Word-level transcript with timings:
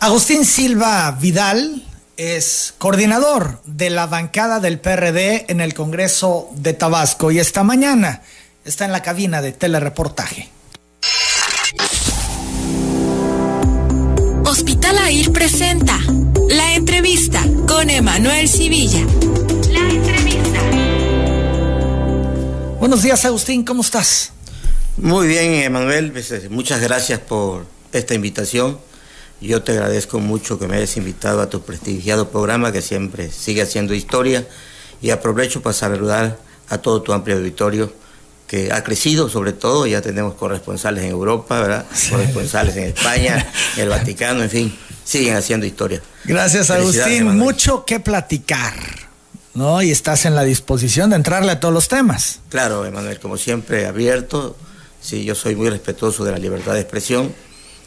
Agustín 0.00 0.44
Silva 0.44 1.10
Vidal 1.20 1.82
es 2.16 2.72
coordinador 2.78 3.60
de 3.64 3.90
la 3.90 4.06
bancada 4.06 4.60
del 4.60 4.78
PRD 4.78 5.46
en 5.48 5.60
el 5.60 5.74
Congreso 5.74 6.50
de 6.54 6.72
Tabasco 6.72 7.32
y 7.32 7.40
esta 7.40 7.64
mañana 7.64 8.22
está 8.64 8.84
en 8.84 8.92
la 8.92 9.02
cabina 9.02 9.42
de 9.42 9.50
telereportaje. 9.50 10.50
Hospital 14.44 14.98
AIR 14.98 15.32
presenta 15.32 15.98
la 16.48 16.74
entrevista 16.74 17.44
con 17.66 17.90
Emanuel 17.90 18.48
Civilla. 18.48 19.04
La 19.72 19.80
entrevista. 19.80 20.60
Buenos 22.78 23.02
días, 23.02 23.24
Agustín, 23.24 23.64
¿cómo 23.64 23.82
estás? 23.82 24.30
Muy 24.96 25.26
bien, 25.26 25.54
Emanuel, 25.54 26.12
pues, 26.12 26.48
muchas 26.50 26.80
gracias 26.80 27.18
por 27.18 27.66
esta 27.92 28.14
invitación 28.14 28.78
yo 29.40 29.62
te 29.62 29.72
agradezco 29.72 30.18
mucho 30.18 30.58
que 30.58 30.66
me 30.66 30.76
hayas 30.76 30.96
invitado 30.96 31.40
a 31.40 31.48
tu 31.48 31.62
prestigiado 31.62 32.28
programa 32.28 32.72
que 32.72 32.82
siempre 32.82 33.30
sigue 33.30 33.62
haciendo 33.62 33.94
historia 33.94 34.46
y 35.00 35.10
aprovecho 35.10 35.62
para 35.62 35.74
saludar 35.74 36.38
a 36.68 36.78
todo 36.78 37.02
tu 37.02 37.12
amplio 37.12 37.36
auditorio 37.36 37.92
que 38.46 38.72
ha 38.72 38.82
crecido 38.82 39.28
sobre 39.28 39.52
todo, 39.52 39.86
ya 39.86 40.00
tenemos 40.00 40.34
corresponsales 40.34 41.04
en 41.04 41.10
Europa, 41.10 41.60
¿verdad? 41.60 41.86
Corresponsales 42.10 42.76
en 42.76 42.84
España, 42.84 43.52
en 43.76 43.82
el 43.82 43.88
Vaticano, 43.90 44.42
en 44.42 44.50
fin, 44.50 44.78
siguen 45.04 45.36
haciendo 45.36 45.66
historia. 45.66 46.02
Gracias 46.24 46.70
Agustín, 46.70 47.36
mucho 47.36 47.84
que 47.84 48.00
platicar. 48.00 48.74
¿No? 49.54 49.82
Y 49.82 49.90
estás 49.90 50.24
en 50.24 50.36
la 50.36 50.44
disposición 50.44 51.10
de 51.10 51.16
entrarle 51.16 51.52
a 51.52 51.60
todos 51.60 51.74
los 51.74 51.88
temas. 51.88 52.40
Claro, 52.48 52.86
Emanuel, 52.86 53.18
como 53.18 53.36
siempre, 53.36 53.86
abierto. 53.86 54.56
Sí, 55.00 55.24
yo 55.24 55.34
soy 55.34 55.56
muy 55.56 55.68
respetuoso 55.68 56.24
de 56.24 56.30
la 56.30 56.38
libertad 56.38 56.74
de 56.74 56.80
expresión 56.80 57.34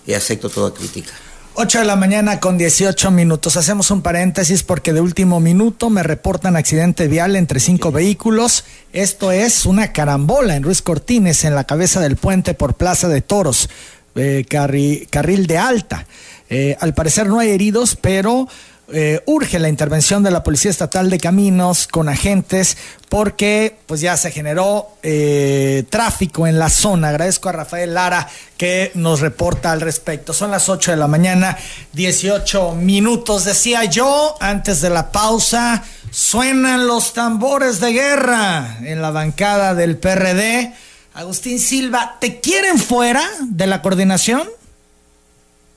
y 0.06 0.14
acepto 0.14 0.50
toda 0.50 0.74
crítica. 0.74 1.14
8 1.54 1.80
de 1.80 1.86
la 1.86 1.98
mañana 1.98 2.40
con 2.40 2.58
18 2.58 3.12
minutos. 3.12 3.58
Hacemos 3.58 3.92
un 3.92 4.02
paréntesis 4.02 4.64
porque 4.64 4.94
de 4.94 5.02
último 5.02 5.42
minuto 5.42 5.90
me 5.90 6.02
reportan 6.02 6.56
accidente 6.56 7.10
vial 7.10 7.36
entre 7.36 7.60
cinco 7.60 7.92
vehículos. 7.92 8.64
Esto 8.94 9.34
es 9.34 9.66
una 9.66 9.92
carambola 9.92 10.56
en 10.56 10.64
Ruiz 10.64 10.82
Cortines, 10.82 11.44
en 11.44 11.54
la 11.54 11.66
cabeza 11.66 12.00
del 12.00 12.16
puente 12.16 12.54
por 12.54 12.76
Plaza 12.76 13.10
de 13.10 13.22
Toros, 13.22 13.70
eh, 14.16 14.46
carril 14.48 15.48
de 15.48 15.58
alta. 15.58 16.06
Eh, 16.50 16.78
al 16.80 16.94
parecer 16.94 17.28
no 17.28 17.40
hay 17.40 17.50
heridos, 17.50 17.98
pero 18.00 18.48
eh, 18.94 19.22
urge 19.26 19.60
la 19.60 19.70
intervención 19.70 20.24
de 20.24 20.32
la 20.32 20.44
Policía 20.44 20.72
Estatal 20.72 21.10
de 21.10 21.20
Caminos 21.20 21.88
con 21.88 22.10
agentes 22.10 22.78
porque 23.10 23.78
pues 23.86 24.02
ya 24.02 24.16
se 24.18 24.32
generó 24.32 24.90
eh, 25.04 25.84
tráfico 25.90 26.48
en 26.48 26.60
la 26.60 26.70
zona. 26.70 27.10
Agradezco 27.10 27.50
a 27.50 27.54
Rafael 27.54 27.94
Lara 27.94 28.28
que 28.58 28.92
nos 28.96 29.22
reporta 29.22 29.72
al 29.72 29.82
respecto. 29.82 30.34
Son 30.34 30.52
las 30.52 30.70
8 30.70 30.92
de 30.92 30.98
la 30.98 31.08
mañana, 31.08 31.58
18 31.94 32.76
minutos. 32.76 33.46
Decía 33.46 33.86
yo 33.86 34.36
antes 34.40 34.82
de 34.82 34.90
la 34.90 35.12
pausa, 35.12 35.84
suenan 36.10 36.88
los 36.88 37.14
tambores 37.14 37.80
de 37.80 37.94
guerra 37.94 38.78
en 38.84 39.02
la 39.02 39.12
bancada 39.12 39.76
del 39.76 39.98
PRD. 39.98 40.74
Agustín 41.14 41.60
Silva, 41.60 42.18
¿te 42.22 42.40
quieren 42.40 42.80
fuera 42.80 43.24
de 43.42 43.68
la 43.68 43.82
coordinación? 43.82 44.48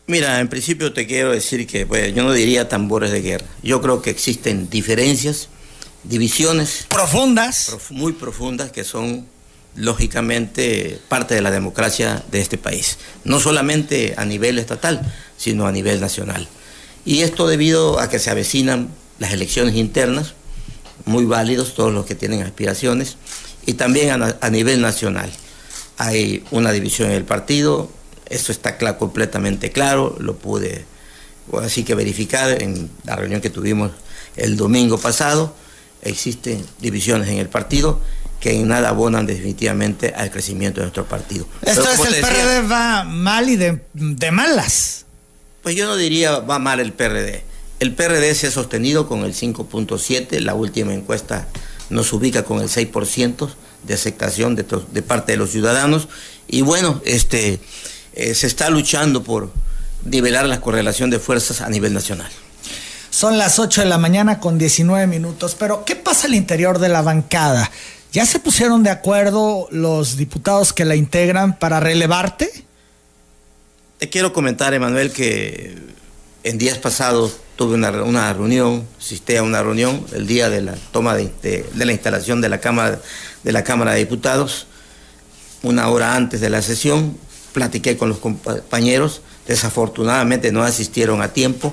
Mira, 0.07 0.41
en 0.41 0.49
principio 0.49 0.93
te 0.93 1.07
quiero 1.07 1.33
decir 1.33 1.67
que 1.67 1.87
pues, 1.87 2.15
yo 2.15 2.25
no 2.25 2.33
diría 2.35 2.69
tambores 2.69 3.11
de 3.11 3.23
guerra. 3.23 3.47
Yo 3.63 3.81
creo 3.81 4.03
que 4.03 4.11
existen 4.11 4.69
diferencias, 4.69 5.49
divisiones. 6.03 6.87
Profundas. 6.91 7.75
muy 7.91 8.13
profundas 8.13 8.71
que 8.71 8.85
son 8.85 9.27
lógicamente 9.77 11.01
parte 11.09 11.35
de 11.35 11.41
la 11.41 11.51
democracia 11.51 12.23
de 12.31 12.41
este 12.41 12.59
país. 12.59 12.99
No 13.25 13.41
solamente 13.41 14.13
a 14.19 14.27
nivel 14.27 14.59
estatal, 14.59 15.11
sino 15.39 15.67
a 15.67 15.73
nivel 15.73 16.01
nacional. 16.03 16.49
Y 17.07 17.23
esto 17.23 17.49
debido 17.49 17.99
a 17.99 18.11
que 18.11 18.19
se 18.19 18.31
avecinan 18.31 18.91
las 19.19 19.33
elecciones 19.33 19.75
internas, 19.75 20.35
muy 21.07 21.25
válidos 21.25 21.75
todos 21.75 21.95
los 21.95 22.05
que 22.05 22.15
tienen 22.15 22.43
aspiraciones, 22.43 23.17
y 23.65 23.75
también 23.75 24.23
a, 24.23 24.37
a 24.39 24.51
nivel 24.51 24.83
nacional. 24.83 25.31
Hay 25.97 26.45
una 26.51 26.73
división 26.73 27.11
en 27.11 27.17
el 27.17 27.25
partido, 27.25 27.91
eso 28.35 28.53
está 28.53 28.77
completamente 28.99 29.71
claro, 29.71 30.17
lo 30.19 30.37
pude 30.37 30.85
así 31.63 31.85
que 31.85 31.95
verificar 31.95 32.63
en 32.63 32.91
la 33.05 33.17
reunión 33.17 33.41
que 33.41 33.51
tuvimos 33.51 33.93
el 34.37 34.57
domingo 34.57 34.99
pasado. 34.99 35.55
Existen 36.03 36.65
divisiones 36.81 37.29
en 37.29 37.39
el 37.39 37.49
partido 37.49 38.01
que 38.41 38.53
en 38.53 38.69
nada 38.69 38.91
abonan 38.91 39.25
definitivamente 39.25 40.13
al 40.15 40.31
crecimiento 40.31 40.81
de 40.81 40.87
nuestro 40.87 41.07
partido. 41.07 41.47
Esto 41.63 41.89
es 41.91 42.01
el 42.01 42.21
PRD 42.21 42.69
va 42.69 43.05
mal 43.05 43.49
y 43.49 43.57
de, 43.57 43.81
de, 43.95 44.31
malas. 44.31 45.07
Pues 45.63 45.77
yo 45.77 45.87
no 45.87 45.97
diría 45.97 46.41
va 46.41 46.59
mal 46.59 46.81
el 46.81 46.93
PRD. 46.93 47.43
El 47.81 47.95
PRD 47.95 48.35
se 48.35 48.49
ha 48.49 48.51
sostenido 48.51 49.09
con 49.09 49.21
el 49.25 49.35
5.7, 49.35 50.41
la 50.41 50.55
última 50.55 50.93
encuesta 50.93 51.49
nos 51.89 52.13
ubica 52.13 52.45
con 52.45 52.61
el 52.61 52.69
6% 52.69 53.49
de 53.85 53.95
aceptación 53.95 54.57
de, 54.57 54.67
de 54.93 55.03
parte 55.03 55.33
de 55.33 55.39
los 55.39 55.51
ciudadanos. 55.51 56.09
Y 56.47 56.61
bueno, 56.63 57.01
este 57.07 57.61
eh, 58.15 58.35
se 58.35 58.47
está 58.47 58.71
luchando 58.71 59.23
por 59.23 59.53
nivelar 60.05 60.47
la 60.47 60.61
correlación 60.61 61.11
de 61.11 61.19
fuerzas 61.19 61.61
a 61.61 61.69
nivel 61.69 61.93
nacional. 61.93 62.31
Son 63.11 63.39
las 63.39 63.59
8 63.59 63.83
de 63.83 63.89
la 63.89 63.99
mañana 63.99 64.41
con 64.41 64.59
19 64.59 65.07
minutos, 65.07 65.57
pero 65.59 65.85
¿qué 65.85 65.97
pasa 65.97 66.27
al 66.27 66.35
interior 66.35 66.79
de 66.79 66.89
la 66.89 67.03
bancada? 67.03 67.71
¿Ya 68.13 68.27
se 68.27 68.39
pusieron 68.39 68.83
de 68.83 68.91
acuerdo 68.91 69.69
los 69.71 70.17
diputados 70.17 70.73
que 70.73 70.85
la 70.85 70.97
integran 70.97 71.59
para 71.59 71.81
relevarte? 71.81 72.51
Te 73.99 74.09
quiero 74.09 74.33
comentar, 74.33 74.75
Emanuel, 74.75 75.13
que 75.13 75.77
en 76.45 76.59
días 76.59 76.79
pasados 76.79 77.39
tuve 77.57 77.75
una, 77.75 77.91
reunión, 78.33 78.87
asistí 78.99 79.37
a 79.37 79.43
una 79.43 79.63
reunión 79.63 80.05
el 80.13 80.27
día 80.27 80.51
de 80.51 80.63
la 80.63 80.75
toma 80.93 81.15
de, 81.15 81.33
de, 81.43 81.85
la 81.85 81.93
instalación 81.93 82.41
de 82.41 82.49
la 82.49 82.59
Cámara 82.61 83.01
de 83.43 83.53
la 83.53 83.63
Cámara 83.65 83.93
de 83.93 84.01
Diputados, 84.01 84.67
una 85.63 85.89
hora 85.89 86.17
antes 86.17 86.41
de 86.41 86.51
la 86.51 86.63
sesión, 86.63 87.17
platiqué 87.55 87.97
con 87.97 88.11
los 88.11 88.19
compañeros, 88.19 89.23
desafortunadamente 89.47 90.53
no 90.53 90.65
asistieron 90.65 91.23
a 91.23 91.33
tiempo, 91.33 91.73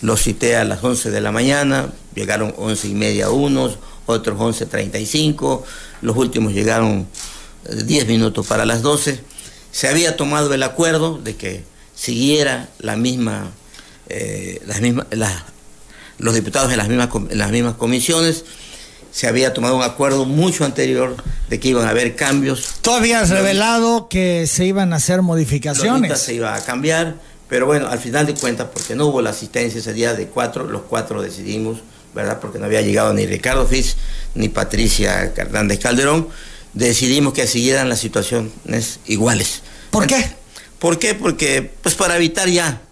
los 0.00 0.22
cité 0.22 0.56
a 0.56 0.64
las 0.64 0.82
11 0.82 1.10
de 1.10 1.20
la 1.20 1.32
mañana, 1.32 1.92
llegaron 2.14 2.54
11 2.56 2.88
y 2.88 2.94
media 2.94 3.28
unos, 3.28 3.78
otros 4.06 4.38
11.35, 4.38 5.62
los 6.00 6.16
últimos 6.16 6.54
llegaron 6.54 7.08
10 7.68 8.04
eh, 8.04 8.06
minutos 8.06 8.46
para 8.46 8.64
las 8.64 8.82
12. 8.82 9.20
Se 9.72 9.88
había 9.88 10.16
tomado 10.16 10.54
el 10.54 10.62
acuerdo 10.62 11.18
de 11.18 11.34
que 11.34 11.64
siguiera 11.94 12.68
la 12.78 12.96
misma, 12.96 13.50
eh, 14.08 14.62
las 14.64 14.80
mismas, 14.80 15.06
los 16.18 16.34
diputados 16.34 16.70
en 16.70 16.78
las 16.78 16.88
mismas, 16.88 17.08
en 17.30 17.38
las 17.38 17.50
mismas 17.50 17.74
comisiones 17.74 18.44
se 19.16 19.26
había 19.26 19.54
tomado 19.54 19.78
un 19.78 19.82
acuerdo 19.82 20.26
mucho 20.26 20.66
anterior 20.66 21.16
de 21.48 21.58
que 21.58 21.68
iban 21.68 21.86
a 21.86 21.88
haber 21.88 22.16
cambios. 22.16 22.74
Todavía 22.82 23.20
has 23.20 23.30
revelado 23.30 24.08
que 24.08 24.46
se 24.46 24.66
iban 24.66 24.92
a 24.92 24.96
hacer 24.96 25.22
modificaciones. 25.22 26.18
Se 26.20 26.34
iba 26.34 26.54
a 26.54 26.62
cambiar, 26.62 27.14
pero 27.48 27.64
bueno, 27.64 27.88
al 27.88 27.98
final 27.98 28.26
de 28.26 28.34
cuentas, 28.34 28.68
porque 28.70 28.94
no 28.94 29.06
hubo 29.06 29.22
la 29.22 29.30
asistencia 29.30 29.80
ese 29.80 29.94
día 29.94 30.12
de 30.12 30.26
cuatro, 30.26 30.64
los 30.64 30.82
cuatro 30.82 31.22
decidimos, 31.22 31.78
¿verdad? 32.14 32.40
Porque 32.40 32.58
no 32.58 32.66
había 32.66 32.82
llegado 32.82 33.14
ni 33.14 33.24
Ricardo 33.24 33.66
Fitz 33.66 33.96
ni 34.34 34.50
Patricia 34.50 35.32
Hernández 35.34 35.78
Calderón, 35.78 36.28
decidimos 36.74 37.32
que 37.32 37.46
siguieran 37.46 37.88
las 37.88 38.00
situaciones 38.00 39.00
iguales. 39.06 39.62
¿Por 39.92 40.06
qué? 40.06 40.28
¿Por 40.78 40.98
qué? 40.98 41.14
Porque, 41.14 41.72
pues 41.80 41.94
para 41.94 42.16
evitar 42.16 42.50
ya 42.50 42.82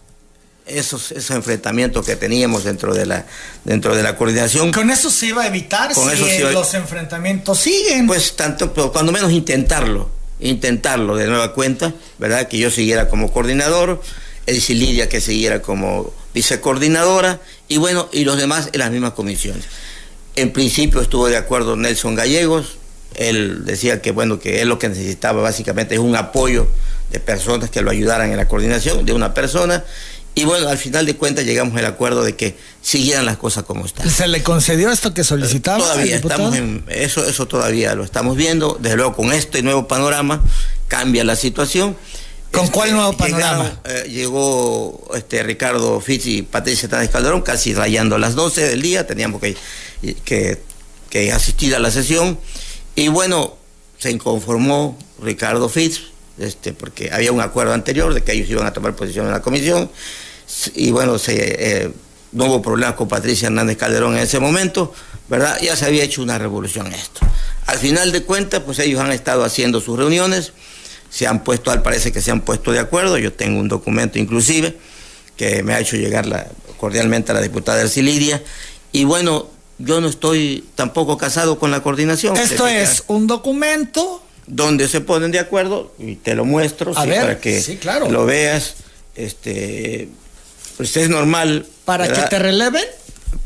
esos, 0.66 1.12
esos 1.12 1.36
enfrentamientos 1.36 2.06
que 2.06 2.16
teníamos 2.16 2.64
dentro 2.64 2.94
de 2.94 3.06
la 3.06 3.26
dentro 3.64 3.94
de 3.94 4.02
la 4.02 4.16
coordinación. 4.16 4.72
Con 4.72 4.91
eso 4.91 5.10
se 5.10 5.26
iba 5.26 5.42
a 5.42 5.47
evitar 5.47 5.94
si 5.94 6.41
los 6.41 6.75
enfrentamientos 6.75 7.58
siguen. 7.58 8.06
Pues 8.06 8.34
tanto, 8.36 8.72
pero 8.72 8.92
cuando 8.92 9.12
menos 9.12 9.32
intentarlo, 9.32 10.10
intentarlo 10.41 11.16
de 11.16 11.26
nueva 11.26 11.52
cuenta, 11.52 11.92
¿verdad? 12.19 12.48
Que 12.48 12.58
yo 12.58 12.70
siguiera 12.70 13.08
como 13.08 13.30
coordinador, 13.32 14.02
Elsie 14.47 14.75
Lidia 14.75 15.08
que 15.08 15.20
siguiera 15.20 15.60
como 15.60 16.12
vicecoordinadora, 16.32 17.40
y 17.69 17.76
bueno, 17.76 18.08
y 18.12 18.25
los 18.25 18.38
demás 18.38 18.70
en 18.72 18.81
las 18.81 18.90
mismas 18.90 19.12
comisiones. 19.12 19.64
En 20.37 20.52
principio 20.52 21.00
estuvo 21.00 21.28
de 21.28 21.37
acuerdo 21.37 21.76
Nelson 21.76 22.14
Gallegos, 22.14 22.78
él 23.14 23.64
decía 23.64 24.02
que 24.02 24.11
bueno, 24.11 24.40
que 24.40 24.62
él 24.62 24.69
lo 24.69 24.78
que 24.78 24.88
necesitaba 24.88 25.43
básicamente 25.43 25.94
es 25.94 26.00
un 26.00 26.16
apoyo 26.16 26.66
de 27.11 27.20
personas 27.20 27.70
que 27.70 27.81
lo 27.81 27.90
ayudaran 27.90 28.31
en 28.31 28.37
la 28.37 28.49
coordinación, 28.49 29.06
de 29.06 29.12
una 29.12 29.34
persona, 29.34 29.84
y 30.36 30.44
bueno, 30.44 30.69
al 30.69 30.78
final 30.78 31.06
de 31.06 31.14
cuentas 31.14 31.44
llegamos 31.44 31.76
al 31.78 31.86
acuerdo 31.86 32.25
de 32.25 32.34
que 32.34 32.56
siguieran 32.82 33.25
las 33.25 33.36
cosas 33.36 33.64
como 33.64 33.86
están. 33.86 34.10
¿Se 34.10 34.26
le 34.26 34.42
concedió 34.42 34.90
esto 34.90 35.14
que 35.14 35.22
solicitaba? 35.22 35.78
Todavía 35.78 36.16
estamos 36.16 36.56
en 36.56 36.84
eso, 36.88 37.25
eso 37.25 37.46
todavía 37.46 37.94
lo 37.94 38.02
estamos 38.02 38.36
viendo. 38.36 38.76
Desde 38.81 38.96
luego 38.96 39.14
con 39.14 39.32
este 39.32 39.62
nuevo 39.62 39.86
panorama 39.86 40.42
cambia 40.88 41.22
la 41.22 41.36
situación. 41.36 41.96
¿Con 42.50 42.69
cuál 42.69 42.88
este, 42.88 42.98
nuevo 42.98 43.16
panorama? 43.16 43.81
Eh, 43.84 44.08
llegó 44.10 45.08
este 45.14 45.42
Ricardo 45.42 46.00
Fitz 46.00 46.26
y 46.26 46.42
Patricia 46.42 46.88
Tández 46.88 47.10
Calderón, 47.10 47.42
casi 47.42 47.75
rayando 47.75 48.16
a 48.16 48.19
las 48.19 48.34
12 48.34 48.69
del 48.69 48.82
día, 48.82 49.06
teníamos 49.06 49.40
que, 49.40 49.56
que, 50.25 50.60
que 51.10 51.32
asistir 51.32 51.75
a 51.75 51.78
la 51.78 51.90
sesión. 51.90 52.38
Y 52.96 53.08
bueno, 53.08 53.56
se 53.98 54.10
inconformó 54.10 54.98
Ricardo 55.20 55.69
Fitz, 55.69 56.13
este, 56.38 56.72
porque 56.72 57.10
había 57.12 57.32
un 57.32 57.40
acuerdo 57.40 57.72
anterior 57.72 58.12
de 58.14 58.22
que 58.22 58.32
ellos 58.32 58.48
iban 58.50 58.66
a 58.66 58.72
tomar 58.72 58.94
posición 58.94 59.26
en 59.26 59.32
la 59.32 59.42
comisión 59.42 59.90
y 60.75 60.90
bueno, 60.90 61.19
se, 61.19 61.84
eh, 61.84 61.90
no 62.32 62.46
hubo 62.46 62.62
problemas 62.62 62.96
con 62.96 63.08
Patricia 63.08 63.46
Hernández 63.46 63.76
Calderón 63.76 64.16
en 64.16 64.22
ese 64.22 64.40
momento, 64.40 64.92
¿verdad? 65.28 65.58
Ya 65.62 65.76
se 65.76 65.86
había 65.86 66.02
hecho 66.02 66.22
una 66.22 66.38
revolución 66.38 66.92
esto. 66.92 67.20
Al 67.66 67.78
final 67.78 68.12
de 68.12 68.22
cuentas, 68.25 68.60
pues 68.60 68.78
ellos 68.81 69.00
han 69.00 69.12
estado 69.12 69.44
haciendo 69.44 69.81
sus 69.81 69.96
reuniones, 69.96 70.52
se 71.08 71.26
han 71.26 71.44
puesto, 71.44 71.70
al 71.70 71.82
parece 71.82 72.12
que 72.12 72.20
se 72.20 72.31
han 72.31 72.40
puesto 72.40 72.72
de 72.72 72.80
acuerdo, 72.80 73.16
yo 73.19 73.32
tengo 73.32 73.60
un 73.60 73.69
documento 73.69 74.19
inclusive 74.19 74.76
que 75.37 75.62
me 75.62 75.75
ha 75.75 75.80
hecho 75.80 75.96
llegar 75.96 76.26
la, 76.26 76.46
cordialmente 76.76 77.32
a 77.32 77.34
la 77.34 77.40
diputada 77.40 77.80
Ercilidia, 77.80 78.42
y 78.92 79.04
bueno, 79.04 79.48
yo 79.78 80.00
no 80.00 80.08
estoy 80.08 80.64
tampoco 80.75 81.16
casado 81.16 81.58
con 81.58 81.70
la 81.70 81.82
coordinación. 81.82 82.37
Esto 82.37 82.66
es 82.66 83.04
un 83.08 83.26
documento 83.26 84.24
donde 84.46 84.88
se 84.88 85.00
ponen 85.00 85.31
de 85.31 85.38
acuerdo 85.38 85.93
y 85.99 86.17
te 86.17 86.35
lo 86.35 86.44
muestro 86.44 86.93
para 86.93 87.38
que 87.38 87.79
lo 88.11 88.26
veas. 88.26 88.76
Este, 89.17 90.08
pues 90.76 90.96
es 90.96 91.08
normal. 91.08 91.67
¿Para 91.85 92.12
que 92.12 92.20
te 92.23 92.38
releven? 92.38 92.85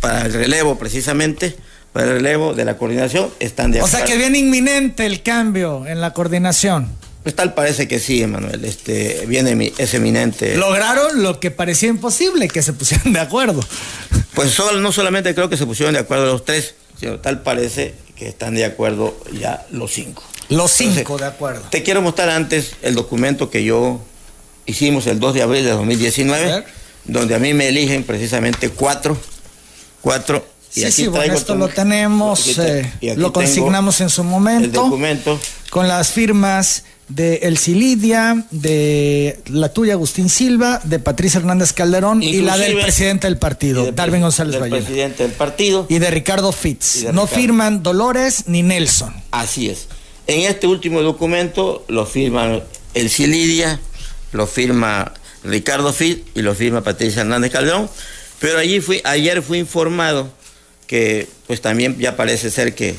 Para 0.00 0.26
el 0.26 0.32
relevo, 0.32 0.78
precisamente, 0.78 1.56
para 1.92 2.06
el 2.06 2.12
relevo 2.12 2.54
de 2.54 2.64
la 2.64 2.76
coordinación, 2.76 3.30
están 3.40 3.70
de 3.70 3.78
acuerdo. 3.80 3.96
O 3.96 3.98
sea 3.98 4.06
que 4.06 4.16
viene 4.16 4.38
inminente 4.38 5.06
el 5.06 5.22
cambio 5.22 5.86
en 5.86 6.00
la 6.00 6.12
coordinación. 6.12 6.88
Pues 7.22 7.34
tal 7.34 7.52
parece 7.52 7.88
que 7.88 7.98
sí, 7.98 8.22
Emanuel, 8.22 8.64
este, 8.64 9.24
viene 9.26 9.72
es 9.76 9.92
eminente. 9.92 10.56
Lograron 10.56 11.22
lo 11.22 11.40
que 11.40 11.50
parecía 11.50 11.88
imposible, 11.88 12.48
que 12.48 12.62
se 12.62 12.72
pusieran 12.72 13.12
de 13.12 13.20
acuerdo. 13.20 13.60
Pues 14.34 14.56
no 14.76 14.92
solamente 14.92 15.34
creo 15.34 15.50
que 15.50 15.56
se 15.56 15.66
pusieron 15.66 15.94
de 15.94 16.00
acuerdo 16.00 16.26
los 16.26 16.44
tres, 16.44 16.74
sino 16.98 17.18
tal 17.18 17.42
parece 17.42 17.94
que 18.16 18.28
están 18.28 18.54
de 18.54 18.64
acuerdo 18.64 19.18
ya 19.38 19.66
los 19.70 19.92
cinco. 19.92 20.22
Los 20.48 20.70
cinco, 20.70 21.18
de 21.18 21.26
acuerdo. 21.26 21.62
Te 21.70 21.82
quiero 21.82 22.00
mostrar 22.00 22.30
antes 22.30 22.72
el 22.82 22.94
documento 22.94 23.50
que 23.50 23.64
yo 23.64 24.00
hicimos 24.66 25.06
el 25.06 25.20
2 25.20 25.34
de 25.34 25.42
abril 25.42 25.64
de 25.64 25.70
2019, 25.70 26.64
donde 27.04 27.34
a 27.34 27.38
mí 27.38 27.54
me 27.54 27.68
eligen 27.68 28.04
precisamente 28.04 28.70
cuatro, 28.70 29.16
cuatro. 30.00 30.46
Y 30.74 30.82
sí, 30.82 30.92
sí, 30.92 31.06
bueno, 31.08 31.34
esto 31.34 31.54
lo 31.54 31.68
tenemos, 31.68 32.58
eh, 32.58 32.92
lo 33.16 33.32
consignamos 33.32 34.00
en 34.00 34.10
su 34.10 34.22
momento. 34.24 34.66
El 34.66 34.72
documento. 34.72 35.40
Con 35.70 35.88
las 35.88 36.12
firmas 36.12 36.84
de 37.08 37.36
El 37.36 37.56
Cilidia, 37.56 38.46
de 38.50 39.40
la 39.46 39.72
tuya 39.72 39.94
Agustín 39.94 40.28
Silva, 40.28 40.80
de 40.84 40.98
Patricia 40.98 41.38
Hernández 41.38 41.72
Calderón 41.72 42.22
y 42.22 42.40
la 42.42 42.56
del 42.58 42.78
presidente 42.78 43.26
del 43.26 43.38
partido, 43.38 43.90
Darwin 43.92 44.20
González 44.20 44.60
Del 44.60 44.70
presidente 44.70 45.22
del 45.22 45.32
partido. 45.32 45.86
Y 45.88 45.98
de 45.98 46.10
Ricardo 46.10 46.52
Fitz. 46.52 47.06
no 47.12 47.26
firman 47.26 47.82
Dolores 47.82 48.44
ni 48.46 48.62
Nelson. 48.62 49.14
Así 49.30 49.70
es. 49.70 49.88
En 50.28 50.40
este 50.40 50.66
último 50.66 51.00
documento 51.00 51.86
lo 51.88 52.04
firman 52.04 52.62
el 52.92 53.08
Cilidia, 53.08 53.80
lo 54.32 54.46
firma 54.46 55.14
Ricardo 55.42 55.90
Fitz 55.90 56.22
y 56.34 56.42
lo 56.42 56.54
firma 56.54 56.82
Patricia 56.82 57.22
Hernández 57.22 57.50
Calderón. 57.50 57.88
Pero 58.38 58.58
allí 58.58 58.82
ayer 59.04 59.42
fui 59.42 59.58
informado 59.58 60.30
que 60.86 61.26
pues 61.46 61.62
también 61.62 61.98
ya 61.98 62.14
parece 62.14 62.50
ser 62.50 62.74
que, 62.74 62.94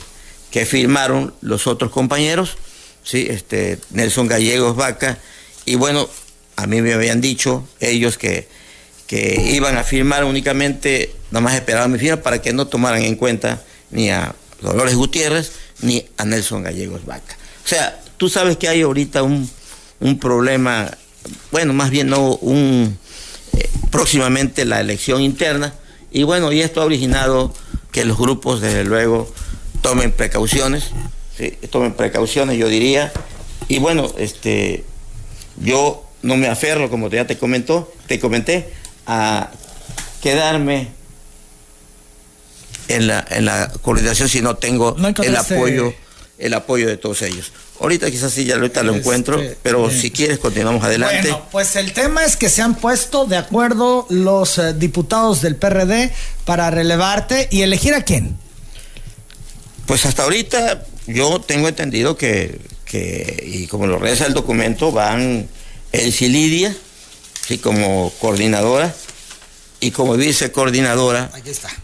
que 0.50 0.66
firmaron 0.66 1.32
los 1.42 1.68
otros 1.68 1.92
compañeros 1.92 2.58
¿sí? 3.04 3.28
este, 3.30 3.78
Nelson 3.92 4.28
Gallegos 4.28 4.76
Vaca, 4.76 5.20
y 5.66 5.76
bueno, 5.76 6.10
a 6.56 6.66
mí 6.66 6.82
me 6.82 6.94
habían 6.94 7.22
dicho 7.22 7.68
ellos 7.80 8.18
que, 8.18 8.48
que 9.06 9.52
iban 9.52 9.78
a 9.78 9.84
firmar 9.84 10.24
únicamente, 10.24 11.14
nada 11.30 11.42
más 11.42 11.54
esperaban 11.54 11.92
mi 11.92 12.00
firma 12.00 12.24
para 12.24 12.42
que 12.42 12.54
no 12.54 12.66
tomaran 12.66 13.04
en 13.04 13.16
cuenta 13.16 13.62
ni 13.92 14.10
a 14.10 14.34
Dolores 14.62 14.96
Gutiérrez 14.96 15.52
ni 15.82 16.06
a 16.18 16.26
Nelson 16.26 16.64
Gallegos 16.64 17.06
Vaca. 17.06 17.38
O 17.64 17.68
sea, 17.68 18.00
tú 18.18 18.30
sabes 18.30 18.58
que 18.58 18.68
hay 18.68 18.82
ahorita 18.82 19.24
un, 19.24 19.50
problema, 20.20 20.90
bueno, 21.52 21.74
más 21.74 21.90
bien 21.90 22.10
no, 22.10 22.36
un 22.36 22.98
eh, 23.58 23.70
próximamente 23.92 24.66
la 24.66 24.80
elección 24.80 25.22
interna, 25.22 25.74
y 26.12 26.24
bueno, 26.24 26.52
y 26.52 26.62
esto 26.62 26.82
ha 26.82 26.86
originado 26.86 27.54
que 27.92 28.06
los 28.06 28.18
grupos, 28.18 28.62
desde 28.62 28.84
luego, 28.84 29.32
tomen 29.82 30.12
precauciones, 30.12 30.86
tomen 31.70 31.94
precauciones, 31.94 32.58
yo 32.58 32.68
diría. 32.68 33.12
Y 33.68 33.80
bueno, 33.80 34.12
este, 34.18 34.84
yo 35.58 36.06
no 36.22 36.38
me 36.38 36.48
aferro, 36.48 36.90
como 36.90 37.10
ya 37.10 37.28
te 37.28 37.38
comentó, 37.38 37.92
te 38.08 38.20
comenté, 38.20 38.74
a 39.06 39.52
quedarme 40.22 40.99
en 42.90 43.08
la, 43.08 43.26
en 43.30 43.46
la 43.46 43.72
coordinación 43.82 44.28
si 44.28 44.42
no 44.42 44.56
tengo 44.58 44.96
el 45.24 45.36
apoyo, 45.36 45.94
el 46.38 46.54
apoyo 46.54 46.88
de 46.88 46.98
todos 46.98 47.22
ellos. 47.22 47.52
Ahorita 47.80 48.12
quizás 48.12 48.34
sí, 48.34 48.44
ya 48.44 48.56
ahorita 48.56 48.84
lo 48.84 48.94
encuentro, 48.94 49.40
este, 49.40 49.58
pero 49.64 49.90
si 49.90 50.12
quieres 50.12 50.40
continuamos 50.40 50.84
adelante. 50.84 51.30
Bueno, 51.30 51.46
pues 51.50 51.78
el 51.78 51.94
tema 51.94 52.26
es 52.26 52.36
que 52.36 52.50
se 52.50 52.62
han 52.62 52.76
puesto 52.76 53.26
de 53.26 53.38
acuerdo 53.38 54.06
los 54.10 54.58
eh, 54.58 54.74
diputados 54.74 55.42
del 55.42 55.56
PRD 55.56 56.12
para 56.44 56.70
relevarte 56.72 57.48
y 57.52 57.62
elegir 57.62 57.94
a 57.94 58.04
quién. 58.04 58.38
Pues 59.86 60.06
hasta 60.06 60.24
ahorita 60.24 60.86
yo 61.08 61.40
tengo 61.40 61.70
entendido 61.70 62.18
que, 62.18 62.60
y 63.46 63.68
como 63.68 63.88
lo 63.88 63.98
reza 63.98 64.26
el 64.26 64.34
documento, 64.34 64.92
van 64.92 65.48
el 65.92 66.14
Lidia, 66.20 66.76
sí, 67.48 67.58
como 67.60 68.12
coordinadora, 68.20 68.94
y 69.82 69.92
como 69.92 70.16
vicecoordinadora 70.16 71.32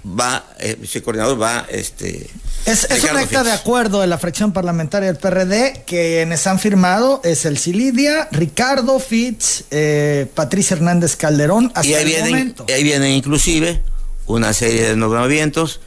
va 0.05 0.45
eh, 0.59 0.75
vicecoordinador 0.79 1.41
va 1.41 1.65
este 1.69 2.29
es, 2.65 2.83
es 2.89 3.03
un 3.03 3.17
acta 3.17 3.43
de 3.43 3.51
acuerdo 3.51 4.01
de 4.01 4.07
la 4.07 4.17
fracción 4.17 4.51
parlamentaria 4.51 5.11
del 5.11 5.17
PRD 5.17 5.83
quienes 5.85 6.45
han 6.47 6.59
firmado 6.59 7.21
es 7.23 7.45
el 7.45 7.57
Cilidia, 7.57 8.27
Ricardo 8.31 8.99
Fitz, 8.99 9.65
eh, 9.71 10.27
Patricia 10.33 10.75
Hernández 10.75 11.15
Calderón 11.15 11.71
hasta 11.75 11.87
y 11.87 11.93
ahí 11.93 12.05
vienen, 12.05 12.55
ahí 12.73 12.83
vienen 12.83 13.11
inclusive 13.11 13.81
una 14.25 14.53
serie 14.53 14.89
de 14.89 14.95
nombramientos 14.95 15.79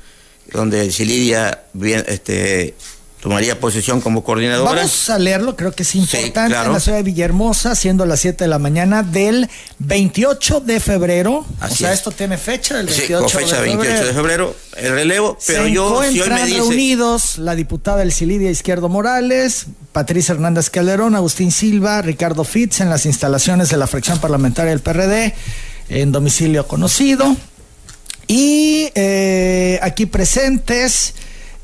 donde 0.53 0.83
el 0.83 0.93
Cilidia 0.93 1.65
este 2.07 2.75
tomaría 3.21 3.59
posesión 3.59 4.01
como 4.01 4.23
coordinadora. 4.23 4.73
Vamos 4.73 5.11
a 5.11 5.19
leerlo, 5.19 5.57
creo 5.57 5.73
que 5.73 5.83
es 5.83 5.95
importante. 5.95 6.57
En 6.57 6.73
la 6.73 6.81
ciudad 6.81 6.99
de 6.99 7.03
Villahermosa, 7.03 7.75
siendo 7.75 8.07
las 8.07 8.21
7 8.21 8.45
de 8.45 8.49
la 8.49 8.59
mañana 8.59 9.03
del 9.03 9.49
28 9.79 10.61
de 10.61 10.81
febrero. 10.81 11.45
o 11.61 11.75
sea, 11.75 11.93
esto 11.93 12.11
tiene 12.11 12.39
fecha, 12.39 12.81
el 12.81 12.87
28 12.87 13.29
sí, 13.29 13.37
fecha 13.37 13.57
de 13.61 13.63
28 13.63 14.07
de 14.07 14.13
febrero, 14.13 14.57
el 14.77 14.93
relevo. 14.93 15.39
Pero 15.47 15.65
Se 15.65 15.73
yo, 15.73 16.03
si 16.11 16.21
hoy 16.21 16.31
me 16.31 16.45
dice... 16.45 16.59
reunidos 16.59 17.39
la 17.39 17.55
diputada 17.55 17.99
del 17.99 18.13
Cilidia 18.13 18.51
Izquierdo 18.51 18.89
Morales, 18.89 19.67
Patricia 19.93 20.35
Hernández 20.35 20.71
Calderón, 20.71 21.17
Agustín 21.17 21.51
Silva, 21.51 22.03
Ricardo 22.03 22.45
Fitz 22.45 22.81
en 22.81 22.89
las 22.89 23.05
instalaciones 23.05 23.69
de 23.69 23.79
la 23.79 23.87
fracción 23.87 24.21
parlamentaria 24.21 24.71
del 24.71 24.81
PRD, 24.81 25.35
en 25.89 26.13
domicilio 26.13 26.69
conocido. 26.69 27.37
Y 28.29 28.91
eh, 28.95 29.81
aquí 29.83 30.05
presentes 30.05 31.15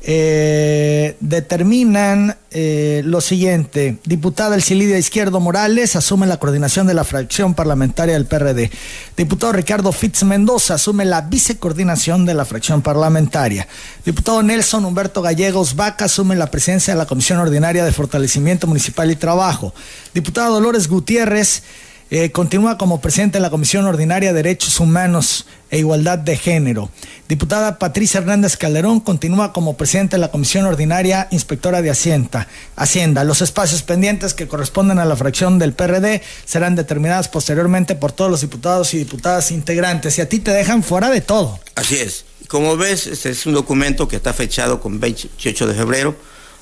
eh, 0.07 1.17
determinan 1.19 2.37
eh, 2.51 3.01
lo 3.03 3.21
siguiente. 3.21 3.97
Diputada 4.05 4.53
El 4.53 4.61
Cilidia 4.61 4.99
Izquierdo 4.99 5.39
Morales 5.39 5.95
asume 5.95 6.27
la 6.27 6.37
coordinación 6.37 6.85
de 6.85 6.93
la 6.93 7.03
fracción 7.03 7.55
parlamentaria 7.55 8.13
del 8.13 8.27
PRD. 8.27 8.69
Diputado 9.17 9.53
Ricardo 9.53 9.91
Fitz 9.91 10.23
Mendoza 10.23 10.75
asume 10.75 11.05
la 11.05 11.21
vicecoordinación 11.21 12.23
de 12.27 12.35
la 12.35 12.45
fracción 12.45 12.83
parlamentaria. 12.83 13.67
Diputado 14.05 14.43
Nelson 14.43 14.85
Humberto 14.85 15.23
Gallegos 15.23 15.75
Vaca 15.75 16.05
asume 16.05 16.35
la 16.35 16.51
presidencia 16.51 16.93
de 16.93 16.99
la 16.99 17.07
Comisión 17.07 17.39
Ordinaria 17.39 17.83
de 17.83 17.91
Fortalecimiento 17.91 18.67
Municipal 18.67 19.09
y 19.09 19.15
Trabajo. 19.15 19.73
Diputado 20.13 20.53
Dolores 20.53 20.87
Gutiérrez 20.87 21.63
eh, 22.11 22.31
continúa 22.31 22.77
como 22.77 23.01
presidente 23.01 23.39
de 23.39 23.41
la 23.41 23.49
Comisión 23.49 23.85
Ordinaria 23.85 24.29
de 24.29 24.43
Derechos 24.43 24.79
Humanos 24.79 25.47
e 25.71 25.79
Igualdad 25.79 26.19
de 26.19 26.37
Género. 26.37 26.91
Diputada 27.27 27.79
Patricia 27.79 28.19
Hernández 28.19 28.57
Calderón 28.57 28.99
continúa 28.99 29.53
como 29.53 29.75
presidente 29.75 30.15
de 30.15 30.19
la 30.19 30.29
Comisión 30.29 30.65
Ordinaria 30.65 31.27
Inspectora 31.31 31.81
de 31.81 31.89
Hacienda. 31.89 32.47
Hacienda. 32.75 33.23
Los 33.23 33.41
espacios 33.41 33.81
pendientes 33.81 34.35
que 34.35 34.47
corresponden 34.47 34.99
a 34.99 35.05
la 35.05 35.15
fracción 35.15 35.57
del 35.57 35.73
PRD 35.73 36.21
serán 36.45 36.75
determinados 36.75 37.27
posteriormente 37.27 37.95
por 37.95 38.11
todos 38.11 38.29
los 38.29 38.41
diputados 38.41 38.93
y 38.93 38.99
diputadas 38.99 39.49
integrantes 39.49 40.17
y 40.19 40.21
a 40.21 40.29
ti 40.29 40.39
te 40.39 40.51
dejan 40.51 40.83
fuera 40.83 41.09
de 41.09 41.21
todo. 41.21 41.59
Así 41.73 41.95
es. 41.95 42.25
Como 42.47 42.77
ves, 42.77 43.07
este 43.07 43.31
es 43.31 43.47
un 43.47 43.53
documento 43.53 44.07
que 44.07 44.17
está 44.17 44.31
fechado 44.31 44.79
con 44.79 44.99
28 44.99 45.65
de 45.65 45.73
febrero 45.73 46.15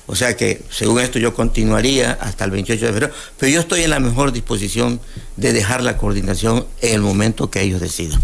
o 0.06 0.14
sea 0.14 0.36
que, 0.36 0.62
según 0.70 1.00
esto, 1.00 1.18
yo 1.18 1.34
continuaría 1.34 2.12
hasta 2.20 2.44
el 2.44 2.50
28 2.50 2.86
de 2.86 2.92
febrero, 2.92 3.14
pero 3.38 3.50
yo 3.50 3.60
estoy 3.60 3.82
en 3.82 3.90
la 3.90 4.00
mejor 4.00 4.32
disposición 4.32 5.00
de 5.36 5.52
dejar 5.52 5.82
la 5.82 5.96
coordinación 5.96 6.66
en 6.82 6.94
el 6.94 7.00
momento 7.00 7.50
que 7.50 7.62
ellos 7.62 7.80
decidan. 7.80 8.20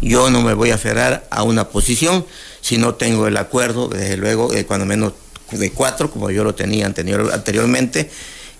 Yo 0.00 0.28
no 0.28 0.42
me 0.42 0.52
voy 0.52 0.70
a 0.70 0.74
aferrar 0.74 1.26
a 1.30 1.42
una 1.42 1.68
posición 1.68 2.26
si 2.60 2.76
no 2.76 2.96
tengo 2.96 3.26
el 3.26 3.36
acuerdo, 3.38 3.88
desde 3.88 4.16
luego, 4.18 4.52
de 4.52 4.66
cuando 4.66 4.84
menos 4.84 5.14
de 5.50 5.70
cuatro, 5.70 6.10
como 6.10 6.30
yo 6.30 6.44
lo 6.44 6.54
tenía 6.54 6.86
anterior, 6.86 7.30
anteriormente. 7.32 8.10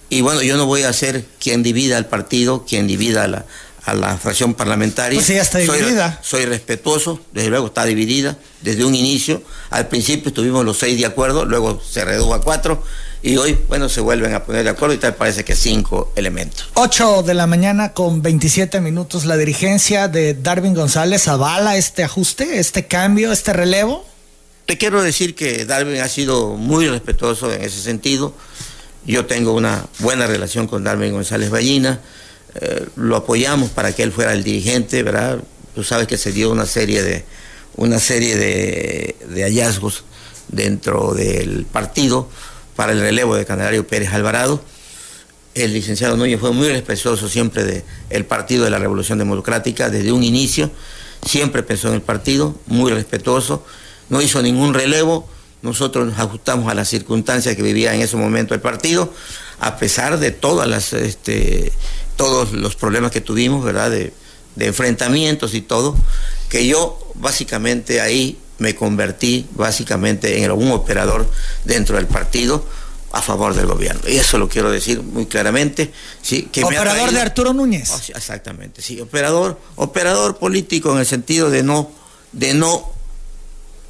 Y 0.09 0.21
bueno, 0.21 0.43
yo 0.43 0.57
no 0.57 0.67
voy 0.67 0.83
a 0.83 0.93
ser 0.93 1.25
quien 1.41 1.63
divida 1.63 1.97
al 1.97 2.07
partido, 2.07 2.65
quien 2.67 2.87
divida 2.87 3.29
la, 3.29 3.47
a 3.85 3.95
la 3.95 4.17
fracción 4.17 4.55
parlamentaria. 4.55 5.19
Pues 5.19 5.29
ya 5.29 5.43
está 5.43 5.59
dividida. 5.59 6.21
Soy, 6.23 6.45
respetuoso, 6.45 7.21
desde 7.33 7.51
luego 7.51 7.67
está 7.67 7.85
dividida 7.85 8.37
desde 8.61 8.85
un 8.85 8.95
inicio. 8.95 9.43
Al 9.71 9.89
principio 9.89 10.29
estuvimos 10.29 10.65
los 10.65 10.79
seis 10.79 10.99
de 10.99 11.07
acuerdo, 11.07 11.45
luego 11.45 11.81
se 11.83 12.05
redujo 12.05 12.35
a 12.35 12.41
cuatro. 12.41 12.83
y 13.25 13.37
hoy, 13.37 13.59
bueno, 13.69 13.89
se 13.89 14.01
vuelven 14.01 14.35
a 14.35 14.45
poner 14.45 14.65
de 14.65 14.71
acuerdo 14.71 14.95
y 14.95 14.99
tal 14.99 15.15
parece 15.15 15.45
que 15.45 15.55
cinco 15.55 16.13
elementos. 16.17 16.69
8 16.75 17.23
de 17.23 17.35
la 17.35 17.47
mañana 17.47 17.93
con 17.93 18.23
27 18.23 18.81
minutos, 18.81 19.25
la 19.25 19.37
dirigencia 19.37 20.09
de 20.09 20.35
Darwin 20.35 20.75
González 20.75 21.29
avala 21.29 21.77
este 21.77 22.03
ajuste, 22.05 22.59
este 22.59 22.87
cambio, 22.87 23.33
este 23.33 23.53
relevo. 23.53 24.05
Te 24.67 24.79
quiero 24.79 25.03
decir 25.03 25.35
que 25.35 25.65
Darwin 25.65 26.01
ha 26.01 26.09
sido 26.09 26.51
muy 26.51 26.89
respetuoso 26.89 27.53
en 27.53 27.63
ese 27.63 27.81
sentido. 27.81 28.35
Yo 29.05 29.27
tengo 29.27 29.53
una 29.55 29.87
buena 29.99 30.27
relación 30.27 30.69
con 30.69 30.85
Darwin 30.85 31.13
González 31.13 31.51
Ballina. 31.51 32.01
Eh, 32.55 32.87
lo 32.97 33.17
apoyamos 33.17 33.71
para 33.71 33.93
que 33.93 34.03
él 34.03 34.13
fuera 34.13 34.33
el 34.33 34.45
dirigente, 34.45 35.03
¿verdad? 35.03 35.39
Tú 35.75 35.83
sabes 35.85 36.07
que 36.07 36.19
se 36.19 36.33
dio 36.33 36.51
una 36.51 36.67
serie 36.67 37.03
de, 37.03 37.25
una 37.77 37.99
serie 37.99 38.37
de, 38.37 39.43
hallazgos 39.43 40.05
dentro 40.49 41.15
del 41.15 41.65
partido 41.65 42.29
para 42.77 42.93
el 42.93 43.01
relevo 43.01 43.37
de 43.37 43.47
Candelario 43.47 43.87
Pérez 43.87 44.13
Alvarado. 44.13 44.63
El 45.55 45.73
licenciado 45.73 46.17
Núñez 46.17 46.41
fue 46.41 46.53
muy 46.53 46.69
respetuoso 46.69 47.29
siempre 47.29 47.85
del 48.09 48.25
Partido 48.25 48.65
de 48.65 48.71
la 48.71 48.79
Revolución 48.79 49.19
Democrática 49.19 49.91
desde 49.91 50.13
un 50.13 50.23
inicio, 50.23 50.71
siempre 51.27 51.63
pensó 51.63 51.89
en 51.89 51.95
el 51.95 52.03
partido, 52.03 52.55
muy 52.67 52.91
respetuoso, 52.91 53.65
no 54.09 54.23
hizo 54.23 54.43
ningún 54.43 54.73
relevo, 54.73 55.29
nosotros 55.61 56.07
nos 56.07 56.19
ajustamos 56.19 56.71
a 56.71 56.75
las 56.75 56.89
circunstancias 56.89 57.55
que 57.55 57.63
vivía 57.63 57.95
en 57.95 58.01
ese 58.01 58.17
momento 58.17 58.55
el 58.55 58.61
partido, 58.61 59.13
a 59.61 59.77
pesar 59.77 60.19
de 60.19 60.31
todas 60.31 60.67
las, 60.67 60.95
este, 60.95 61.73
todos 62.17 62.53
los 62.53 62.77
problemas 62.77 63.11
que 63.11 63.21
tuvimos, 63.21 63.65
¿verdad? 63.65 63.91
De, 63.91 64.13
de 64.57 64.67
enfrentamientos 64.67 65.55
y 65.55 65.63
todo, 65.63 65.97
que 66.49 66.67
yo 66.67 66.99
básicamente 67.15 68.01
ahí 68.01 68.39
me 68.59 68.75
convertí 68.75 69.47
básicamente 69.53 70.43
en 70.43 70.51
un 70.53 70.71
operador 70.71 71.29
dentro 71.65 71.97
del 71.97 72.07
partido 72.07 72.65
a 73.13 73.21
favor 73.21 73.55
del 73.55 73.67
gobierno. 73.67 74.09
Y 74.09 74.17
eso 74.17 74.39
lo 74.39 74.49
quiero 74.49 74.71
decir 74.71 75.03
muy 75.03 75.27
claramente. 75.27 75.93
¿sí? 76.23 76.49
Que 76.51 76.65
operador 76.65 77.13
de 77.13 77.21
Arturo 77.21 77.53
Núñez. 77.53 77.91
Oh, 77.91 78.17
exactamente, 78.17 78.81
sí, 78.81 79.01
operador, 79.01 79.61
operador 79.77 80.39
político 80.39 80.93
en 80.93 80.99
el 80.99 81.07
sentido 81.07 81.51
de 81.51 81.63
no, 81.63 81.91
de 82.33 82.55
no, 82.55 82.91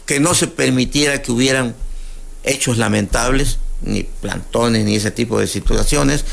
que 0.07 0.19
no 0.19 0.35
se 0.35 0.49
permitiera 0.49 1.23
que 1.23 1.31
hubieran 1.31 1.75
hechos 2.43 2.79
lamentables, 2.79 3.59
ni 3.83 4.02
plantones, 4.02 4.85
ni 4.85 4.97
ese 4.97 5.12
tipo 5.12 5.38
de 5.38 5.47
situaciones. 5.47 6.25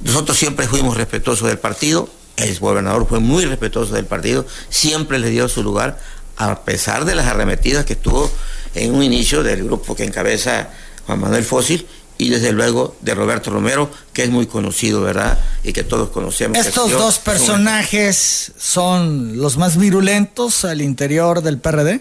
Nosotros 0.00 0.36
siempre 0.36 0.66
fuimos 0.66 0.96
respetuosos 0.96 1.48
del 1.48 1.58
partido, 1.58 2.08
el 2.36 2.58
gobernador 2.58 3.06
fue 3.08 3.20
muy 3.20 3.44
respetuoso 3.44 3.94
del 3.94 4.06
partido, 4.06 4.46
siempre 4.68 5.18
le 5.18 5.30
dio 5.30 5.48
su 5.48 5.62
lugar, 5.62 5.98
a 6.36 6.64
pesar 6.64 7.04
de 7.04 7.14
las 7.14 7.26
arremetidas 7.26 7.84
que 7.84 7.92
estuvo 7.92 8.30
en 8.74 8.94
un 8.94 9.02
inicio 9.02 9.42
del 9.42 9.64
grupo 9.64 9.94
que 9.94 10.04
encabeza 10.04 10.68
Juan 11.06 11.20
Manuel 11.20 11.44
Fósil 11.44 11.86
y 12.18 12.30
desde 12.30 12.52
luego 12.52 12.96
de 13.00 13.14
Roberto 13.14 13.50
Romero, 13.50 13.90
que 14.12 14.24
es 14.24 14.30
muy 14.30 14.46
conocido, 14.46 15.00
¿verdad? 15.00 15.38
Y 15.62 15.72
que 15.72 15.82
todos 15.82 16.10
conocemos. 16.10 16.58
Estos 16.58 16.92
dos 16.92 17.18
personajes 17.18 18.52
son 18.58 19.38
los 19.38 19.56
más 19.56 19.76
virulentos 19.76 20.64
al 20.64 20.80
interior 20.80 21.42
del 21.42 21.58
PRD. 21.58 22.00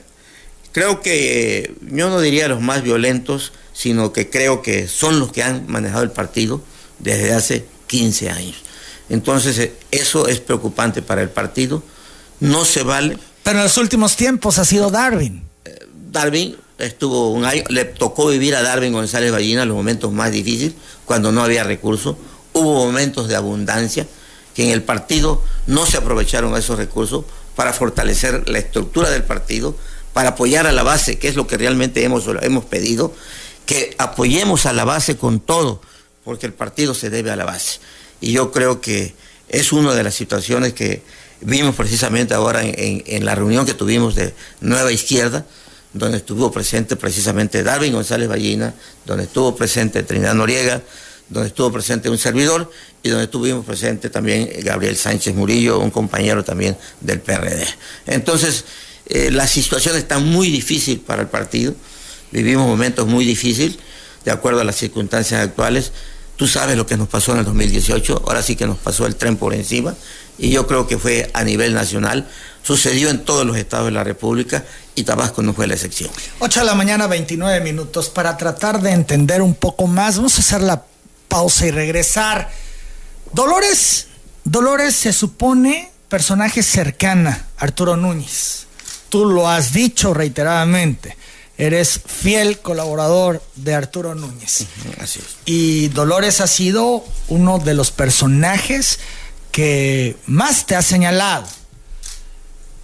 Creo 0.72 1.02
que 1.02 1.76
yo 1.82 2.10
no 2.10 2.20
diría 2.20 2.48
los 2.48 2.62
más 2.62 2.84
violentos, 2.84 3.54
sino 3.74 4.14
que 4.14 4.30
creo 4.30 4.62
que 4.62 4.88
son 4.88 5.20
los 5.20 5.32
que 5.32 5.44
han 5.44 5.66
manejado 5.68 6.04
el 6.04 6.12
partido 6.12 6.62
desde 7.00 7.34
hace 7.34 7.66
15 7.94 8.30
años. 8.32 8.56
Entonces, 9.10 9.60
eh, 9.60 9.74
eso 9.92 10.28
es 10.28 10.40
preocupante 10.40 11.04
para 11.04 11.22
el 11.22 11.30
partido. 11.30 11.84
No 12.40 12.66
se 12.66 12.82
vale 12.82 13.20
pero 13.44 13.60
en 13.60 13.64
los 13.64 13.78
últimos 13.78 14.16
tiempos 14.16 14.58
ha 14.58 14.66
sido 14.66 14.90
Darwin. 14.90 15.44
Darwin 16.12 16.56
estuvo 16.78 17.32
un 17.32 17.44
año, 17.44 17.64
le 17.68 17.84
tocó 17.84 18.28
vivir 18.28 18.56
a 18.56 18.64
Darwin 18.64 18.94
González 18.94 19.32
Ballina 19.32 19.66
los 19.66 19.76
momentos 19.76 20.12
más 20.14 20.32
difíciles, 20.32 20.74
cuando 21.06 21.32
no 21.32 21.44
había 21.44 21.66
recursos. 21.66 22.16
Hubo 22.54 22.86
momentos 22.86 23.28
de 23.28 23.36
abundancia 23.36 24.08
que 24.56 24.64
en 24.64 24.72
el 24.72 24.82
partido 24.82 25.42
no 25.68 25.86
se 25.86 25.98
aprovecharon 25.98 26.56
esos 26.56 26.78
recursos 26.78 27.26
para 27.56 27.74
fortalecer 27.74 28.48
la 28.48 28.60
estructura 28.60 29.10
del 29.10 29.24
partido, 29.24 29.76
para 30.14 30.30
apoyar 30.30 30.66
a 30.66 30.72
la 30.72 30.84
base, 30.84 31.20
que 31.20 31.28
es 31.28 31.36
lo 31.36 31.46
que 31.46 31.58
realmente 31.58 32.04
hemos, 32.04 32.26
hemos 32.42 32.64
pedido, 32.64 33.14
que 33.66 33.94
apoyemos 33.98 34.66
a 34.66 34.74
la 34.74 34.86
base 34.86 35.18
con 35.18 35.40
todo, 35.42 35.82
porque 36.24 36.46
el 36.46 36.54
partido 36.54 36.94
se 36.94 37.10
debe 37.10 37.32
a 37.32 37.36
la 37.36 37.46
base. 37.46 37.80
Y 38.22 38.32
yo 38.32 38.52
creo 38.52 38.82
que 38.82 39.14
es 39.50 39.74
una 39.74 39.94
de 39.94 40.04
las 40.04 40.16
situaciones 40.16 40.74
que 40.74 41.04
Vimos 41.46 41.76
precisamente 41.76 42.34
ahora 42.34 42.62
en, 42.64 43.26
la 43.26 43.36
reunión 43.36 43.66
que 43.66 43.74
tuvimos 43.74 44.16
de 44.16 44.34
Nueva 44.62 44.92
Izquierda, 44.92 45.46
donde 45.92 46.18
estuvo 46.18 46.52
presente 46.52 46.96
precisamente 46.96 47.64
Darwin 47.64 47.94
González 47.94 48.30
Ballina, 48.30 48.74
donde 49.06 49.26
estuvo 49.26 49.56
presente 49.56 50.04
Trinidad 50.04 50.36
Noriega, 50.36 50.82
donde 51.28 51.50
estuvo 51.50 51.72
presente 51.72 52.10
un 52.10 52.18
servidor 52.18 52.72
y 53.02 53.10
donde 53.10 53.26
estuvimos 53.26 53.66
presente 53.66 54.10
también 54.10 54.50
Gabriel 54.62 54.96
Sánchez 54.96 55.36
Murillo, 55.36 55.80
un 55.80 55.92
compañero 55.92 56.44
también 56.46 56.78
del 57.02 57.20
PRD. 57.20 57.68
Entonces, 58.06 58.64
eh, 59.08 59.30
la 59.30 59.46
situación 59.46 59.98
está 59.98 60.20
muy 60.20 60.50
difícil 60.50 61.02
para 61.02 61.24
el 61.24 61.28
partido, 61.28 61.76
vivimos 62.32 62.66
momentos 62.68 63.06
muy 63.06 63.26
difíciles, 63.26 63.78
de 64.24 64.32
acuerdo 64.32 64.62
a 64.62 64.64
las 64.64 64.78
circunstancias 64.78 65.42
actuales. 65.42 65.92
Tú 66.44 66.50
sabes 66.50 66.76
lo 66.76 66.86
que 66.86 66.98
nos 66.98 67.08
pasó 67.08 67.32
en 67.32 67.38
el 67.38 67.46
2018, 67.46 68.24
ahora 68.28 68.44
sí 68.44 68.58
que 68.58 68.68
nos 68.68 68.78
pasó 68.78 69.06
el 69.06 69.16
tren 69.16 69.38
por 69.38 69.54
encima 69.54 69.96
y 70.38 70.50
yo 70.50 70.68
creo 70.68 70.88
que 70.88 70.98
fue 70.98 71.32
a 71.34 71.46
nivel 71.46 71.74
nacional, 71.74 72.28
sucedió 72.64 73.10
en 73.10 73.24
todos 73.24 73.46
los 73.46 73.56
estados 73.56 73.86
de 73.86 73.92
la 73.92 74.04
República 74.04 74.66
y 74.94 75.04
Tabasco 75.04 75.42
no 75.42 75.54
fue 75.54 75.68
la 75.68 75.76
excepción. 75.76 76.12
8 76.40 76.60
de 76.60 76.66
la 76.66 76.76
mañana, 76.76 77.08
29 77.08 77.62
minutos, 77.62 78.10
para 78.10 78.36
tratar 78.36 78.82
de 78.82 78.92
entender 78.92 79.42
un 79.42 79.56
poco 79.56 79.88
más, 79.88 80.18
vamos 80.18 80.36
a 80.36 80.42
hacer 80.42 80.60
la 80.60 80.84
pausa 81.30 81.66
y 81.66 81.72
regresar. 81.72 82.52
Dolores, 83.32 84.08
Dolores 84.44 84.98
se 84.98 85.14
supone 85.14 85.94
personaje 86.10 86.62
cercana, 86.62 87.48
Arturo 87.56 87.96
Núñez. 87.96 88.68
Tú 89.08 89.30
lo 89.30 89.48
has 89.48 89.72
dicho 89.72 90.14
reiteradamente. 90.14 91.16
Eres 91.58 92.02
fiel 92.06 92.60
colaborador 92.60 93.42
de 93.56 93.76
Arturo 93.76 94.16
Núñez. 94.16 94.66
Así 95.00 95.20
es. 95.20 95.38
Y 95.46 95.90
Dolores 95.90 96.42
ha 96.42 96.48
sido 96.48 97.06
uno 97.28 97.60
de 97.60 97.74
los 97.74 97.92
personajes 97.92 99.00
que 99.52 100.18
más 100.26 100.66
te 100.66 100.76
ha 100.76 100.82
señalado. 100.82 101.46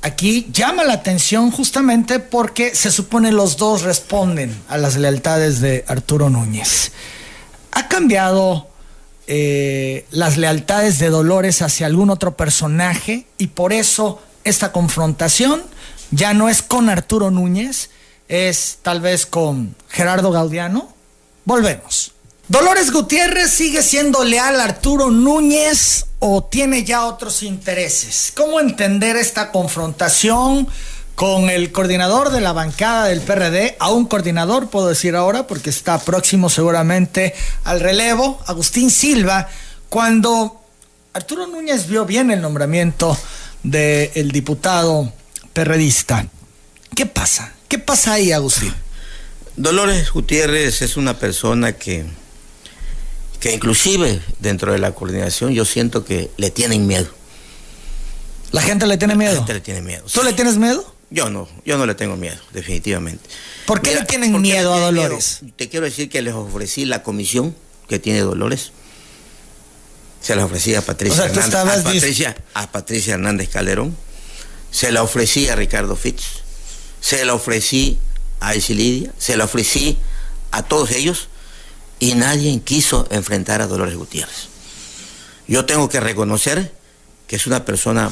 Aquí 0.01 0.47
llama 0.53 0.83
la 0.85 0.93
atención 0.93 1.51
justamente 1.51 2.19
porque 2.19 2.73
se 2.73 2.91
supone 2.91 3.31
los 3.31 3.57
dos 3.57 3.81
responden 3.81 4.55
a 4.69 4.77
las 4.77 4.95
lealtades 4.95 5.59
de 5.59 5.83
Arturo 5.87 6.29
Núñez. 6.29 6.91
¿Ha 7.71 7.89
cambiado 7.89 8.69
eh, 9.27 10.05
las 10.11 10.37
lealtades 10.37 10.99
de 10.99 11.09
Dolores 11.09 11.61
hacia 11.61 11.85
algún 11.85 12.09
otro 12.09 12.37
personaje 12.37 13.25
y 13.37 13.47
por 13.47 13.73
eso 13.73 14.21
esta 14.43 14.71
confrontación 14.71 15.61
ya 16.11 16.33
no 16.33 16.49
es 16.49 16.61
con 16.61 16.89
Arturo 16.89 17.29
Núñez, 17.29 17.89
es 18.29 18.77
tal 18.81 19.01
vez 19.01 19.25
con 19.25 19.75
Gerardo 19.89 20.31
Gaudiano? 20.31 20.93
Volvemos. 21.43 22.13
Dolores 22.47 22.91
Gutiérrez 22.91 23.51
sigue 23.51 23.83
siendo 23.83 24.23
leal 24.23 24.59
a 24.59 24.63
Arturo 24.63 25.11
Núñez 25.11 26.05
o 26.19 26.43
tiene 26.43 26.83
ya 26.83 27.05
otros 27.05 27.43
intereses. 27.43 28.31
¿Cómo 28.35 28.59
entender 28.59 29.17
esta 29.17 29.51
confrontación 29.51 30.67
con 31.15 31.49
el 31.49 31.71
coordinador 31.71 32.31
de 32.31 32.39
la 32.39 32.53
bancada 32.53 33.05
del 33.05 33.21
PRD, 33.21 33.75
a 33.79 33.91
un 33.91 34.05
coordinador, 34.05 34.69
puedo 34.69 34.87
decir 34.87 35.15
ahora, 35.15 35.47
porque 35.47 35.69
está 35.69 35.99
próximo 35.99 36.49
seguramente 36.49 37.35
al 37.65 37.81
relevo, 37.81 38.39
Agustín 38.47 38.89
Silva, 38.89 39.49
cuando 39.89 40.61
Arturo 41.13 41.45
Núñez 41.45 41.87
vio 41.87 42.05
bien 42.05 42.31
el 42.31 42.41
nombramiento 42.41 43.17
del 43.63 44.31
diputado 44.31 45.11
perredista? 45.51 46.25
¿Qué 46.95 47.05
pasa? 47.05 47.53
¿Qué 47.69 47.79
pasa 47.79 48.13
ahí, 48.13 48.33
Agustín? 48.33 48.73
Dolores 49.55 50.11
Gutiérrez 50.11 50.81
es 50.81 50.97
una 50.97 51.17
persona 51.17 51.73
que 51.73 52.05
que 53.39 53.53
inclusive 53.53 54.21
dentro 54.39 54.73
de 54.73 54.79
la 54.79 54.93
coordinación 54.93 55.53
yo 55.53 55.65
siento 55.65 56.03
que 56.03 56.29
le 56.37 56.51
tienen 56.51 56.87
miedo. 56.87 57.07
¿La 58.51 58.61
gente 58.61 58.85
le 58.85 58.97
tiene 58.97 59.15
miedo? 59.15 59.31
La 59.31 59.37
gente 59.37 59.53
le 59.53 59.61
tiene 59.61 59.81
miedo. 59.81 60.03
¿Tú 60.11 60.23
le 60.23 60.33
tienes 60.33 60.57
miedo? 60.57 60.95
Yo 61.11 61.29
no, 61.29 61.47
yo 61.65 61.77
no 61.77 61.85
le 61.85 61.95
tengo 61.95 62.17
miedo, 62.17 62.37
definitivamente. 62.53 63.27
¿Por 63.65 63.81
qué 63.81 63.95
le 63.95 64.05
tienen 64.05 64.39
miedo 64.41 64.73
a 64.73 64.79
Dolores? 64.79 65.39
Te 65.55 65.69
quiero 65.69 65.85
decir 65.85 66.09
que 66.09 66.21
les 66.21 66.33
ofrecí 66.33 66.85
la 66.85 67.01
comisión 67.01 67.55
que 67.87 67.97
tiene 67.97 68.19
Dolores. 68.19 68.71
Se 70.21 70.35
la 70.35 70.45
ofrecí 70.45 70.75
a 70.75 70.81
Patricia, 70.81 71.25
Hernández, 71.25 71.55
a, 71.55 71.63
Patricia 71.63 72.35
a 72.53 72.71
Patricia 72.71 73.13
Hernández 73.13 73.49
Calderón. 73.49 73.95
Se 74.69 74.91
la 74.91 75.01
ofrecí 75.01 75.47
a 75.47 75.55
Ricardo 75.55 75.95
Fitz. 75.95 76.38
Se 77.01 77.23
la 77.25 77.33
ofrecí 77.33 77.99
a 78.39 78.53
Lidia. 78.53 79.13
Se 79.17 79.37
la 79.37 79.45
ofrecí 79.45 79.97
a 80.51 80.63
todos 80.63 80.91
ellos 80.91 81.27
y 81.99 82.15
nadie 82.15 82.59
quiso 82.61 83.07
enfrentar 83.11 83.61
a 83.61 83.67
Dolores 83.67 83.95
Gutiérrez. 83.95 84.47
Yo 85.47 85.65
tengo 85.65 85.89
que 85.89 85.99
reconocer 85.99 86.71
que 87.27 87.35
es 87.35 87.47
una 87.47 87.65
persona 87.65 88.11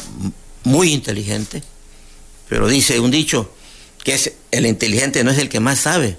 muy 0.63 0.91
inteligente, 0.94 1.63
pero 2.50 2.67
dice 2.67 3.00
un 3.00 3.12
dicho 3.12 3.51
que 4.03 4.13
es 4.13 4.34
el 4.51 4.65
inteligente 4.65 5.24
no 5.24 5.32
es 5.32 5.38
el 5.38 5.50
que 5.50 5.60
más 5.60 5.79
sabe, 5.79 6.17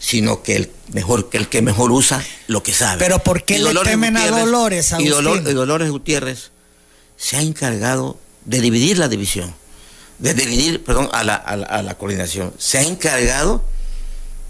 sino 0.00 0.42
que 0.42 0.56
el 0.56 0.70
mejor 0.92 1.28
que 1.28 1.38
el 1.38 1.48
que 1.48 1.62
mejor 1.62 1.92
usa 1.92 2.24
lo 2.46 2.62
que 2.62 2.72
sabe. 2.72 2.98
Pero 2.98 3.18
¿por 3.20 3.44
qué 3.44 3.58
le 3.58 3.74
temen 3.82 4.16
a 4.16 4.28
Dolores? 4.30 4.94
Y, 4.98 5.08
Dolores 5.08 5.90
Gutiérrez 5.90 6.50
se 7.16 7.36
ha 7.36 7.42
encargado 7.42 8.18
de 8.44 8.60
dividir 8.60 8.98
la 8.98 9.08
división, 9.08 9.54
de 10.18 10.34
dividir, 10.34 10.84
perdón, 10.84 11.08
a 11.12 11.24
la, 11.24 11.34
a 11.34 11.82
la, 11.82 11.94
coordinación. 11.96 12.52
Se 12.58 12.78
ha 12.78 12.82
encargado 12.82 13.64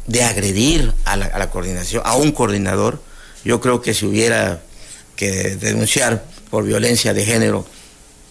de 0.07 0.23
agredir 0.23 0.95
a 1.05 1.17
la, 1.17 1.27
a 1.27 1.39
la, 1.39 1.51
coordinación, 1.51 2.03
a 2.05 2.17
un 2.17 2.33
coordinador. 2.33 3.03
Yo 3.45 3.61
creo 3.61 3.83
que 3.83 3.95
si 3.95 4.07
hubiera 4.07 4.63
que 5.17 5.57
denunciar 5.57 6.25
por 6.51 6.65
violencia 6.65 7.13
de 7.13 7.25
género, 7.25 7.67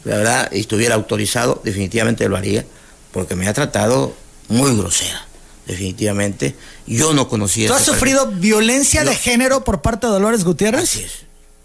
la 0.03 0.17
verdad, 0.17 0.51
y 0.51 0.61
estuviera 0.61 0.95
autorizado, 0.95 1.61
definitivamente 1.63 2.27
lo 2.27 2.37
haría, 2.37 2.65
porque 3.11 3.35
me 3.35 3.47
ha 3.47 3.53
tratado 3.53 4.15
muy 4.47 4.75
grosera 4.75 5.27
definitivamente. 5.67 6.55
Yo 6.87 7.13
no 7.13 7.27
conocía. 7.27 7.67
¿Tú 7.67 7.73
has 7.73 7.85
sufrido 7.85 8.27
violencia 8.27 9.03
de 9.03 9.15
género 9.15 9.63
por 9.63 9.81
parte 9.81 10.07
de 10.07 10.13
Dolores 10.13 10.43
Gutiérrez? 10.43 10.83
Así 10.83 11.03
es. 11.03 11.11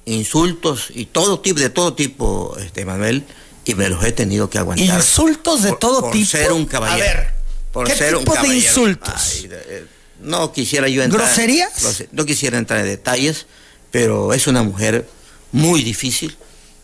Insultos 0.04 0.88
y 0.92 1.06
todo 1.06 1.40
tipo, 1.40 1.60
de 1.60 1.70
todo 1.70 1.94
tipo, 1.94 2.56
este 2.58 2.84
Manuel, 2.84 3.24
y 3.64 3.74
me 3.74 3.88
los 3.88 4.04
he 4.04 4.12
tenido 4.12 4.50
que 4.50 4.58
aguantar. 4.58 4.86
¿Insultos 4.86 5.62
de 5.62 5.72
todo 5.72 6.10
tipo? 6.10 6.30
Por 6.30 6.40
ser 6.40 6.52
un 6.52 6.66
caballero. 6.66 7.04
A 7.04 7.14
ver, 7.14 7.34
por 7.72 7.86
¿qué 7.86 7.94
ser 7.94 8.18
tipo 8.18 8.32
un 8.32 8.42
de 8.42 8.56
insultos? 8.56 9.44
Eh, 9.44 9.86
no 10.20 10.52
quisiera 10.52 10.88
yo 10.88 11.02
entrar. 11.02 11.26
¿Groserías? 11.26 12.04
No 12.12 12.24
quisiera 12.24 12.58
entrar 12.58 12.80
en 12.80 12.86
detalles, 12.86 13.46
pero 13.90 14.32
es 14.32 14.46
una 14.46 14.62
mujer 14.62 15.06
muy 15.52 15.82
difícil, 15.82 16.36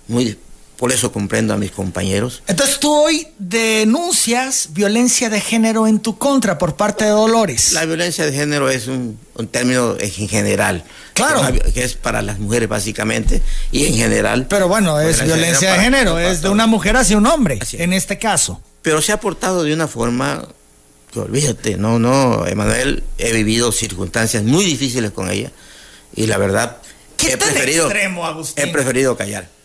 muy 0.06 0.38
por 0.78 0.92
eso 0.92 1.10
comprendo 1.10 1.52
a 1.52 1.56
mis 1.56 1.72
compañeros. 1.72 2.42
Entonces 2.46 2.78
tú 2.78 2.94
hoy 2.94 3.26
denuncias 3.38 4.68
violencia 4.70 5.28
de 5.28 5.40
género 5.40 5.88
en 5.88 5.98
tu 5.98 6.16
contra 6.18 6.56
por 6.56 6.76
parte 6.76 7.04
de 7.04 7.10
Dolores. 7.10 7.72
La 7.72 7.84
violencia 7.84 8.24
de 8.24 8.32
género 8.32 8.70
es 8.70 8.86
un, 8.86 9.18
término 9.50 9.96
en 9.98 10.28
general. 10.28 10.84
Claro. 11.14 11.42
Que 11.74 11.82
es 11.82 11.94
para 11.94 12.22
las 12.22 12.38
mujeres 12.38 12.68
básicamente 12.68 13.42
y 13.72 13.86
en 13.86 13.94
general. 13.96 14.46
Pero 14.48 14.68
bueno, 14.68 15.00
es 15.00 15.22
violencia 15.24 15.72
de 15.72 15.80
género, 15.80 16.20
es 16.20 16.42
de 16.42 16.48
una 16.48 16.68
mujer 16.68 16.96
hacia 16.96 17.18
un 17.18 17.26
hombre, 17.26 17.58
en 17.72 17.92
este 17.92 18.18
caso. 18.18 18.62
Pero 18.82 19.02
se 19.02 19.10
ha 19.10 19.18
portado 19.18 19.64
de 19.64 19.74
una 19.74 19.88
forma 19.88 20.46
que 21.12 21.18
olvídate, 21.18 21.76
no, 21.76 21.98
no, 21.98 22.46
Emanuel, 22.46 23.02
he 23.18 23.32
vivido 23.32 23.72
circunstancias 23.72 24.44
muy 24.44 24.64
difíciles 24.64 25.10
con 25.10 25.28
ella 25.28 25.50
y 26.14 26.26
la 26.26 26.38
verdad 26.38 26.76
¿Qué 27.16 27.32
he 27.32 27.36
preferido, 27.36 27.86
extremo, 27.86 28.22
he 28.54 28.66
preferido 28.68 29.16
callar. 29.16 29.57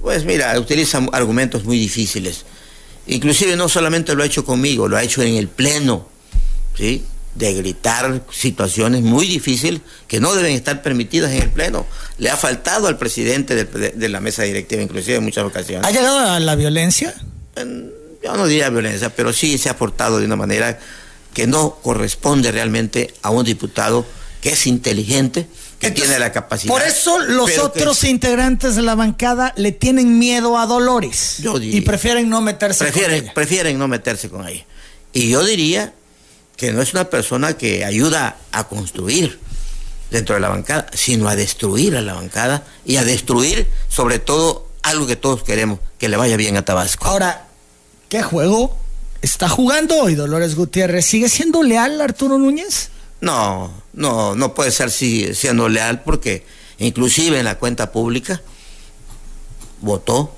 Pues 0.00 0.24
mira, 0.24 0.58
utiliza 0.58 0.98
argumentos 1.12 1.64
muy 1.64 1.78
difíciles. 1.78 2.44
Inclusive 3.06 3.56
no 3.56 3.68
solamente 3.68 4.14
lo 4.14 4.22
ha 4.22 4.26
hecho 4.26 4.44
conmigo, 4.44 4.88
lo 4.88 4.96
ha 4.96 5.02
hecho 5.02 5.22
en 5.22 5.34
el 5.34 5.48
pleno, 5.48 6.06
¿sí? 6.76 7.04
De 7.34 7.54
gritar 7.54 8.22
situaciones 8.30 9.02
muy 9.02 9.26
difíciles 9.26 9.80
que 10.06 10.20
no 10.20 10.34
deben 10.34 10.52
estar 10.52 10.82
permitidas 10.82 11.32
en 11.32 11.42
el 11.42 11.50
pleno. 11.50 11.86
Le 12.18 12.30
ha 12.30 12.36
faltado 12.36 12.86
al 12.86 12.98
presidente 12.98 13.64
de, 13.64 14.08
la 14.08 14.20
mesa 14.20 14.42
directiva, 14.42 14.82
inclusive 14.82 15.16
en 15.16 15.24
muchas 15.24 15.44
ocasiones. 15.44 15.86
¿Ha 15.86 15.90
llegado 15.90 16.18
a 16.18 16.40
la 16.40 16.54
violencia? 16.54 17.14
Yo 18.22 18.36
no 18.36 18.46
diría 18.46 18.68
violencia, 18.70 19.10
pero 19.14 19.32
sí 19.32 19.56
se 19.58 19.68
ha 19.68 19.76
portado 19.76 20.18
de 20.18 20.26
una 20.26 20.36
manera 20.36 20.78
que 21.32 21.46
no 21.46 21.78
corresponde 21.82 22.50
realmente 22.52 23.14
a 23.22 23.30
un 23.30 23.44
diputado 23.44 24.04
que 24.40 24.50
es 24.50 24.66
inteligente, 24.66 25.46
que 25.78 25.90
tiene 25.90 26.18
la 26.18 26.32
capacidad. 26.32 26.72
Por 26.72 26.82
eso 26.82 27.18
los 27.20 27.58
otros 27.58 28.04
integrantes 28.04 28.76
de 28.76 28.82
la 28.82 28.94
bancada 28.94 29.52
le 29.56 29.72
tienen 29.72 30.18
miedo 30.18 30.58
a 30.58 30.66
Dolores. 30.66 31.40
y 31.60 31.80
prefieren 31.82 32.28
no 32.28 32.40
meterse 32.40 32.84
prefieren, 32.84 33.18
con 33.18 33.24
ella. 33.24 33.34
Prefieren 33.34 33.78
no 33.78 33.88
meterse 33.88 34.28
con 34.28 34.46
ella. 34.46 34.64
Y 35.12 35.30
yo 35.30 35.44
diría 35.44 35.92
que 36.56 36.72
no 36.72 36.82
es 36.82 36.92
una 36.92 37.08
persona 37.08 37.56
que 37.56 37.84
ayuda 37.84 38.36
a 38.52 38.68
construir 38.68 39.38
dentro 40.10 40.34
de 40.34 40.40
la 40.40 40.48
bancada, 40.48 40.86
sino 40.92 41.28
a 41.28 41.36
destruir 41.36 41.96
a 41.96 42.02
la 42.02 42.14
bancada 42.14 42.64
y 42.84 42.96
a 42.96 43.04
destruir 43.04 43.68
sobre 43.88 44.18
todo 44.18 44.66
algo 44.82 45.06
que 45.06 45.16
todos 45.16 45.42
queremos, 45.42 45.78
que 45.98 46.08
le 46.08 46.16
vaya 46.16 46.36
bien 46.36 46.56
a 46.56 46.64
Tabasco. 46.64 47.06
Ahora, 47.06 47.46
¿qué 48.08 48.22
juego 48.22 48.76
está 49.22 49.48
jugando 49.48 49.96
hoy 50.02 50.14
Dolores 50.14 50.56
Gutiérrez? 50.56 51.06
¿Sigue 51.06 51.28
siendo 51.28 51.62
leal 51.62 52.00
Arturo 52.00 52.38
Núñez? 52.38 52.90
No, 53.20 53.72
no, 53.98 54.36
no 54.36 54.54
puede 54.54 54.70
ser 54.70 54.90
siendo 54.90 55.68
leal 55.68 56.02
porque 56.02 56.44
inclusive 56.78 57.38
en 57.38 57.44
la 57.44 57.58
cuenta 57.58 57.90
pública 57.90 58.40
votó, 59.80 60.32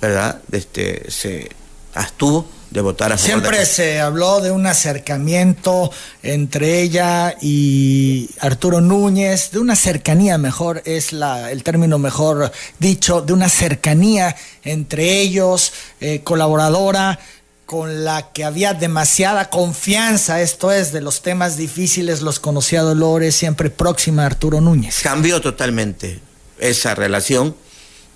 ¿verdad? 0.00 0.42
Este, 0.52 1.10
se 1.10 1.48
abstuvo 1.94 2.46
de 2.70 2.80
votar 2.82 3.12
a 3.12 3.16
favor 3.16 3.40
Siempre 3.40 3.64
se 3.64 4.00
habló 4.00 4.40
de 4.40 4.50
un 4.50 4.66
acercamiento 4.66 5.90
entre 6.22 6.82
ella 6.82 7.34
y 7.40 8.28
Arturo 8.40 8.82
Núñez, 8.82 9.50
de 9.50 9.60
una 9.60 9.76
cercanía 9.76 10.36
mejor, 10.36 10.82
es 10.84 11.14
la, 11.14 11.50
el 11.50 11.62
término 11.62 11.98
mejor 11.98 12.52
dicho, 12.78 13.22
de 13.22 13.32
una 13.32 13.48
cercanía 13.48 14.36
entre 14.62 15.20
ellos, 15.20 15.72
eh, 16.00 16.20
colaboradora 16.22 17.18
con 17.66 18.04
la 18.04 18.32
que 18.32 18.44
había 18.44 18.74
demasiada 18.74 19.50
confianza, 19.50 20.40
esto 20.40 20.70
es, 20.70 20.92
de 20.92 21.00
los 21.00 21.20
temas 21.20 21.56
difíciles, 21.56 22.22
los 22.22 22.38
conocía 22.38 22.82
Dolores, 22.82 23.34
siempre 23.34 23.70
próxima 23.70 24.22
a 24.22 24.26
Arturo 24.26 24.60
Núñez. 24.60 25.00
Cambió 25.02 25.40
totalmente 25.40 26.20
esa 26.58 26.94
relación. 26.94 27.56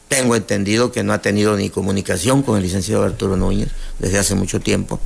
Tengo 0.08 0.36
entendido 0.36 0.92
que 0.92 1.02
no 1.02 1.12
ha 1.12 1.20
tenido 1.20 1.56
ni 1.56 1.68
comunicación 1.68 2.42
con 2.42 2.56
el 2.56 2.62
licenciado 2.62 3.02
Arturo 3.02 3.36
Núñez 3.36 3.70
desde 3.98 4.18
hace 4.18 4.36
mucho 4.36 4.60
tiempo. 4.60 5.00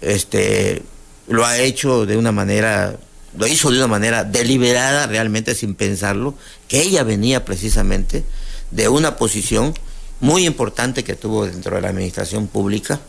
Este, 0.00 0.82
lo 1.28 1.44
ha 1.44 1.58
hecho 1.58 2.06
de 2.06 2.16
una 2.16 2.32
manera, 2.32 2.96
lo 3.36 3.46
hizo 3.46 3.70
de 3.70 3.76
una 3.76 3.86
manera 3.86 4.24
deliberada, 4.24 5.06
realmente 5.06 5.54
sin 5.54 5.74
pensarlo, 5.74 6.34
que 6.68 6.80
ella 6.80 7.04
venía 7.04 7.44
precisamente 7.44 8.24
de 8.70 8.88
una 8.88 9.16
posición 9.16 9.74
muy 10.20 10.46
importante 10.46 11.04
que 11.04 11.16
tuvo 11.16 11.44
dentro 11.44 11.76
de 11.76 11.82
la 11.82 11.88
administración 11.88 12.46
pública 12.46 13.00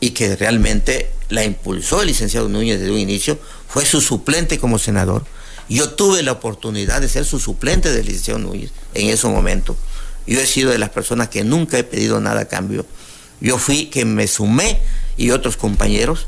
y 0.00 0.10
que 0.10 0.36
realmente 0.36 1.10
la 1.28 1.44
impulsó 1.44 2.02
el 2.02 2.08
licenciado 2.08 2.48
Núñez 2.48 2.78
desde 2.78 2.92
un 2.92 2.98
inicio, 2.98 3.38
fue 3.68 3.84
su 3.84 4.00
suplente 4.00 4.58
como 4.58 4.78
senador. 4.78 5.24
Yo 5.68 5.90
tuve 5.90 6.22
la 6.22 6.32
oportunidad 6.32 7.00
de 7.00 7.08
ser 7.08 7.24
su 7.24 7.38
suplente 7.38 7.90
del 7.92 8.06
licenciado 8.06 8.38
Núñez 8.38 8.70
en 8.94 9.10
ese 9.10 9.26
momento. 9.26 9.76
Yo 10.26 10.40
he 10.40 10.46
sido 10.46 10.70
de 10.70 10.78
las 10.78 10.90
personas 10.90 11.28
que 11.28 11.44
nunca 11.44 11.78
he 11.78 11.84
pedido 11.84 12.20
nada 12.20 12.42
a 12.42 12.44
cambio. 12.46 12.86
Yo 13.40 13.58
fui 13.58 13.86
que 13.86 14.04
me 14.04 14.26
sumé 14.26 14.78
y 15.16 15.30
otros 15.30 15.56
compañeros 15.56 16.26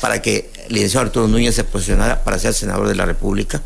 para 0.00 0.20
que 0.20 0.50
el 0.66 0.74
licenciado 0.74 1.06
Arturo 1.06 1.28
Núñez 1.28 1.54
se 1.54 1.64
posicionara 1.64 2.24
para 2.24 2.38
ser 2.38 2.52
senador 2.52 2.88
de 2.88 2.94
la 2.94 3.06
República. 3.06 3.62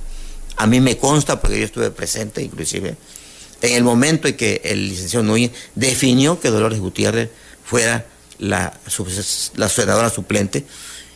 A 0.57 0.67
mí 0.67 0.81
me 0.81 0.97
consta, 0.97 1.41
porque 1.41 1.59
yo 1.59 1.65
estuve 1.65 1.91
presente 1.91 2.43
inclusive, 2.43 2.97
en 3.63 3.75
el 3.75 3.85
momento 3.85 4.29
en 4.29 4.37
que 4.37 4.61
el 4.65 4.89
licenciado 4.89 5.25
Núñez 5.25 5.51
definió 5.75 6.41
que 6.41 6.51
Dolores 6.51 6.79
Gutiérrez 6.79 7.31
fuera 7.65 8.07
la, 8.43 8.77
la 9.55 9.69
senadora 9.69 10.11
suplente. 10.11 10.67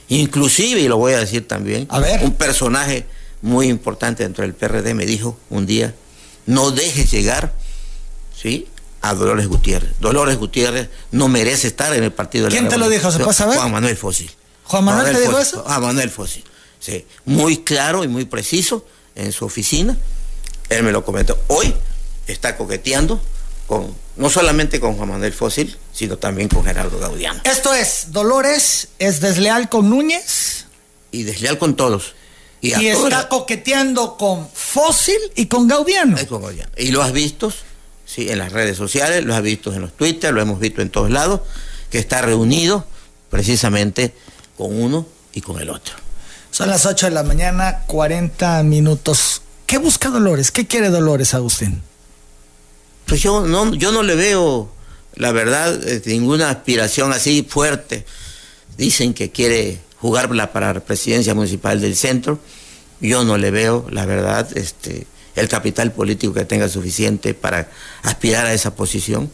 Inclusive, 0.08 0.80
y 0.80 0.88
lo 0.88 0.96
voy 0.96 1.14
a 1.14 1.18
decir 1.18 1.46
también, 1.48 1.88
un 2.22 2.34
personaje 2.34 3.06
muy 3.42 3.68
importante 3.68 4.22
dentro 4.22 4.42
del 4.42 4.54
PRD 4.54 4.94
me 4.94 5.04
dijo 5.04 5.36
un 5.50 5.66
día, 5.66 5.94
no 6.46 6.70
dejes 6.70 7.10
llegar 7.10 7.52
¿sí? 8.40 8.68
a 9.02 9.14
Dolores 9.14 9.48
Gutiérrez. 9.48 9.90
Dolores 9.98 10.38
Gutiérrez 10.38 10.88
no 11.10 11.28
merece 11.28 11.66
estar 11.66 11.92
en 11.94 12.04
el 12.04 12.12
partido 12.12 12.44
de 12.44 12.50
¿Quién 12.50 12.64
la 12.64 12.70
¿Quién 12.70 12.80
te 12.80 12.84
lo 12.84 12.88
dijo? 12.88 13.10
¿Se 13.10 13.18
puede 13.18 13.34
saber? 13.34 13.58
Juan 13.58 13.72
Manuel 13.72 13.96
Fósil. 13.96 14.30
¿Juan 14.64 14.84
Manuel, 14.84 15.14
te 15.14 15.20
dijo 15.20 15.38
eso? 15.38 15.62
Juan 15.64 15.82
Manuel 15.82 16.10
Fósil. 16.10 16.44
Sí. 16.78 17.04
Muy 17.24 17.58
claro 17.58 18.04
y 18.04 18.08
muy 18.08 18.24
preciso 18.24 18.86
en 19.16 19.32
su 19.32 19.44
oficina. 19.44 19.96
Él 20.68 20.84
me 20.84 20.92
lo 20.92 21.04
comentó. 21.04 21.36
Hoy 21.48 21.74
está 22.28 22.56
coqueteando 22.56 23.20
con 23.66 23.94
no 24.16 24.30
solamente 24.30 24.80
con 24.80 24.96
Juan 24.96 25.10
Manuel 25.10 25.32
Fósil, 25.32 25.76
sino 25.92 26.16
también 26.16 26.48
con 26.48 26.64
Gerardo 26.64 26.98
Gaudiano. 26.98 27.40
Esto 27.44 27.74
es, 27.74 28.12
Dolores 28.12 28.88
es 28.98 29.20
desleal 29.20 29.68
con 29.68 29.90
Núñez. 29.90 30.66
Y 31.12 31.22
desleal 31.24 31.58
con 31.58 31.76
todos. 31.76 32.14
Y, 32.62 32.72
está 32.86 33.28
coqueteando 33.28 34.16
con 34.16 34.48
Fósil 34.52 35.18
y 35.36 35.46
con 35.46 35.68
Gaudiano. 35.68 36.16
Y 36.76 36.90
lo 36.90 37.02
has 37.02 37.12
visto, 37.12 37.52
sí, 38.06 38.30
en 38.30 38.38
las 38.38 38.52
redes 38.52 38.76
sociales, 38.76 39.24
lo 39.24 39.34
has 39.34 39.42
visto 39.42 39.72
en 39.72 39.82
los 39.82 39.92
Twitter, 39.92 40.32
lo 40.32 40.40
hemos 40.40 40.58
visto 40.58 40.80
en 40.82 40.90
todos 40.90 41.10
lados, 41.10 41.42
que 41.90 41.98
está 41.98 42.22
reunido 42.22 42.86
precisamente 43.30 44.14
con 44.56 44.80
uno 44.80 45.06
y 45.32 45.42
con 45.42 45.60
el 45.60 45.70
otro. 45.70 45.94
Son 46.50 46.70
las 46.70 46.86
8 46.86 47.06
de 47.06 47.12
la 47.12 47.22
mañana, 47.22 47.82
40 47.86 48.62
minutos. 48.62 49.42
¿Qué 49.66 49.76
busca 49.76 50.08
Dolores? 50.08 50.50
¿Qué 50.50 50.66
quiere 50.66 50.88
Dolores, 50.88 51.34
Agustín? 51.34 51.82
Pues 53.06 53.22
yo 53.22 53.46
no, 53.46 53.74
yo 53.74 53.92
no 53.92 54.02
le 54.02 54.14
veo, 54.16 54.70
la 55.14 55.32
verdad, 55.32 55.86
eh, 55.88 56.02
ninguna 56.06 56.50
aspiración 56.50 57.12
así 57.12 57.46
fuerte. 57.48 58.04
Dicen 58.76 59.14
que 59.14 59.30
quiere 59.30 59.78
jugarla 60.00 60.52
para 60.52 60.74
la 60.74 60.80
presidencia 60.80 61.34
municipal 61.34 61.80
del 61.80 61.96
centro. 61.96 62.38
Yo 63.00 63.24
no 63.24 63.38
le 63.38 63.50
veo, 63.50 63.86
la 63.90 64.06
verdad, 64.06 64.48
este, 64.56 65.06
el 65.36 65.48
capital 65.48 65.92
político 65.92 66.34
que 66.34 66.44
tenga 66.44 66.68
suficiente 66.68 67.34
para 67.34 67.70
aspirar 68.02 68.46
a 68.46 68.52
esa 68.52 68.74
posición. 68.74 69.30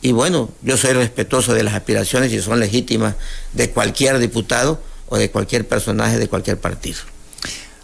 Y 0.00 0.12
bueno, 0.12 0.50
yo 0.62 0.76
soy 0.76 0.92
respetuoso 0.92 1.54
de 1.54 1.62
las 1.62 1.74
aspiraciones 1.74 2.32
y 2.32 2.40
son 2.40 2.60
legítimas 2.60 3.14
de 3.52 3.70
cualquier 3.70 4.18
diputado 4.18 4.80
o 5.08 5.16
de 5.16 5.30
cualquier 5.30 5.66
personaje 5.66 6.18
de 6.18 6.28
cualquier 6.28 6.58
partido. 6.58 6.98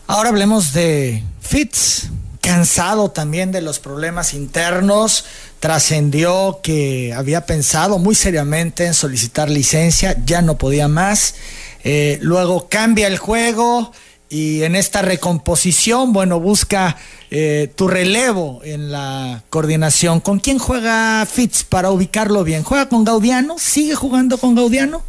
Ahora 0.06 0.28
hablemos 0.28 0.72
de 0.72 1.22
Fitz, 1.40 2.08
cansado 2.44 3.10
también 3.10 3.52
de 3.52 3.62
los 3.62 3.78
problemas 3.78 4.34
internos, 4.34 5.24
trascendió 5.60 6.60
que 6.62 7.14
había 7.16 7.46
pensado 7.46 7.98
muy 7.98 8.14
seriamente 8.14 8.84
en 8.84 8.92
solicitar 8.92 9.48
licencia, 9.48 10.14
ya 10.26 10.42
no 10.42 10.58
podía 10.58 10.86
más, 10.86 11.36
eh, 11.84 12.18
luego 12.20 12.68
cambia 12.68 13.06
el 13.06 13.16
juego 13.16 13.92
y 14.28 14.62
en 14.62 14.76
esta 14.76 15.00
recomposición, 15.00 16.12
bueno, 16.12 16.38
busca 16.38 16.98
eh, 17.30 17.72
tu 17.76 17.88
relevo 17.88 18.60
en 18.62 18.92
la 18.92 19.42
coordinación. 19.48 20.20
¿Con 20.20 20.38
quién 20.38 20.58
juega 20.58 21.24
Fitz 21.24 21.64
para 21.64 21.90
ubicarlo 21.90 22.44
bien? 22.44 22.62
¿Juega 22.62 22.90
con 22.90 23.04
Gaudiano? 23.04 23.58
¿Sigue 23.58 23.94
jugando 23.94 24.36
con 24.36 24.54
Gaudiano? 24.54 25.02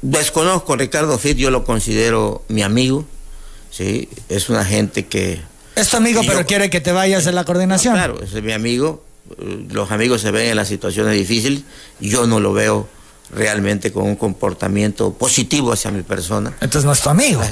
Desconozco 0.00 0.74
Ricardo 0.74 1.18
Fitz, 1.18 1.36
yo 1.36 1.50
lo 1.50 1.64
considero 1.64 2.44
mi 2.48 2.62
amigo, 2.62 3.04
¿sí? 3.70 4.08
Es 4.30 4.48
una 4.48 4.64
gente 4.64 5.04
que... 5.04 5.52
Es 5.76 5.88
tu 5.88 5.96
amigo, 5.96 6.22
pero 6.26 6.46
quiere 6.46 6.70
que 6.70 6.80
te 6.80 6.92
vayas 6.92 7.24
de 7.24 7.32
la 7.32 7.44
coordinación. 7.44 7.94
Claro, 7.94 8.22
es 8.22 8.32
mi 8.42 8.52
amigo. 8.52 9.04
Los 9.70 9.90
amigos 9.90 10.20
se 10.20 10.30
ven 10.30 10.50
en 10.50 10.56
las 10.56 10.68
situaciones 10.68 11.14
difíciles. 11.14 11.62
Yo 12.00 12.26
no 12.26 12.40
lo 12.40 12.52
veo 12.52 12.88
realmente 13.30 13.92
con 13.92 14.04
un 14.04 14.16
comportamiento 14.16 15.12
positivo 15.14 15.72
hacia 15.72 15.90
mi 15.90 16.02
persona. 16.02 16.50
Entonces 16.60 16.84
no 16.84 16.92
es 16.92 17.00
tu 17.00 17.10
amigo. 17.10 17.42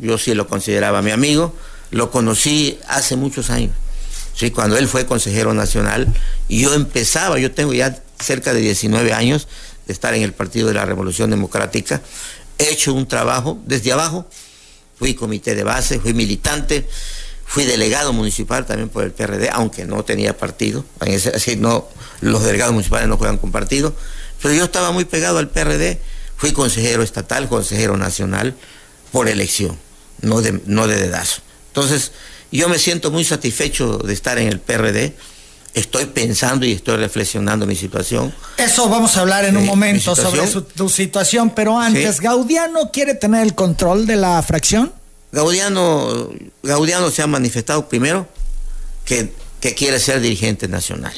yo 0.00 0.18
sí 0.18 0.34
lo 0.34 0.46
consideraba 0.46 1.02
mi 1.02 1.10
amigo. 1.10 1.54
Lo 1.90 2.10
conocí 2.10 2.78
hace 2.88 3.16
muchos 3.16 3.50
años. 3.50 3.72
Sí, 4.34 4.50
cuando 4.50 4.78
él 4.78 4.88
fue 4.88 5.06
consejero 5.06 5.52
nacional, 5.52 6.08
y 6.48 6.62
yo 6.62 6.72
empezaba, 6.72 7.38
yo 7.38 7.52
tengo 7.52 7.74
ya 7.74 8.02
cerca 8.18 8.54
de 8.54 8.60
19 8.60 9.12
años 9.12 9.48
de 9.86 9.92
estar 9.92 10.14
en 10.14 10.22
el 10.22 10.32
Partido 10.32 10.68
de 10.68 10.74
la 10.74 10.86
Revolución 10.86 11.30
Democrática. 11.30 12.00
He 12.58 12.70
hecho 12.70 12.94
un 12.94 13.06
trabajo 13.06 13.58
desde 13.66 13.92
abajo, 13.92 14.26
fui 14.96 15.14
comité 15.14 15.54
de 15.54 15.64
base, 15.64 15.98
fui 15.98 16.14
militante, 16.14 16.88
fui 17.50 17.64
delegado 17.64 18.12
municipal 18.12 18.64
también 18.64 18.88
por 18.88 19.02
el 19.02 19.10
PRD, 19.10 19.50
aunque 19.52 19.84
no 19.84 20.04
tenía 20.04 20.38
partido, 20.38 20.84
así 21.34 21.56
no, 21.56 21.88
los 22.20 22.44
delegados 22.44 22.72
municipales 22.72 23.08
no 23.08 23.16
juegan 23.16 23.38
con 23.38 23.50
partido, 23.50 23.92
pero 24.40 24.54
yo 24.54 24.62
estaba 24.62 24.92
muy 24.92 25.04
pegado 25.04 25.38
al 25.38 25.48
PRD, 25.48 26.00
fui 26.36 26.52
consejero 26.52 27.02
estatal, 27.02 27.48
consejero 27.48 27.96
nacional, 27.96 28.54
por 29.10 29.28
elección, 29.28 29.76
no 30.20 30.42
de, 30.42 30.60
no 30.66 30.86
de 30.86 30.94
dedazo. 30.94 31.42
Entonces, 31.66 32.12
yo 32.52 32.68
me 32.68 32.78
siento 32.78 33.10
muy 33.10 33.24
satisfecho 33.24 33.98
de 33.98 34.14
estar 34.14 34.38
en 34.38 34.46
el 34.46 34.60
PRD, 34.60 35.16
estoy 35.74 36.06
pensando 36.06 36.64
y 36.66 36.70
estoy 36.70 36.98
reflexionando 36.98 37.66
mi 37.66 37.74
situación. 37.74 38.32
Eso 38.58 38.88
vamos 38.88 39.16
a 39.16 39.22
hablar 39.22 39.44
en 39.44 39.56
un 39.56 39.66
momento 39.66 40.14
sobre 40.14 40.46
tu 40.76 40.88
situación, 40.88 41.50
pero 41.50 41.76
antes, 41.76 42.20
¿Gaudiano 42.20 42.92
quiere 42.92 43.14
tener 43.14 43.42
el 43.42 43.56
control 43.56 44.06
de 44.06 44.14
la 44.14 44.40
fracción? 44.40 44.99
Gaudiano, 45.32 46.30
Gaudiano 46.62 47.10
se 47.10 47.22
ha 47.22 47.26
manifestado 47.26 47.88
primero 47.88 48.28
que, 49.04 49.32
que 49.60 49.74
quiere 49.74 50.00
ser 50.00 50.20
dirigente 50.20 50.66
nacional. 50.68 51.14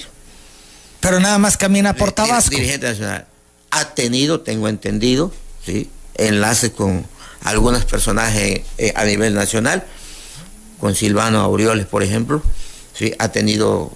Pero 1.01 1.19
nada 1.19 1.39
más 1.39 1.57
camina 1.57 1.95
por 1.95 2.13
Tabasco. 2.13 2.51
Dirigente 2.51 2.89
nacional. 2.89 3.27
Ha 3.71 3.95
tenido, 3.95 4.41
tengo 4.41 4.69
entendido, 4.69 5.33
¿sí? 5.65 5.91
enlaces 6.15 6.71
con 6.71 7.07
algunos 7.43 7.85
personajes 7.87 8.63
eh, 8.79 8.93
a 8.95 9.05
nivel 9.05 9.35
nacional, 9.35 9.85
con 10.79 10.95
Silvano 10.95 11.41
Aureoles, 11.41 11.87
por 11.87 12.03
ejemplo. 12.03 12.43
¿sí? 12.95 13.15
Ha 13.19 13.29
tenido 13.31 13.93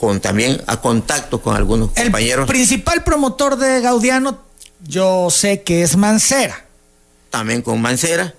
con, 0.00 0.20
también 0.20 0.62
a 0.66 0.80
contacto 0.80 1.42
con 1.42 1.54
algunos 1.54 1.90
compañeros. 1.90 2.48
El 2.48 2.52
principal 2.52 3.04
promotor 3.04 3.56
de 3.56 3.82
Gaudiano, 3.82 4.42
yo 4.84 5.28
sé 5.30 5.62
que 5.62 5.82
es 5.82 5.96
Mancera. 5.96 6.64
También 7.30 7.62
con 7.62 7.80
Mancera 7.80 8.34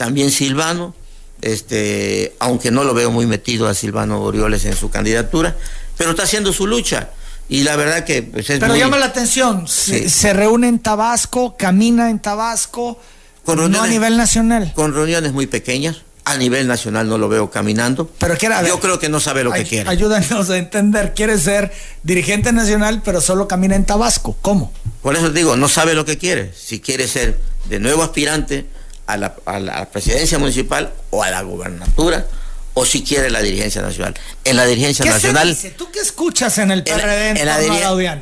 también 0.00 0.30
Silvano, 0.30 0.94
este, 1.42 2.34
aunque 2.38 2.70
no 2.70 2.84
lo 2.84 2.94
veo 2.94 3.10
muy 3.10 3.26
metido 3.26 3.68
a 3.68 3.74
Silvano 3.74 4.22
Orioles 4.22 4.64
en 4.64 4.74
su 4.74 4.88
candidatura, 4.88 5.58
pero 5.98 6.12
está 6.12 6.22
haciendo 6.22 6.54
su 6.54 6.66
lucha. 6.66 7.10
Y 7.50 7.64
la 7.64 7.76
verdad 7.76 8.06
que 8.06 8.22
pues, 8.22 8.48
es 8.48 8.60
Pero 8.60 8.76
llama 8.76 8.96
la 8.96 9.04
atención, 9.04 9.68
se, 9.68 10.32
reúne 10.32 10.68
en 10.68 10.78
Tabasco, 10.78 11.54
camina 11.58 12.08
en 12.08 12.18
Tabasco, 12.18 12.98
con 13.44 13.70
no 13.70 13.82
a 13.82 13.88
nivel 13.88 14.16
nacional. 14.16 14.72
Con 14.74 14.94
reuniones 14.94 15.34
muy 15.34 15.46
pequeñas, 15.46 15.98
a 16.24 16.38
nivel 16.38 16.66
nacional 16.66 17.06
no 17.06 17.18
lo 17.18 17.28
veo 17.28 17.50
caminando. 17.50 18.10
Pero 18.18 18.38
Yo 18.66 18.80
creo 18.80 18.98
que 18.98 19.10
no 19.10 19.20
sabe 19.20 19.44
lo 19.44 19.52
que 19.52 19.64
quiere. 19.64 19.90
Ayúdanos 19.90 20.48
a 20.48 20.56
entender, 20.56 21.12
quiere 21.12 21.36
ser 21.36 21.70
dirigente 22.02 22.54
nacional, 22.54 23.02
pero 23.04 23.20
solo 23.20 23.46
camina 23.46 23.76
en 23.76 23.84
Tabasco. 23.84 24.34
¿Cómo? 24.40 24.72
Por 25.02 25.14
eso 25.14 25.28
digo, 25.28 25.56
no 25.56 25.68
sabe 25.68 25.92
lo 25.92 26.06
que 26.06 26.16
quiere. 26.16 26.54
Si 26.56 26.80
quiere 26.80 27.06
ser 27.06 27.38
de 27.68 27.80
nuevo 27.80 28.02
aspirante 28.02 28.79
a 29.12 29.60
la, 29.60 29.90
presidencia 29.90 30.38
municipal 30.38 30.92
o 31.10 31.22
a 31.22 31.30
la 31.30 31.42
gobernatura 31.42 32.26
o 32.74 32.84
si 32.84 33.02
quiere 33.02 33.30
la 33.30 33.40
dirigencia 33.40 33.82
nacional. 33.82 34.14
En 34.44 34.56
la 34.56 34.66
dirigencia 34.66 35.04
nacional. 35.04 35.56
¿Tú 35.76 35.90
qué 35.90 36.00
escuchas 36.00 36.58
en 36.58 36.70
el 36.70 36.84
PRD 36.84 37.30
en, 37.30 37.46
la, 37.46 37.60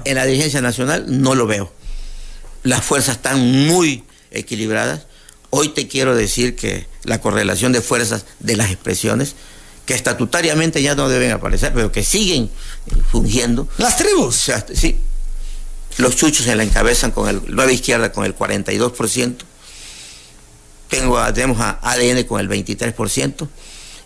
en 0.05 0.15
la 0.15 0.25
dirigencia 0.25 0.61
nacional 0.61 1.05
no 1.07 1.35
lo 1.35 1.47
veo. 1.47 1.73
Las 2.63 2.85
fuerzas 2.85 3.17
están 3.17 3.67
muy 3.67 4.05
equilibradas. 4.31 5.07
Hoy 5.51 5.71
te 5.71 5.89
quiero 5.89 6.15
decir 6.15 6.57
que 6.57 6.87
la 7.05 7.21
correlación 7.21 7.73
de 7.73 7.81
fuerzas 7.81 8.25
de 8.41 8.57
las 8.57 8.71
expresiones, 8.71 9.35
que 9.87 9.95
estatutariamente 9.95 10.83
ya 10.83 10.95
no 10.95 11.09
deben 11.09 11.31
aparecer, 11.31 11.73
pero 11.73 11.91
que 11.93 12.05
siguen 12.05 12.51
fungiendo. 13.11 13.69
Las 13.79 13.97
tribus. 13.97 14.51
sí. 14.75 14.99
Los 15.97 16.15
chuchos 16.15 16.45
se 16.47 16.55
la 16.55 16.63
encabezan 16.63 17.11
con 17.11 17.29
el 17.29 17.43
nueva 17.55 17.73
izquierda 17.73 18.13
con 18.13 18.25
el 18.25 18.37
42%. 18.37 19.37
Tengo, 20.89 21.21
tenemos 21.33 21.61
a 21.61 21.79
ADN 21.83 22.25
con 22.25 22.41
el 22.41 22.49
23%, 22.49 23.49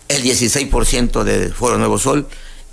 el 0.09 0.23
16% 0.23 1.23
de 1.23 1.49
Foro 1.51 1.79
Nuevo 1.79 1.99
Sol, 1.99 2.29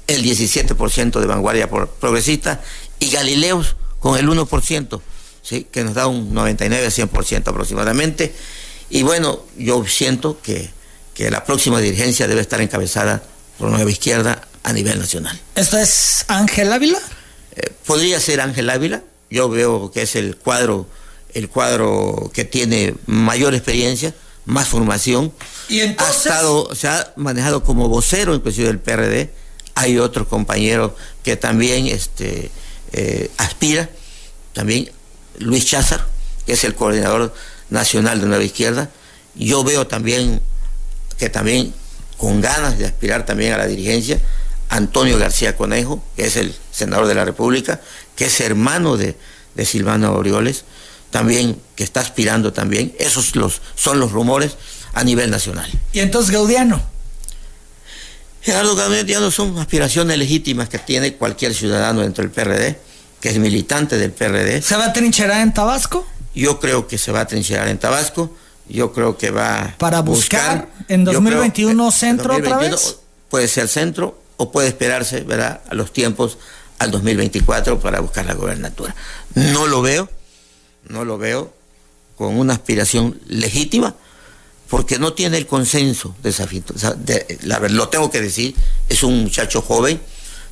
el 0.08 0.24
17% 0.24 1.20
de 1.20 1.26
Vanguardia 1.28 1.70
Progresista 1.70 2.62
y 3.00 3.12
Galileos 3.12 3.76
con 4.00 4.18
el 4.18 4.28
1%, 4.28 5.02
¿sí? 5.44 5.68
que 5.72 5.84
nos 5.84 5.94
da 5.94 6.08
un 6.08 6.34
99 6.34 6.86
a 6.86 6.90
100% 6.90 7.48
aproximadamente. 7.48 8.34
Y 8.90 9.04
bueno, 9.04 9.44
yo 9.58 9.86
siento 9.86 10.42
que, 10.42 10.72
que 11.14 11.30
la 11.30 11.46
próxima 11.46 11.80
dirigencia 11.80 12.28
debe 12.28 12.42
estar 12.42 12.60
encabezada 12.62 13.22
por 13.60 13.70
Nueva 13.70 13.92
Izquierda 13.92 14.48
a 14.64 14.74
nivel 14.74 14.98
nacional. 14.98 15.40
¿Esto 15.56 15.78
es 15.78 16.26
Ángel 16.28 16.74
Ávila? 16.74 17.00
Eh, 17.56 17.72
podría 17.86 18.20
ser 18.20 18.42
Ángel 18.42 18.70
Ávila, 18.70 19.04
yo 19.30 19.50
veo 19.50 19.92
que 19.92 20.04
es 20.04 20.16
el 20.16 20.38
cuadro 20.38 20.88
el 21.34 21.50
cuadro 21.50 22.32
que 22.34 22.46
tiene 22.46 22.96
mayor 23.06 23.54
experiencia, 23.54 24.14
más 24.46 24.68
formación. 24.68 25.32
¿Y 25.68 25.82
entonces? 25.82 26.16
Ha 26.16 26.20
estado, 26.20 26.76
se 26.76 26.88
ha 26.88 27.14
manejado 27.16 27.64
como 27.64 27.88
vocero 27.88 28.34
inclusive 28.34 28.68
del 28.68 28.80
PRD. 28.80 29.32
Hay 29.76 29.98
otro 29.98 30.28
compañero 30.28 30.96
que 31.24 31.38
también 31.38 31.88
este, 31.88 32.52
eh, 32.92 33.30
aspira, 33.38 33.90
también 34.54 34.92
Luis 35.38 35.66
Cházar, 35.66 36.06
que 36.46 36.54
es 36.54 36.64
el 36.64 36.76
coordinador 36.76 37.34
nacional 37.70 38.20
de 38.20 38.28
Nueva 38.28 38.44
Izquierda. 38.44 38.90
Yo 39.36 39.64
veo 39.64 39.88
también 39.88 40.42
que 41.18 41.30
también 41.30 41.74
con 42.18 42.42
ganas 42.42 42.78
de 42.78 42.86
aspirar 42.86 43.26
también 43.26 43.54
a 43.54 43.58
la 43.58 43.68
dirigencia, 43.68 44.20
Antonio 44.70 45.18
García 45.18 45.56
Conejo, 45.56 46.04
que 46.16 46.26
es 46.26 46.36
el 46.36 46.54
senador 46.72 47.08
de 47.08 47.16
la 47.16 47.26
República, 47.26 47.82
que 48.16 48.26
es 48.26 48.42
hermano 48.42 48.98
de, 48.98 49.16
de 49.56 49.66
Silvano 49.66 50.14
Orioles 50.14 50.66
también, 51.10 51.60
que 51.76 51.84
está 51.84 52.02
aspirando 52.02 52.54
también. 52.54 52.94
Esos 53.00 53.36
los, 53.36 53.62
son 53.76 54.00
los 54.00 54.12
rumores 54.12 54.58
a 54.94 55.04
nivel 55.04 55.30
nacional. 55.30 55.70
¿Y 55.94 56.00
entonces 56.00 56.32
Gaudiano? 56.32 56.82
Gerardo 58.42 58.76
Gaudiano 58.76 59.32
son 59.32 59.58
aspiraciones 59.60 60.18
legítimas 60.18 60.70
que 60.70 60.80
tiene 60.80 61.16
cualquier 61.16 61.54
ciudadano 61.54 62.02
dentro 62.02 62.24
del 62.24 62.32
PRD, 62.32 62.80
que 63.20 63.30
es 63.30 63.38
militante 63.38 63.98
del 63.98 64.12
PRD. 64.12 64.62
¿Se 64.62 64.76
va 64.78 64.86
a 64.86 64.94
trincherar 64.94 65.42
en 65.42 65.54
Tabasco? 65.54 66.08
Yo 66.34 66.60
creo 66.60 66.88
que 66.88 66.98
se 66.98 67.12
va 67.12 67.22
a 67.22 67.28
trincherar 67.28 67.68
en 67.68 67.78
Tabasco. 67.78 68.36
Yo 68.68 68.94
creo 68.94 69.18
que 69.18 69.32
va 69.32 69.74
para 69.80 70.02
buscar, 70.02 70.70
en 70.88 71.04
2021 71.04 71.92
centro 71.92 72.36
otra 72.36 72.58
vez. 72.58 72.98
Puede 73.30 73.48
ser 73.48 73.68
centro 73.68 74.22
o 74.38 74.52
puede 74.52 74.68
esperarse, 74.68 75.22
¿verdad? 75.22 75.62
A 75.70 75.76
los 75.76 75.92
tiempos 75.92 76.38
al 76.78 76.92
2024 76.92 77.80
para 77.80 78.00
buscar 78.00 78.26
la 78.26 78.36
gobernatura. 78.36 78.96
No 79.34 79.68
lo 79.68 79.82
veo 79.82 80.08
no 80.90 81.06
lo 81.06 81.18
veo 81.18 81.54
con 82.18 82.38
una 82.38 82.54
aspiración 82.54 83.20
legítima, 83.28 83.96
porque 84.70 85.00
no 85.00 85.14
tiene 85.14 85.38
el 85.38 85.48
consenso 85.48 86.16
de 86.22 86.30
esa 86.30 86.48
la, 87.44 87.60
lo 87.60 87.90
tengo 87.90 88.12
que 88.12 88.22
decir, 88.22 88.54
es 88.90 89.04
un 89.04 89.24
muchacho 89.24 89.62
joven, 89.62 90.00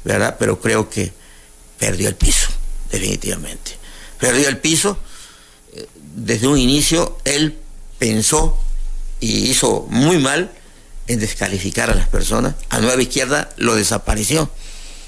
¿verdad? 0.03 0.37
Pero 0.39 0.59
creo 0.59 0.89
que 0.89 1.11
perdió 1.77 2.07
el 2.07 2.15
piso, 2.15 2.47
definitivamente. 2.89 3.77
Perdió 4.19 4.47
el 4.47 4.57
piso. 4.57 4.97
Eh, 5.73 5.87
desde 6.15 6.47
un 6.47 6.57
inicio 6.57 7.17
él 7.25 7.57
pensó 7.99 8.57
y 9.19 9.49
hizo 9.49 9.85
muy 9.89 10.17
mal 10.17 10.51
en 11.07 11.19
descalificar 11.19 11.89
a 11.89 11.95
las 11.95 12.07
personas. 12.07 12.55
A 12.69 12.79
Nueva 12.79 13.01
Izquierda 13.01 13.49
lo 13.57 13.75
desapareció 13.75 14.49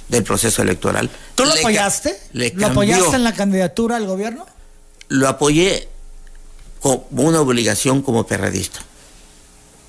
del 0.09 0.23
proceso 0.23 0.61
electoral. 0.61 1.09
¿Tú 1.35 1.45
lo 1.45 1.53
apoyaste? 1.53 2.19
¿Lo 2.33 2.67
apoyaste 2.67 3.15
en 3.15 3.23
la 3.23 3.33
candidatura 3.33 3.95
al 3.95 4.05
gobierno? 4.05 4.45
Lo 5.09 5.27
apoyé 5.27 5.89
como 6.79 7.05
una 7.11 7.41
obligación 7.41 8.01
como 8.01 8.25
perradista. 8.25 8.79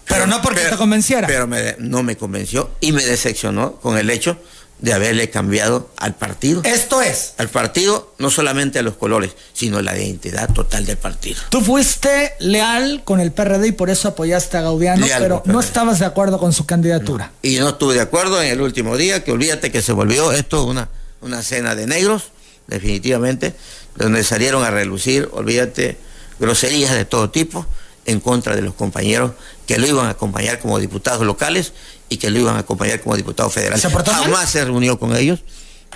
Pero, 0.06 0.26
no 0.26 0.42
porque 0.42 0.62
te 0.62 0.76
convenciera. 0.76 1.28
Pero 1.28 1.48
no 1.78 2.02
me 2.02 2.16
convenció 2.16 2.70
y 2.80 2.90
me 2.90 3.04
decepcionó 3.04 3.76
con 3.76 3.96
el 3.96 4.10
hecho 4.10 4.36
de 4.80 4.92
haberle 4.92 5.30
cambiado 5.30 5.90
al 5.96 6.14
partido. 6.14 6.62
Esto 6.64 7.02
es. 7.02 7.34
Al 7.36 7.48
partido, 7.48 8.14
no 8.18 8.30
solamente 8.30 8.78
a 8.78 8.82
los 8.82 8.94
colores, 8.94 9.32
sino 9.52 9.80
la 9.82 9.96
identidad 9.96 10.52
total 10.52 10.86
del 10.86 10.96
partido. 10.96 11.40
Tú 11.50 11.60
fuiste 11.60 12.32
leal 12.40 13.02
con 13.04 13.20
el 13.20 13.30
PRD 13.30 13.68
y 13.68 13.72
por 13.72 13.90
eso 13.90 14.08
apoyaste 14.08 14.56
a 14.56 14.62
Gaudiano, 14.62 15.06
pero 15.18 15.42
no 15.44 15.60
estabas 15.60 15.98
de 15.98 16.06
acuerdo 16.06 16.38
con 16.38 16.52
su 16.52 16.66
candidatura. 16.66 17.30
Y 17.42 17.56
no 17.58 17.70
estuve 17.70 17.94
de 17.94 18.00
acuerdo 18.00 18.42
en 18.42 18.48
el 18.48 18.60
último 18.60 18.96
día, 18.96 19.22
que 19.22 19.32
olvídate 19.32 19.70
que 19.70 19.82
se 19.82 19.92
volvió 19.92 20.32
esto 20.32 20.64
una, 20.64 20.88
una 21.20 21.42
cena 21.42 21.74
de 21.74 21.86
negros, 21.86 22.30
definitivamente, 22.66 23.54
donde 23.96 24.24
salieron 24.24 24.64
a 24.64 24.70
relucir, 24.70 25.28
olvídate, 25.32 25.98
groserías 26.38 26.94
de 26.94 27.04
todo 27.04 27.30
tipo 27.30 27.66
en 28.06 28.20
contra 28.20 28.56
de 28.56 28.62
los 28.62 28.74
compañeros 28.74 29.32
que 29.66 29.78
lo 29.78 29.86
iban 29.86 30.06
a 30.06 30.10
acompañar 30.10 30.58
como 30.58 30.78
diputados 30.78 31.24
locales 31.24 31.72
y 32.08 32.16
que 32.16 32.30
lo 32.30 32.38
iban 32.38 32.56
a 32.56 32.60
acompañar 32.60 33.00
como 33.00 33.16
diputado 33.16 33.50
federal. 33.50 33.80
Jamás 33.80 34.50
se 34.50 34.64
reunió 34.64 34.98
con 34.98 35.14
ellos, 35.14 35.40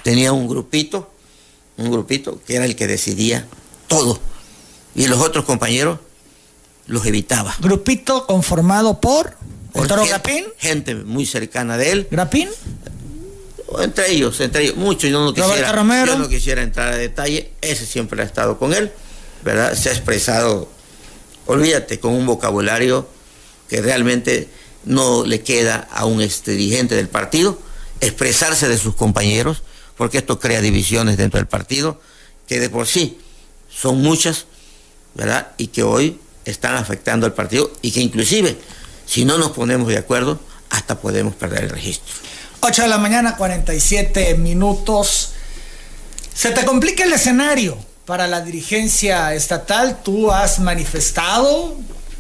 tenía 0.03 0.33
un 0.33 0.47
grupito, 0.49 1.11
un 1.77 1.91
grupito 1.91 2.41
que 2.47 2.57
era 2.57 2.65
el 2.65 2.77
que 2.77 2.87
decidía 2.87 3.47
todo. 3.89 4.21
Y 4.95 5.09
los 5.09 5.21
otros 5.21 5.45
compañeros 5.45 5.99
los 6.87 7.05
evitaba. 7.07 7.55
¿Grupito 7.61 8.27
conformado 8.27 9.01
por 9.01 9.37
el 9.75 9.87
Toro 9.89 10.07
Grapín? 10.07 10.45
Gente 10.59 10.95
muy 10.95 11.27
cercana 11.27 11.77
de 11.77 11.91
él. 11.91 12.09
¿Grapín? 12.11 12.49
Entre 13.79 14.13
ellos, 14.13 14.39
entre 14.41 14.65
ellos, 14.65 14.77
muchos, 14.77 15.11
yo 15.11 15.25
no 15.25 15.33
quisiera, 15.33 15.73
yo 16.07 16.19
no 16.19 16.29
quisiera 16.29 16.63
entrar 16.63 16.93
a 16.93 16.97
detalle, 16.97 17.51
ese 17.61 17.87
siempre 17.87 18.21
ha 18.23 18.25
estado 18.25 18.59
con 18.59 18.75
él, 18.75 18.93
¿verdad? 19.43 19.75
Se 19.75 19.89
ha 19.89 19.93
expresado, 19.93 20.69
olvídate, 21.47 21.99
con 21.99 22.13
un 22.13 22.27
vocabulario 22.27 23.09
que 23.69 23.81
realmente 23.81 24.49
no 24.85 25.25
le 25.25 25.43
queda 25.43 25.89
a 25.91 26.05
un 26.05 26.21
este, 26.21 26.53
dirigente 26.53 26.95
del 26.95 27.09
partido 27.09 27.59
expresarse 28.01 28.69
de 28.69 28.79
sus 28.79 28.95
compañeros, 28.95 29.63
porque 29.97 30.19
esto 30.19 30.39
crea 30.39 30.61
divisiones 30.61 31.17
dentro 31.17 31.39
del 31.39 31.47
partido, 31.47 32.01
que 32.47 32.61
de 32.61 32.69
por 32.69 32.87
sí 32.87 33.19
son 33.71 34.03
muchas, 34.03 34.47
¿verdad? 35.15 35.53
Y 35.57 35.69
que 35.69 35.83
hoy 35.83 36.19
están 36.45 36.75
afectando 36.75 37.27
al 37.27 37.33
partido 37.33 37.73
y 37.83 37.93
que 37.93 38.01
inclusive, 38.01 38.57
si 39.07 39.25
no 39.25 39.39
nos 39.39 39.53
ponemos 39.53 39.89
de 39.89 39.99
acuerdo, 39.99 40.39
hasta 40.71 41.01
podemos 41.01 41.35
perder 41.35 41.65
el 41.65 41.71
registro. 41.71 42.13
8 42.67 42.81
de 42.81 42.89
la 42.89 42.97
mañana, 42.97 43.37
47 43.37 44.37
minutos. 44.37 45.33
Se 46.33 46.51
te 46.51 46.65
complica 46.65 47.05
el 47.05 47.13
escenario 47.13 47.77
para 48.07 48.27
la 48.27 48.41
dirigencia 48.41 49.35
estatal. 49.35 49.99
Tú 50.03 50.33
has 50.33 50.61
manifestado 50.61 51.77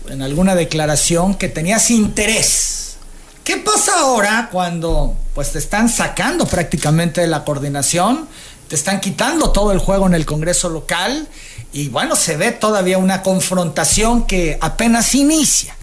en 0.07 0.21
alguna 0.21 0.55
declaración 0.55 1.35
que 1.35 1.49
tenías 1.49 1.91
interés. 1.91 2.97
¿Qué 3.43 3.57
pasa 3.57 3.99
ahora 4.01 4.51
cuando 4.53 5.17
pues 5.35 5.53
te 5.53 5.59
están 5.59 5.89
sacando 5.89 6.45
prácticamente 6.45 7.23
de 7.23 7.27
la 7.27 7.43
coordinación, 7.43 8.29
te 8.69 8.75
están 8.75 9.01
quitando 9.01 9.51
todo 9.51 9.73
el 9.73 9.79
juego 9.79 10.07
en 10.07 10.13
el 10.13 10.27
Congreso 10.27 10.69
local 10.69 11.27
y 11.73 11.89
bueno, 11.89 12.17
se 12.17 12.37
ve 12.37 12.53
todavía 12.53 12.99
una 12.99 13.23
confrontación 13.23 14.27
que 14.27 14.59
apenas 14.61 15.15
inicia? 15.15 15.75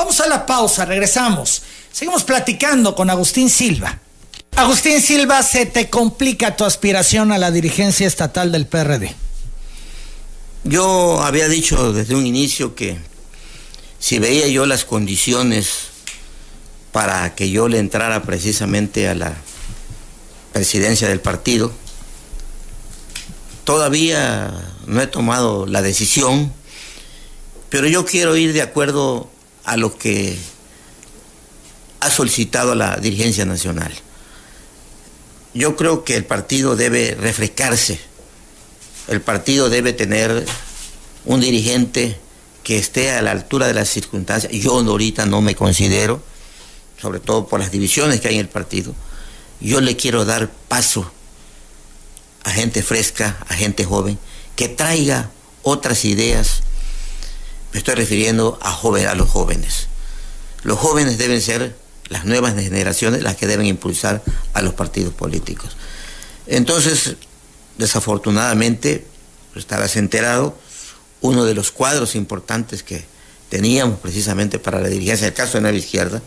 Vamos 0.00 0.18
a 0.20 0.28
la 0.28 0.46
pausa, 0.46 0.86
regresamos. 0.86 1.60
Seguimos 1.92 2.24
platicando 2.24 2.94
con 2.94 3.10
Agustín 3.10 3.50
Silva. 3.50 3.98
Agustín 4.56 4.98
Silva, 5.02 5.42
se 5.42 5.66
te 5.66 5.90
complica 5.90 6.56
tu 6.56 6.64
aspiración 6.64 7.32
a 7.32 7.38
la 7.38 7.50
dirigencia 7.50 8.06
estatal 8.06 8.50
del 8.50 8.66
PRD. 8.66 9.14
Yo 10.64 11.22
había 11.22 11.48
dicho 11.48 11.92
desde 11.92 12.14
un 12.14 12.26
inicio 12.26 12.74
que 12.74 12.96
si 13.98 14.18
veía 14.18 14.48
yo 14.48 14.64
las 14.64 14.86
condiciones 14.86 15.88
para 16.92 17.34
que 17.34 17.50
yo 17.50 17.68
le 17.68 17.78
entrara 17.78 18.22
precisamente 18.22 19.06
a 19.06 19.14
la 19.14 19.36
presidencia 20.54 21.08
del 21.08 21.20
partido, 21.20 21.74
todavía 23.64 24.72
no 24.86 25.02
he 25.02 25.06
tomado 25.06 25.66
la 25.66 25.82
decisión, 25.82 26.50
pero 27.68 27.86
yo 27.86 28.06
quiero 28.06 28.34
ir 28.38 28.54
de 28.54 28.62
acuerdo 28.62 29.28
a 29.70 29.76
lo 29.76 29.96
que 29.96 30.36
ha 32.00 32.10
solicitado 32.10 32.74
la 32.74 32.96
dirigencia 32.96 33.44
nacional. 33.44 33.92
Yo 35.54 35.76
creo 35.76 36.02
que 36.02 36.16
el 36.16 36.24
partido 36.24 36.74
debe 36.74 37.14
refrescarse, 37.14 38.00
el 39.06 39.20
partido 39.20 39.70
debe 39.70 39.92
tener 39.92 40.44
un 41.24 41.40
dirigente 41.40 42.18
que 42.64 42.78
esté 42.78 43.12
a 43.12 43.22
la 43.22 43.30
altura 43.30 43.68
de 43.68 43.74
las 43.74 43.88
circunstancias. 43.88 44.52
Yo 44.52 44.72
ahorita 44.72 45.26
no 45.26 45.40
me 45.40 45.54
considero, 45.54 46.20
sobre 47.00 47.20
todo 47.20 47.46
por 47.46 47.60
las 47.60 47.70
divisiones 47.70 48.20
que 48.20 48.26
hay 48.26 48.34
en 48.34 48.40
el 48.40 48.48
partido. 48.48 48.92
Yo 49.60 49.80
le 49.80 49.94
quiero 49.94 50.24
dar 50.24 50.50
paso 50.66 51.08
a 52.42 52.50
gente 52.50 52.82
fresca, 52.82 53.38
a 53.48 53.54
gente 53.54 53.84
joven, 53.84 54.18
que 54.56 54.68
traiga 54.68 55.30
otras 55.62 56.04
ideas. 56.04 56.64
Me 57.72 57.78
estoy 57.78 57.94
refiriendo 57.94 58.58
a, 58.62 59.14
los 59.14 59.28
jóvenes. 59.28 59.86
Los 60.62 60.78
jóvenes 60.78 61.18
deben 61.18 61.40
ser 61.40 61.76
las 62.08 62.24
nuevas 62.24 62.54
generaciones 62.54 63.22
las 63.22 63.36
que 63.36 63.46
deben 63.46 63.66
impulsar 63.66 64.22
a 64.52 64.62
los 64.62 64.74
partidos 64.74 65.14
políticos. 65.14 65.76
Entonces, 66.46 67.16
desafortunadamente, 67.78 69.06
estarás 69.54 69.96
enterado, 69.96 70.58
uno 71.20 71.44
de 71.44 71.54
los 71.54 71.70
cuadros 71.70 72.16
importantes 72.16 72.82
que 72.82 73.04
teníamos 73.48 73.98
precisamente 74.00 74.58
para 74.58 74.80
la 74.80 74.88
dirigencia, 74.88 75.26
el 75.26 75.34
caso 75.34 75.58
de 75.58 75.62
Nueva 75.62 75.76
Izquierda, 75.76 76.22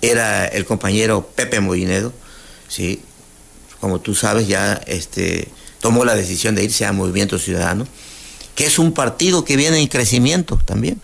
era 0.00 0.46
el 0.46 0.64
compañero 0.64 1.28
Pepe 1.34 1.60
Moinedo, 1.60 2.12
¿sí? 2.68 3.02
como 3.80 4.00
tú 4.00 4.14
sabes, 4.14 4.46
ya 4.46 4.74
este, 4.86 5.48
tomó 5.80 6.04
la 6.04 6.14
decisión 6.14 6.54
de 6.54 6.64
irse 6.64 6.86
a 6.86 6.92
Movimiento 6.92 7.38
Ciudadano, 7.38 7.86
que 8.54 8.66
es 8.66 8.78
un 8.78 8.92
partido 8.92 9.44
que 9.44 9.56
viene 9.56 9.80
en 9.80 9.88
crecimiento 9.88 10.60
también, 10.64 11.00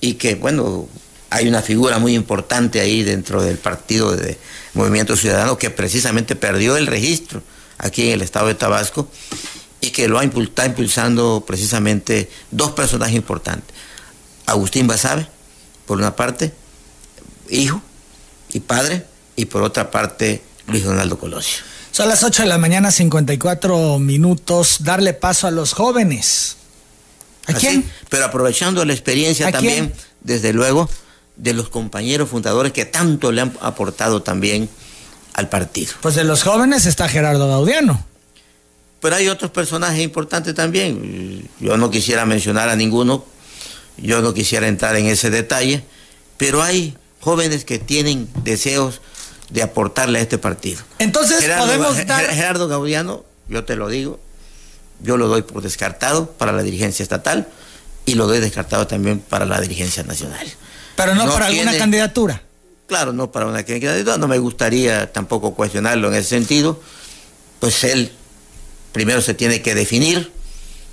y 0.00 0.14
que, 0.14 0.34
bueno, 0.34 0.88
hay 1.30 1.48
una 1.48 1.62
figura 1.62 1.98
muy 1.98 2.14
importante 2.14 2.80
ahí 2.80 3.02
dentro 3.02 3.42
del 3.42 3.58
partido 3.58 4.16
de 4.16 4.38
Movimiento 4.74 5.16
Ciudadano 5.16 5.58
que 5.58 5.70
precisamente 5.70 6.36
perdió 6.36 6.76
el 6.76 6.86
registro 6.86 7.42
aquí 7.78 8.06
en 8.06 8.12
el 8.12 8.22
estado 8.22 8.46
de 8.46 8.54
Tabasco 8.54 9.08
y 9.80 9.90
que 9.90 10.08
lo 10.08 10.18
ha 10.18 10.24
está 10.24 10.66
impulsando 10.66 11.44
precisamente 11.46 12.30
dos 12.50 12.72
personajes 12.72 13.16
importantes. 13.16 13.74
Agustín 14.46 14.86
Basabe, 14.86 15.26
por 15.86 15.98
una 15.98 16.14
parte, 16.14 16.52
hijo 17.50 17.82
y 18.52 18.60
padre, 18.60 19.04
y 19.34 19.46
por 19.46 19.62
otra 19.62 19.90
parte, 19.90 20.42
Luis 20.66 20.84
Donaldo 20.84 21.18
Colosio. 21.18 21.62
Son 21.96 22.10
las 22.10 22.22
8 22.24 22.42
de 22.42 22.48
la 22.50 22.58
mañana, 22.58 22.92
54 22.92 23.98
minutos. 23.98 24.80
Darle 24.80 25.14
paso 25.14 25.46
a 25.46 25.50
los 25.50 25.72
jóvenes. 25.72 26.58
¿A 27.46 27.54
quién? 27.54 27.90
Pero 28.10 28.26
aprovechando 28.26 28.84
la 28.84 28.92
experiencia 28.92 29.50
también, 29.50 29.94
desde 30.20 30.52
luego, 30.52 30.90
de 31.36 31.54
los 31.54 31.70
compañeros 31.70 32.28
fundadores 32.28 32.72
que 32.72 32.84
tanto 32.84 33.32
le 33.32 33.40
han 33.40 33.56
aportado 33.62 34.20
también 34.20 34.68
al 35.32 35.48
partido. 35.48 35.94
Pues 36.02 36.14
de 36.16 36.24
los 36.24 36.42
jóvenes 36.42 36.84
está 36.84 37.08
Gerardo 37.08 37.48
Gaudiano. 37.48 38.04
Pero 39.00 39.16
hay 39.16 39.28
otros 39.28 39.50
personajes 39.50 40.04
importantes 40.04 40.54
también. 40.54 41.48
Yo 41.60 41.78
no 41.78 41.90
quisiera 41.90 42.26
mencionar 42.26 42.68
a 42.68 42.76
ninguno, 42.76 43.24
yo 43.96 44.20
no 44.20 44.34
quisiera 44.34 44.68
entrar 44.68 44.96
en 44.96 45.06
ese 45.06 45.30
detalle, 45.30 45.82
pero 46.36 46.62
hay 46.62 46.94
jóvenes 47.20 47.64
que 47.64 47.78
tienen 47.78 48.28
deseos 48.44 49.00
de 49.50 49.62
aportarle 49.62 50.18
a 50.18 50.22
este 50.22 50.38
partido. 50.38 50.82
Entonces 50.98 51.44
podemos 51.58 52.04
dar... 52.06 52.24
Gerardo 52.26 52.68
Gaudiano, 52.68 53.24
yo 53.48 53.64
te 53.64 53.76
lo 53.76 53.88
digo, 53.88 54.18
yo 55.00 55.16
lo 55.16 55.28
doy 55.28 55.42
por 55.42 55.62
descartado 55.62 56.30
para 56.32 56.52
la 56.52 56.62
dirigencia 56.62 57.02
estatal 57.02 57.48
y 58.04 58.14
lo 58.14 58.26
doy 58.26 58.40
descartado 58.40 58.86
también 58.86 59.20
para 59.20 59.46
la 59.46 59.60
dirigencia 59.60 60.02
nacional. 60.02 60.46
Pero 60.96 61.14
no, 61.14 61.30
para 61.30 61.46
alguna 61.46 61.76
candidatura. 61.76 62.42
Claro, 62.86 63.12
no 63.12 63.32
para 63.32 63.46
una 63.46 63.64
candidatura, 63.64 64.16
no 64.16 64.28
me 64.28 64.38
gustaría 64.38 65.12
tampoco 65.12 65.54
cuestionarlo 65.54 66.08
en 66.08 66.14
ese 66.14 66.30
sentido, 66.30 66.80
pues 67.58 67.82
él 67.84 68.12
primero 68.92 69.20
se 69.20 69.34
tiene 69.34 69.60
que 69.60 69.74
definir 69.74 70.32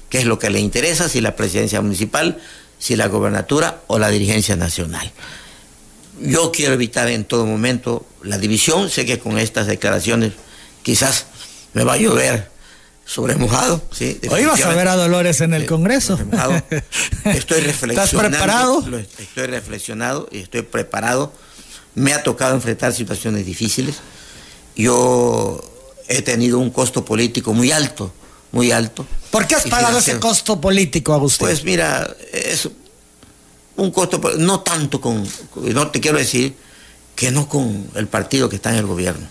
qué 0.09 0.19
es 0.19 0.25
lo 0.25 0.39
que 0.39 0.49
le 0.49 0.59
interesa, 0.59 1.07
si 1.07 1.21
la 1.21 1.35
presidencia 1.35 1.81
municipal, 1.81 2.39
si 2.79 2.95
la 2.95 3.07
gobernatura 3.07 3.81
o 3.87 3.99
la 3.99 4.09
dirigencia 4.09 4.55
nacional. 4.55 5.11
Yo 6.21 6.52
quiero 6.52 6.73
evitar 6.73 7.08
en 7.10 7.26
todo 7.26 7.45
momento 7.45 8.06
la 8.21 8.38
división, 8.38 8.89
sé 8.89 9.06
que 9.06 9.19
con 9.19 9.38
estas 9.38 9.67
declaraciones 9.67 10.34
quizás 10.84 11.26
me 11.73 11.84
va 11.84 11.93
a 11.93 11.97
llover 11.97 12.52
sobre 13.06 13.36
mojado. 13.36 13.82
¿sí? 13.91 14.19
Hoy 14.30 14.45
vas 14.45 14.63
a 14.63 14.73
ver 14.73 14.88
a 14.88 14.95
Dolores 14.95 15.41
en 15.41 15.54
el 15.54 15.65
Congreso. 15.65 16.17
Estoy 17.26 17.62
reflexionando. 17.62 18.04
¿Estás 18.04 18.13
preparado? 18.13 18.86
Estoy 19.19 19.47
reflexionado 19.47 20.30
y 20.32 20.39
estoy 20.39 20.62
preparado. 20.62 21.34
Me 21.95 22.13
ha 22.13 22.23
tocado 22.23 22.56
enfrentar 22.56 22.93
situaciones 22.93 23.45
difíciles. 23.45 23.97
Yo 24.76 25.63
he 26.08 26.21
tenido 26.21 26.60
un 26.60 26.71
costo 26.71 27.06
político 27.06 27.54
muy 27.54 27.71
alto, 27.71 28.13
muy 28.52 28.71
alto. 28.71 29.06
¿Por 29.32 29.47
qué 29.47 29.56
has 29.56 29.67
pagado 29.67 29.99
ese 29.99 30.19
costo 30.19 30.60
político, 30.60 31.13
Agustín? 31.13 31.47
Pues 31.47 31.63
mira, 31.63 32.15
es 32.32 32.69
un 33.75 33.91
costo, 33.91 34.21
no 34.38 34.62
tanto 34.62 35.01
con, 35.01 35.27
no 35.55 35.91
te 35.91 35.99
quiero 35.99 36.17
decir 36.17 36.55
que 37.15 37.31
no 37.31 37.47
con 37.47 37.89
el 37.95 38.07
partido 38.07 38.49
que 38.49 38.55
está 38.55 38.71
en 38.71 38.77
el 38.77 38.86
gobierno. 38.86 39.27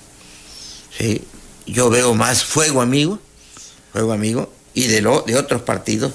¿sí? 0.96 1.22
Yo 1.66 1.90
veo 1.90 2.14
más 2.14 2.44
fuego 2.44 2.80
amigo, 2.80 3.18
fuego 3.92 4.12
amigo, 4.12 4.52
y 4.74 4.86
de, 4.86 5.00
lo, 5.00 5.22
de 5.22 5.36
otros 5.36 5.62
partidos, 5.62 6.12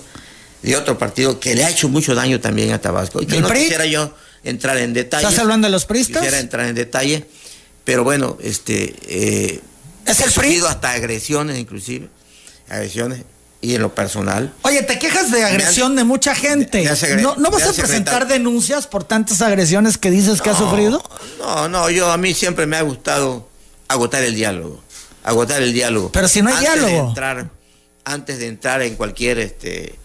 de 0.61 0.75
otro 0.75 0.97
partido 0.97 1.39
que 1.39 1.55
le 1.55 1.63
ha 1.63 1.69
hecho 1.69 1.89
mucho 1.89 2.15
daño 2.15 2.39
también 2.39 2.71
a 2.71 2.81
Tabasco. 2.81 3.21
Y 3.21 3.25
que 3.25 3.39
no 3.39 3.49
quisiera 3.49 3.85
yo 3.85 4.13
entrar 4.43 4.77
en 4.77 4.93
detalle. 4.93 5.25
¿Estás 5.25 5.39
hablando 5.39 5.67
de 5.67 5.71
los 5.71 5.85
pristas? 5.85 6.21
Quisiera 6.21 6.39
entrar 6.39 6.67
en 6.67 6.75
detalle, 6.75 7.25
pero 7.83 8.03
bueno, 8.03 8.37
este... 8.41 8.95
Eh, 9.03 9.61
¿Es 10.05 10.21
el 10.21 10.31
PRI? 10.31 10.61
hasta 10.61 10.91
agresiones 10.91 11.57
inclusive, 11.57 12.07
agresiones 12.69 13.23
y 13.61 13.75
en 13.75 13.81
lo 13.81 13.93
personal. 13.95 14.53
Oye, 14.61 14.83
te 14.83 14.99
quejas 14.99 15.31
de 15.31 15.43
agresión 15.43 15.95
de 15.95 16.03
mucha 16.03 16.35
gente. 16.35 16.89
¿No, 17.21 17.35
vas 17.51 17.63
a 17.63 17.73
presentar 17.73 18.27
denuncias 18.27 18.87
por 18.87 19.03
tantas 19.03 19.41
agresiones 19.41 19.97
que 19.97 20.11
dices 20.11 20.41
que 20.41 20.49
has 20.49 20.57
sufrido? 20.57 21.03
No, 21.39 21.67
no, 21.67 21.89
yo 21.89 22.11
a 22.11 22.17
mí 22.17 22.33
siempre 22.33 22.67
me 22.67 22.77
ha 22.77 22.81
gustado 22.81 23.47
agotar 23.87 24.23
el 24.23 24.35
diálogo. 24.35 24.81
Agotar 25.23 25.61
el 25.61 25.73
diálogo. 25.73 26.11
Pero 26.11 26.27
si 26.27 26.41
no 26.41 26.49
hay 26.49 26.65
antes 26.65 26.73
diálogo. 26.73 27.03
De 27.03 27.09
entrar, 27.09 27.49
antes 28.05 28.39
de 28.39 28.47
entrar 28.47 28.81
en 28.81 28.95
cualquier 28.95 29.39
este 29.39 29.95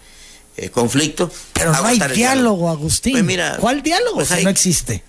eh, 0.56 0.70
conflicto. 0.70 1.30
Pero 1.52 1.72
no 1.72 1.84
hay 1.84 1.98
diálogo, 2.14 2.70
Agustín. 2.70 3.12
Pues 3.12 3.24
mira, 3.24 3.56
¿Cuál 3.60 3.82
diálogo 3.82 4.16
pues 4.16 4.28
si 4.28 4.42
no 4.42 4.50
existe? 4.50 5.04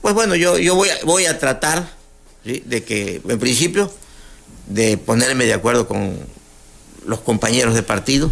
Pues 0.00 0.14
bueno, 0.14 0.34
yo, 0.34 0.56
yo 0.56 0.74
voy, 0.76 0.88
a, 0.88 0.96
voy 1.04 1.26
a 1.26 1.38
tratar 1.38 1.86
de 2.44 2.84
que, 2.84 3.20
en 3.28 3.38
principio, 3.38 3.92
de 4.66 4.96
ponerme 4.96 5.44
de 5.44 5.52
acuerdo 5.52 5.86
con 5.86 6.18
los 7.06 7.20
compañeros 7.20 7.74
de 7.74 7.82
partido. 7.82 8.30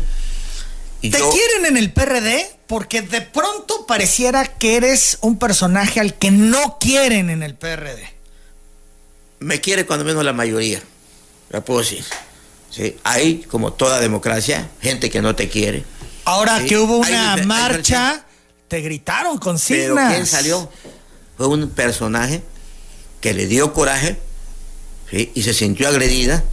¿Te 1.00 1.10
quieren 1.10 1.66
en 1.66 1.76
el 1.76 1.92
PRD? 1.92 2.50
Porque 2.66 3.02
de 3.02 3.20
pronto 3.20 3.86
pareciera 3.86 4.46
que 4.46 4.76
eres 4.76 5.18
un 5.20 5.38
personaje 5.38 6.00
al 6.00 6.14
que 6.14 6.30
no 6.30 6.78
quieren 6.78 7.30
en 7.30 7.42
el 7.42 7.54
PRD. 7.54 8.12
Me 9.38 9.60
quiere 9.60 9.86
cuando 9.86 10.04
menos 10.04 10.24
la 10.24 10.32
mayoría, 10.32 10.82
la 11.50 11.64
puedo 11.64 11.80
decir. 11.80 12.04
¿Sí? 12.70 12.96
Hay, 13.04 13.44
como 13.48 13.72
toda 13.72 14.00
democracia, 14.00 14.68
gente 14.80 15.08
que 15.08 15.22
no 15.22 15.34
te 15.34 15.48
quiere. 15.48 15.84
Ahora 16.24 16.62
que 16.64 16.76
hubo 16.76 16.98
una 16.98 17.36
marcha, 17.46 18.26
te 18.66 18.80
gritaron 18.80 19.38
consignas. 19.38 19.94
Pero 19.94 20.08
¿quién 20.10 20.26
salió? 20.26 20.70
Fue 21.36 21.46
un 21.46 21.70
personaje 21.70 22.42
que 23.20 23.32
le 23.32 23.46
dio 23.46 23.72
coraje 23.72 24.18
y 25.10 25.42
se 25.42 25.54
sintió 25.54 25.88
agredida 25.88 26.44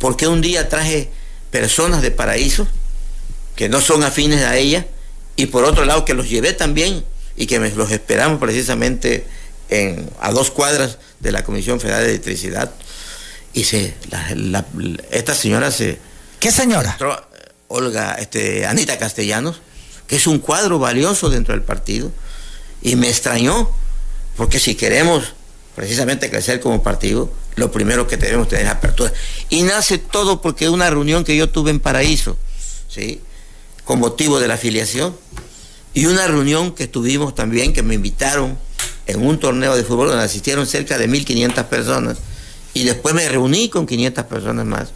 porque 0.00 0.26
un 0.26 0.40
día 0.40 0.68
traje 0.68 1.10
personas 1.50 2.02
de 2.02 2.10
paraíso 2.10 2.66
que 3.56 3.68
no 3.68 3.80
son 3.80 4.04
afines 4.04 4.42
a 4.42 4.56
ella 4.56 4.86
y 5.36 5.46
por 5.46 5.64
otro 5.64 5.84
lado 5.84 6.04
que 6.04 6.14
los 6.14 6.28
llevé 6.28 6.52
también 6.52 7.04
y 7.36 7.46
que 7.46 7.60
me, 7.60 7.70
los 7.70 7.90
esperamos 7.90 8.38
precisamente 8.40 9.26
en, 9.68 10.08
a 10.20 10.32
dos 10.32 10.50
cuadras 10.50 10.98
de 11.20 11.32
la 11.32 11.44
Comisión 11.44 11.80
Federal 11.80 12.02
de 12.02 12.10
Electricidad 12.10 12.72
y 13.52 13.64
se 13.64 13.94
esta 15.10 15.34
señora 15.34 15.70
se 15.70 15.98
¿qué 16.38 16.50
señora? 16.50 16.96
Olga 17.68 18.14
este 18.14 18.66
Anita 18.66 18.98
Castellanos 18.98 19.60
que 20.06 20.16
es 20.16 20.26
un 20.26 20.38
cuadro 20.38 20.78
valioso 20.78 21.30
dentro 21.30 21.54
del 21.54 21.62
partido 21.62 22.12
y 22.82 22.96
me 22.96 23.08
extrañó 23.08 23.70
porque 24.36 24.58
si 24.58 24.74
queremos 24.74 25.34
precisamente 25.80 26.28
crecer 26.28 26.60
como 26.60 26.82
partido 26.82 27.32
lo 27.54 27.72
primero 27.72 28.06
que 28.06 28.18
debemos 28.18 28.48
tener 28.48 28.66
es 28.66 28.70
apertura. 28.70 29.10
Y 29.48 29.62
nace 29.62 29.96
todo 29.96 30.42
porque 30.42 30.68
una 30.68 30.90
reunión 30.90 31.24
que 31.24 31.34
yo 31.34 31.48
tuve 31.48 31.70
en 31.70 31.80
Paraíso, 31.80 32.36
¿sí? 32.86 33.22
con 33.84 33.98
motivo 33.98 34.40
de 34.40 34.46
la 34.46 34.54
afiliación, 34.54 35.16
y 35.94 36.04
una 36.04 36.26
reunión 36.26 36.74
que 36.74 36.86
tuvimos 36.86 37.34
también, 37.34 37.72
que 37.72 37.82
me 37.82 37.94
invitaron 37.94 38.58
en 39.06 39.26
un 39.26 39.40
torneo 39.40 39.74
de 39.74 39.82
fútbol 39.82 40.08
donde 40.08 40.22
asistieron 40.22 40.66
cerca 40.66 40.98
de 40.98 41.08
1.500 41.08 41.64
personas, 41.64 42.18
y 42.74 42.84
después 42.84 43.14
me 43.14 43.26
reuní 43.26 43.70
con 43.70 43.86
500 43.86 44.26
personas 44.26 44.66
más. 44.66 44.88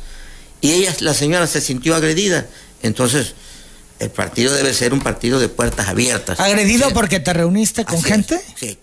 Y 0.60 0.72
ella, 0.72 0.94
la 1.00 1.14
señora 1.14 1.46
se 1.46 1.62
sintió 1.62 1.94
agredida. 1.94 2.46
Entonces, 2.82 3.32
el 4.00 4.10
partido 4.10 4.52
debe 4.52 4.74
ser 4.74 4.92
un 4.92 5.00
partido 5.00 5.40
de 5.40 5.48
puertas 5.48 5.88
abiertas. 5.88 6.38
¿Agredido 6.40 6.90
porque 6.92 7.20
te 7.20 7.32
reuniste 7.32 7.86
con 7.86 8.02
gente? 8.02 8.38
sí, 8.54 8.78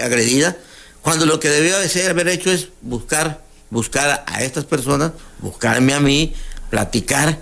agredida 0.00 0.56
cuando 1.04 1.26
lo 1.26 1.38
que 1.38 1.50
debió 1.50 1.76
haber 1.76 2.28
hecho 2.28 2.50
es 2.50 2.68
buscar, 2.80 3.44
buscar 3.68 4.24
a 4.26 4.42
estas 4.42 4.64
personas, 4.64 5.12
buscarme 5.38 5.92
a 5.92 6.00
mí, 6.00 6.34
platicar 6.70 7.38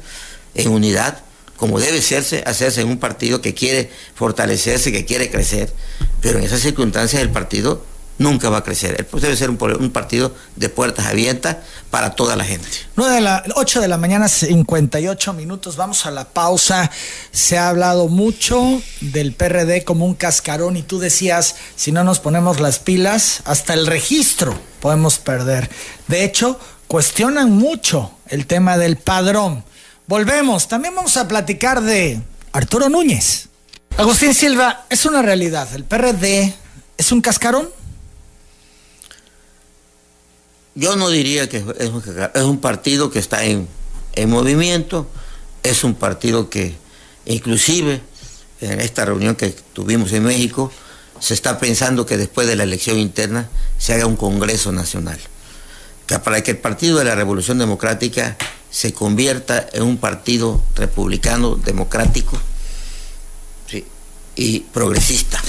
en 0.57 0.69
unidad, 0.69 1.23
como 1.57 1.79
debe 1.79 1.99
hacerse, 1.99 2.43
hacerse 2.45 2.81
en 2.81 2.89
un 2.89 2.99
partido 2.99 3.41
que 3.41 3.55
quiere 3.55 3.89
fortalecerse, 4.17 4.91
que 4.91 5.05
quiere 5.05 5.31
crecer. 5.31 5.73
Pero 6.21 6.41
en 6.41 6.45
esas 6.45 6.61
circunstancias 6.61 7.23
el 7.23 7.31
partido 7.31 7.87
nunca 8.19 8.49
va 8.51 8.59
a 8.59 8.65
crecer. 8.65 9.07
Debe 9.13 9.37
ser 9.37 9.51
un, 9.51 9.57
partido 9.91 10.35
de 10.57 10.69
puertas 10.69 11.07
abiertas 11.07 11.59
para 11.91 12.11
toda 12.11 12.37
la 12.37 12.45
gente. 12.45 12.67
9 12.97 13.15
de 13.15 13.21
la, 13.21 13.45
8 13.55 13.81
de 13.81 13.89
la 13.89 13.99
mañana, 13.99 14.29
58 14.29 15.33
minutos. 15.33 15.77
Vamos 15.77 16.07
a 16.07 16.11
la 16.11 16.29
pausa. 16.29 16.91
Se 17.33 17.59
ha 17.59 17.69
hablado 17.69 18.09
mucho 18.09 18.83
del 19.01 19.35
PRD 19.35 19.85
como 19.85 20.07
un 20.07 20.15
cascarón 20.15 20.77
y 20.77 20.83
tú 20.83 20.99
decías, 20.99 21.57
si 21.77 21.93
no 21.93 22.05
nos 22.05 22.21
ponemos 22.21 22.61
las 22.61 22.79
pilas, 22.79 23.43
hasta 23.45 23.75
el 23.75 23.87
registro 23.87 24.59
podemos 24.81 25.19
perder. 25.19 25.71
De 26.09 26.25
hecho, 26.25 26.59
cuestionan 26.87 27.51
mucho 27.51 28.13
el 28.29 28.47
tema 28.47 28.79
del 28.79 28.97
padrón. 28.97 29.65
Volvemos. 30.07 30.69
También 30.69 30.95
vamos 30.95 31.17
a 31.17 31.29
platicar 31.29 31.81
de 31.81 32.21
Arturo 32.53 32.89
Núñez. 32.89 33.49
Agustín 33.97 34.35
Silva, 34.35 34.87
es 34.89 35.05
una 35.05 35.23
realidad. 35.23 35.69
¿El 35.75 35.85
PRD 35.85 36.55
es 36.97 37.13
un 37.13 37.21
cascarón? 37.21 37.69
Yo 40.75 40.97
no 40.97 41.11
diría 41.11 41.49
que 41.49 41.65
es 41.79 42.43
un, 42.43 42.59
partido 42.59 43.11
que 43.11 43.19
está 43.19 43.45
en, 43.45 43.69
movimiento, 44.27 45.07
es 45.63 45.85
un 45.85 45.95
partido 45.95 46.49
que 46.49 46.75
inclusive 47.27 48.01
en 48.61 48.81
esta 48.81 49.05
reunión 49.05 49.35
que 49.35 49.51
tuvimos 49.73 50.13
en 50.13 50.25
México, 50.25 50.73
se 51.21 51.35
está 51.35 51.59
pensando 51.59 52.07
que 52.07 52.17
después 52.17 52.47
de 52.47 52.57
la 52.57 52.63
elección 52.63 52.99
interna 52.99 53.49
se 53.79 53.93
haga 53.93 54.07
un 54.07 54.17
Congreso 54.17 54.73
Nacional, 54.73 55.19
que 56.07 56.19
para 56.19 56.43
que 56.43 56.53
el 56.53 56.59
Partido 56.59 56.99
de 56.99 57.05
la 57.05 57.15
Revolución 57.15 57.59
Democrática 57.59 58.37
se 58.71 58.95
convierta 58.95 59.69
en 59.73 59.83
un 59.83 59.99
partido 59.99 60.63
republicano, 60.75 61.57
democrático 61.57 62.39
y 64.35 64.61
progresista. 64.61 65.41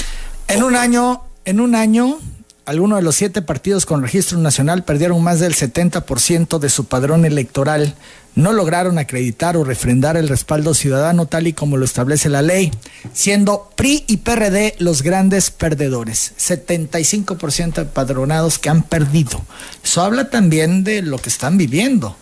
En 0.47 0.63
un 0.63 0.75
año, 0.75 1.23
en 1.45 1.61
un 1.61 1.75
año 1.75 2.19
algunos 2.65 2.99
de 2.99 3.03
los 3.03 3.15
siete 3.15 3.41
partidos 3.41 3.85
con 3.85 4.01
registro 4.01 4.37
nacional 4.37 4.83
perdieron 4.83 5.21
más 5.21 5.39
del 5.39 5.53
70% 5.55 6.59
de 6.59 6.69
su 6.69 6.85
padrón 6.85 7.25
electoral. 7.25 7.95
No 8.35 8.51
lograron 8.51 8.97
acreditar 8.97 9.57
o 9.57 9.63
refrendar 9.63 10.17
el 10.17 10.27
respaldo 10.27 10.73
ciudadano 10.73 11.27
tal 11.27 11.45
y 11.45 11.53
como 11.53 11.77
lo 11.77 11.85
establece 11.85 12.29
la 12.29 12.41
ley, 12.41 12.71
siendo 13.13 13.69
PRI 13.75 14.05
y 14.07 14.17
PRD 14.17 14.75
los 14.79 15.03
grandes 15.03 15.51
perdedores. 15.51 16.33
75% 16.39 17.73
de 17.75 17.85
padronados 17.85 18.57
que 18.57 18.69
han 18.69 18.81
perdido. 18.81 19.43
Eso 19.83 20.01
habla 20.01 20.29
también 20.31 20.83
de 20.83 21.03
lo 21.03 21.19
que 21.19 21.29
están 21.29 21.57
viviendo. 21.57 22.17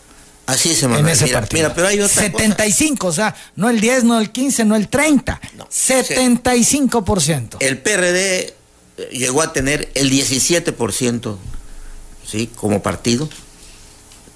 Así 0.47 0.73
se 0.75 0.87
En 0.87 1.07
ese 1.07 1.27
partido. 1.29 1.71
pero 1.73 1.87
hay 1.87 2.05
75, 2.05 3.07
o 3.07 3.13
sea, 3.13 3.33
no 3.55 3.69
el 3.69 3.79
10, 3.79 4.03
no 4.03 4.19
el 4.19 4.31
15, 4.31 4.65
no 4.65 4.75
el 4.75 4.89
30. 4.89 5.39
75%. 5.69 7.57
El 7.61 7.77
PRD 7.77 8.53
llegó 9.11 9.41
a 9.41 9.53
tener 9.53 9.89
el 9.95 10.11
17% 10.11 11.37
¿sí? 12.25 12.47
como 12.47 12.81
partido 12.81 13.29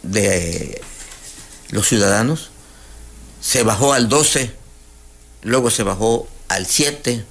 de 0.04 0.82
los 1.70 1.88
ciudadanos, 1.88 2.52
se 3.42 3.64
bajó 3.64 3.94
al 3.94 4.10
12, 4.10 4.52
luego 5.44 5.70
se 5.70 5.84
bajó 5.84 6.28
al 6.48 6.66
7, 6.66 7.24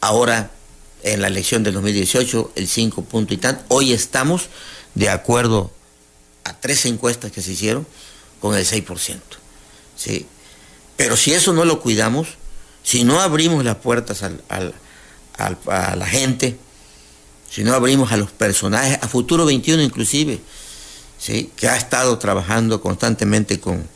ahora 0.00 0.50
en 1.02 1.20
la 1.20 1.28
elección 1.28 1.62
del 1.62 1.74
2018 1.74 2.52
el 2.54 2.68
5 2.68 3.04
punto 3.04 3.34
y 3.34 3.36
tal, 3.36 3.64
hoy 3.68 3.92
estamos 3.92 4.48
de 4.94 5.08
acuerdo 5.08 5.70
a 6.44 6.58
tres 6.58 6.86
encuestas 6.86 7.32
que 7.32 7.42
se 7.42 7.52
hicieron 7.52 7.86
con 8.40 8.56
el 8.56 8.64
6%. 8.64 9.20
¿sí? 9.96 10.26
Pero 10.96 11.16
si 11.16 11.32
eso 11.32 11.52
no 11.52 11.64
lo 11.64 11.80
cuidamos, 11.80 12.28
si 12.82 13.04
no 13.04 13.20
abrimos 13.20 13.64
las 13.64 13.76
puertas 13.76 14.22
al 14.22 14.74
a 15.38 15.96
la 15.96 16.06
gente, 16.06 16.58
si 17.50 17.64
no 17.64 17.74
abrimos 17.74 18.12
a 18.12 18.16
los 18.16 18.30
personajes, 18.30 18.98
a 19.00 19.08
Futuro 19.08 19.44
21 19.44 19.82
inclusive, 19.82 20.40
¿sí? 21.18 21.50
que 21.56 21.68
ha 21.68 21.76
estado 21.76 22.18
trabajando 22.18 22.80
constantemente 22.80 23.60
con, 23.60 23.86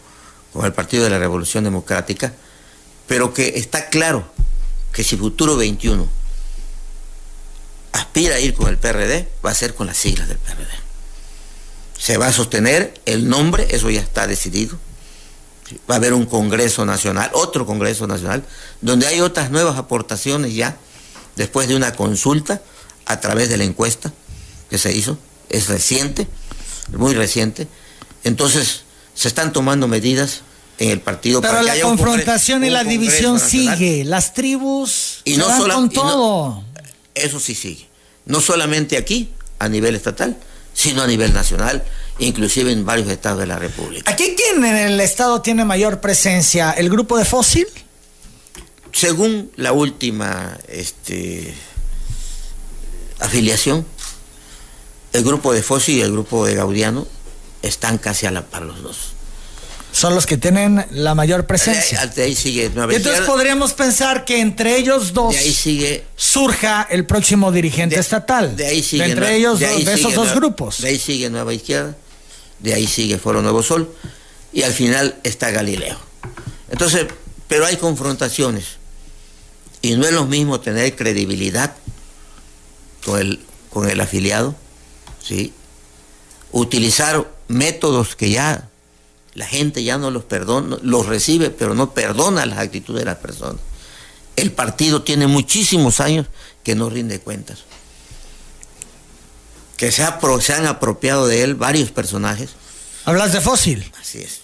con 0.52 0.64
el 0.64 0.72
Partido 0.72 1.04
de 1.04 1.10
la 1.10 1.18
Revolución 1.18 1.64
Democrática, 1.64 2.32
pero 3.06 3.34
que 3.34 3.58
está 3.58 3.88
claro 3.88 4.24
que 4.92 5.04
si 5.04 5.16
Futuro 5.16 5.56
21 5.56 6.08
aspira 7.92 8.36
a 8.36 8.40
ir 8.40 8.54
con 8.54 8.68
el 8.68 8.78
PRD, 8.78 9.28
va 9.44 9.50
a 9.50 9.54
ser 9.54 9.74
con 9.74 9.86
las 9.86 9.96
siglas 9.96 10.28
del 10.28 10.38
PRD. 10.38 10.68
Se 11.98 12.16
va 12.16 12.28
a 12.28 12.32
sostener 12.32 12.94
el 13.04 13.28
nombre, 13.28 13.68
eso 13.70 13.90
ya 13.90 14.00
está 14.00 14.26
decidido. 14.26 14.78
Va 15.88 15.94
a 15.94 15.98
haber 15.98 16.14
un 16.14 16.26
Congreso 16.26 16.84
Nacional, 16.86 17.30
otro 17.34 17.66
Congreso 17.66 18.06
Nacional, 18.06 18.44
donde 18.80 19.06
hay 19.06 19.20
otras 19.20 19.50
nuevas 19.50 19.76
aportaciones 19.76 20.54
ya, 20.54 20.76
después 21.36 21.68
de 21.68 21.76
una 21.76 21.94
consulta 21.94 22.62
a 23.06 23.20
través 23.20 23.48
de 23.48 23.56
la 23.56 23.64
encuesta 23.64 24.12
que 24.68 24.78
se 24.78 24.94
hizo, 24.94 25.18
es 25.48 25.68
reciente, 25.68 26.28
muy 26.92 27.14
reciente. 27.14 27.66
Entonces, 28.24 28.82
se 29.14 29.28
están 29.28 29.52
tomando 29.52 29.88
medidas 29.88 30.42
en 30.78 30.90
el 30.90 31.00
partido. 31.00 31.40
Pero 31.40 31.62
la 31.62 31.78
confrontación 31.80 32.64
y 32.64 32.70
la 32.70 32.84
división 32.84 33.38
sigue, 33.38 34.04
las 34.04 34.34
tribus 34.34 35.20
y 35.24 35.36
no 35.36 35.46
con 35.58 35.90
todo. 35.90 36.64
eso 37.14 37.38
sí 37.40 37.54
sigue. 37.54 37.88
No 38.26 38.40
solamente 38.40 38.96
aquí, 38.96 39.30
a 39.58 39.68
nivel 39.68 39.94
estatal, 39.94 40.36
sino 40.72 41.02
a 41.02 41.06
nivel 41.06 41.32
nacional, 41.32 41.84
inclusive 42.18 42.72
en 42.72 42.84
varios 42.84 43.08
estados 43.08 43.40
de 43.40 43.46
la 43.46 43.58
República. 43.58 44.10
¿Aquí 44.10 44.34
quién 44.36 44.64
en 44.64 44.76
el 44.76 45.00
estado 45.00 45.42
tiene 45.42 45.64
mayor 45.64 46.00
presencia? 46.00 46.70
¿El 46.72 46.88
grupo 46.88 47.18
de 47.18 47.24
Fósil? 47.24 47.66
Según 48.92 49.50
la 49.56 49.72
última 49.72 50.58
este, 50.68 51.54
afiliación, 53.18 53.86
el 55.12 55.24
grupo 55.24 55.52
de 55.52 55.62
Fósil 55.62 55.98
y 55.98 56.00
el 56.02 56.12
grupo 56.12 56.44
de 56.46 56.54
Gaudiano 56.54 57.06
están 57.62 57.98
casi 57.98 58.26
a 58.26 58.30
la 58.30 58.46
par 58.46 58.62
los 58.62 58.82
dos 58.82 59.14
son 59.92 60.14
los 60.14 60.26
que 60.26 60.36
tienen 60.36 60.86
la 60.92 61.14
mayor 61.14 61.46
presencia. 61.46 62.06
De 62.06 62.22
ahí, 62.22 62.34
sigue 62.34 62.66
entonces 62.66 63.20
podríamos 63.22 63.72
pensar 63.72 64.24
que 64.24 64.40
entre 64.40 64.76
ellos 64.76 65.12
dos 65.12 65.34
sigue, 65.34 66.04
surja 66.16 66.86
el 66.90 67.04
próximo 67.06 67.50
dirigente 67.52 67.98
estatal. 67.98 68.56
De 68.56 68.66
ahí 68.66 68.82
sigue. 68.82 69.04
entre 69.04 69.36
ellos, 69.36 69.58
de, 69.58 69.92
esos 69.92 70.14
dos 70.14 70.34
grupos. 70.34 70.80
De 70.80 70.88
ahí 70.88 70.98
sigue 70.98 71.28
Nueva 71.30 71.52
Izquierda, 71.52 71.96
de 72.60 72.74
ahí 72.74 72.86
sigue 72.86 73.18
Foro 73.18 73.42
Nuevo 73.42 73.62
Sol, 73.62 73.92
y 74.52 74.62
al 74.62 74.72
final 74.72 75.16
está 75.22 75.50
Galileo. 75.50 75.98
Entonces, 76.70 77.06
pero 77.48 77.66
hay 77.66 77.76
confrontaciones. 77.76 78.79
Y 79.82 79.96
no 79.96 80.06
es 80.06 80.12
lo 80.12 80.26
mismo 80.26 80.60
tener 80.60 80.94
credibilidad 80.94 81.74
con 83.04 83.18
el, 83.18 83.40
con 83.70 83.88
el 83.88 84.00
afiliado, 84.00 84.54
¿sí? 85.22 85.52
utilizar 86.52 87.30
métodos 87.48 88.16
que 88.16 88.30
ya 88.30 88.68
la 89.34 89.46
gente 89.46 89.82
ya 89.84 89.96
no 89.96 90.10
los 90.10 90.24
perdona, 90.24 90.78
los 90.82 91.06
recibe, 91.06 91.50
pero 91.50 91.74
no 91.74 91.94
perdona 91.94 92.46
las 92.46 92.58
actitudes 92.58 93.00
de 93.00 93.06
las 93.06 93.18
personas. 93.18 93.60
El 94.36 94.52
partido 94.52 95.02
tiene 95.02 95.26
muchísimos 95.26 96.00
años 96.00 96.26
que 96.64 96.74
no 96.74 96.90
rinde 96.90 97.20
cuentas. 97.20 97.60
Que 99.76 99.92
se, 99.92 100.06
se 100.40 100.52
han 100.52 100.66
apropiado 100.66 101.26
de 101.26 101.42
él 101.42 101.54
varios 101.54 101.90
personajes. 101.90 102.50
Hablas 103.04 103.32
de 103.32 103.40
Fósil. 103.40 103.90
Así 104.00 104.18
es. 104.18 104.39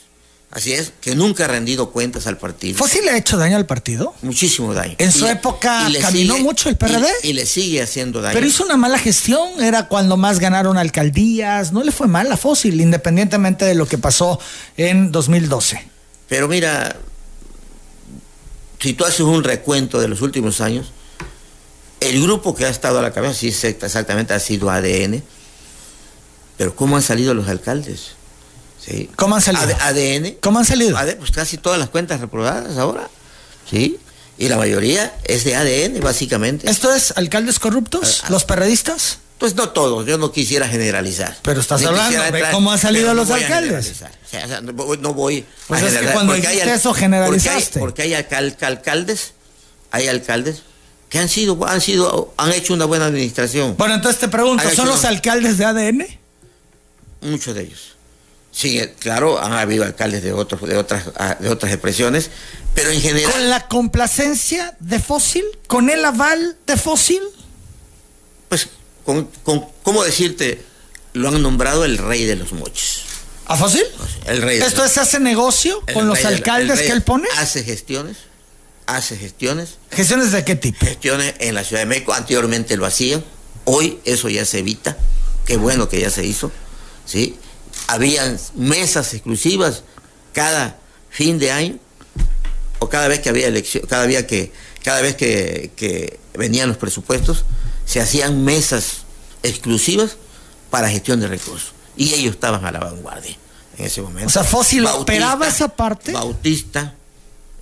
Así 0.56 0.72
es, 0.72 0.90
que 1.02 1.14
nunca 1.14 1.44
ha 1.44 1.48
rendido 1.48 1.90
cuentas 1.90 2.26
al 2.26 2.38
partido. 2.38 2.78
¿Fósil 2.78 3.04
le 3.04 3.10
ha 3.10 3.18
hecho 3.18 3.36
daño 3.36 3.58
al 3.58 3.66
partido? 3.66 4.14
Muchísimo 4.22 4.72
daño. 4.72 4.94
En 4.96 5.12
su 5.12 5.26
época 5.26 5.86
caminó 6.00 6.38
mucho 6.38 6.70
el 6.70 6.78
PRD. 6.78 7.06
Y, 7.24 7.34
le 7.34 7.44
sigue 7.44 7.82
haciendo 7.82 8.22
daño. 8.22 8.32
Pero 8.32 8.46
hizo 8.46 8.64
una 8.64 8.78
mala 8.78 8.98
gestión, 8.98 9.62
era 9.62 9.86
cuando 9.86 10.16
más 10.16 10.38
ganaron 10.38 10.78
alcaldías, 10.78 11.72
no 11.72 11.84
le 11.84 11.92
fue 11.92 12.06
mal 12.06 12.32
a 12.32 12.38
Fósil, 12.38 12.80
independientemente 12.80 13.66
de 13.66 13.74
lo 13.74 13.86
que 13.86 13.98
pasó 13.98 14.40
en 14.78 15.12
2012. 15.12 15.90
Pero 16.26 16.48
mira, 16.48 16.96
si 18.80 18.94
tú 18.94 19.04
haces 19.04 19.20
un 19.20 19.44
recuento 19.44 20.00
de 20.00 20.08
los 20.08 20.22
últimos 20.22 20.62
años, 20.62 20.90
el 22.00 22.22
grupo 22.22 22.54
que 22.54 22.64
ha 22.64 22.70
estado 22.70 22.98
a 23.00 23.02
la 23.02 23.12
cabeza, 23.12 23.34
sí, 23.34 23.48
exactamente, 23.48 24.32
ha 24.32 24.40
sido 24.40 24.70
ADN, 24.70 25.22
pero 26.56 26.74
¿cómo 26.74 26.96
han 26.96 27.02
salido 27.02 27.34
los 27.34 27.46
alcaldes? 27.46 28.15
¿Cómo 29.16 29.34
han 29.36 29.42
salido? 29.42 29.76
ADN. 29.80 30.36
¿Cómo 30.40 30.58
han 30.58 30.64
salido? 30.64 30.98
pues 31.18 31.30
casi 31.30 31.58
todas 31.58 31.78
las 31.78 31.88
cuentas 31.88 32.20
reprobadas 32.20 32.76
ahora. 32.78 33.08
¿Sí? 33.68 33.98
Y 34.38 34.48
la 34.48 34.56
mayoría 34.56 35.14
es 35.24 35.44
de 35.44 35.56
ADN, 35.56 36.00
básicamente. 36.00 36.70
¿Esto 36.70 36.94
es 36.94 37.12
alcaldes 37.16 37.58
corruptos? 37.58 38.24
¿Los 38.28 38.44
perredistas? 38.44 39.18
Pues 39.38 39.54
no 39.54 39.68
todos, 39.68 40.06
yo 40.06 40.16
no 40.16 40.32
quisiera 40.32 40.66
generalizar. 40.66 41.36
Pero 41.42 41.60
estás 41.60 41.84
hablando 41.84 42.22
de 42.22 42.44
cómo 42.50 42.72
han 42.72 42.78
salido 42.78 43.12
los 43.12 43.30
alcaldes. 43.30 44.02
no 45.00 45.14
voy 45.14 45.44
pues 45.66 45.82
a 45.82 45.88
es 45.88 45.98
que 45.98 46.06
cuando 46.06 46.32
hay, 46.32 46.44
eso 46.44 46.94
generalizaste. 46.94 47.78
Porque 47.78 48.02
hay, 48.02 48.14
alcaldes, 48.14 49.34
hay 49.90 50.08
alcaldes 50.08 50.62
que 51.10 51.18
han 51.18 51.28
sido, 51.28 51.66
han 51.66 51.80
sido, 51.82 52.32
han 52.38 52.52
hecho 52.52 52.72
una 52.72 52.86
buena 52.86 53.06
administración. 53.06 53.76
Bueno, 53.76 53.94
entonces 53.94 54.20
te 54.20 54.28
pregunto, 54.28 54.70
¿son 54.70 54.88
los 54.88 55.04
alcaldes 55.04 55.58
de 55.58 55.64
ADN? 55.66 56.06
Muchos 57.20 57.54
de 57.54 57.62
ellos. 57.62 57.95
Sí, 58.56 58.80
claro, 59.00 59.38
han 59.38 59.52
habido 59.52 59.84
alcaldes 59.84 60.22
de 60.22 60.32
otros, 60.32 60.62
de 60.62 60.78
otras, 60.78 61.10
ah, 61.16 61.36
de 61.38 61.50
otras 61.50 61.70
expresiones, 61.70 62.30
pero 62.74 62.90
en 62.90 63.02
general. 63.02 63.30
¿Con 63.30 63.50
la 63.50 63.68
complacencia 63.68 64.74
de 64.80 64.98
Fósil? 64.98 65.44
¿Con 65.66 65.90
el 65.90 66.02
aval 66.02 66.56
de 66.66 66.78
Fósil? 66.78 67.20
Pues, 68.48 68.68
con, 69.04 69.28
¿cómo 69.82 70.02
decirte? 70.02 70.62
Lo 71.12 71.28
han 71.28 71.42
nombrado 71.42 71.84
el 71.84 71.98
rey 71.98 72.24
de 72.24 72.34
los 72.34 72.54
moches. 72.54 73.02
¿A 73.44 73.58
Fósil? 73.58 73.84
El 74.24 74.40
rey. 74.40 74.58
¿Esto 74.58 74.86
es 74.86 74.96
hace 74.96 75.20
negocio 75.20 75.82
con 75.92 76.08
los 76.08 76.24
alcaldes 76.24 76.80
que 76.80 76.92
él 76.92 77.02
pone? 77.02 77.28
Hace 77.36 77.62
gestiones, 77.62 78.16
hace 78.86 79.18
gestiones. 79.18 79.74
¿Gestiones 79.90 80.32
de 80.32 80.46
qué 80.46 80.56
tipo? 80.56 80.86
Gestiones 80.86 81.34
en 81.40 81.54
la 81.54 81.62
Ciudad 81.62 81.82
de 81.82 81.86
México, 81.86 82.14
anteriormente 82.14 82.78
lo 82.78 82.86
hacían, 82.86 83.22
hoy 83.66 83.98
eso 84.06 84.30
ya 84.30 84.46
se 84.46 84.60
evita, 84.60 84.96
qué 85.44 85.58
bueno 85.58 85.90
que 85.90 86.00
ya 86.00 86.08
se 86.08 86.24
hizo, 86.24 86.50
¿sí? 87.04 87.38
Habían 87.86 88.38
mesas 88.54 89.14
exclusivas 89.14 89.82
cada 90.32 90.78
fin 91.10 91.38
de 91.38 91.50
año 91.50 91.78
o 92.78 92.88
cada 92.88 93.08
vez 93.08 93.20
que 93.20 93.28
había 93.28 93.46
elección, 93.46 93.86
cada 93.86 94.06
día 94.06 94.26
que 94.26 94.52
cada 94.86 95.00
vez 95.00 95.16
que, 95.16 96.20
venían 96.34 96.68
los 96.68 96.76
presupuestos 96.76 97.44
se 97.86 98.00
hacían 98.00 98.44
mesas 98.44 98.98
exclusivas 99.42 100.16
para 100.70 100.88
gestión 100.88 101.18
de 101.18 101.26
recursos 101.26 101.72
y 101.96 102.12
ellos 102.14 102.34
estaban 102.34 102.64
a 102.64 102.70
la 102.70 102.78
vanguardia 102.78 103.36
en 103.78 103.86
ese 103.86 104.02
momento. 104.02 104.28
O 104.28 104.30
sea, 104.30 104.44
Fósil 104.44 104.86
operaba 104.86 105.48
esa 105.48 105.68
parte. 105.68 106.12
Bautista 106.12 106.94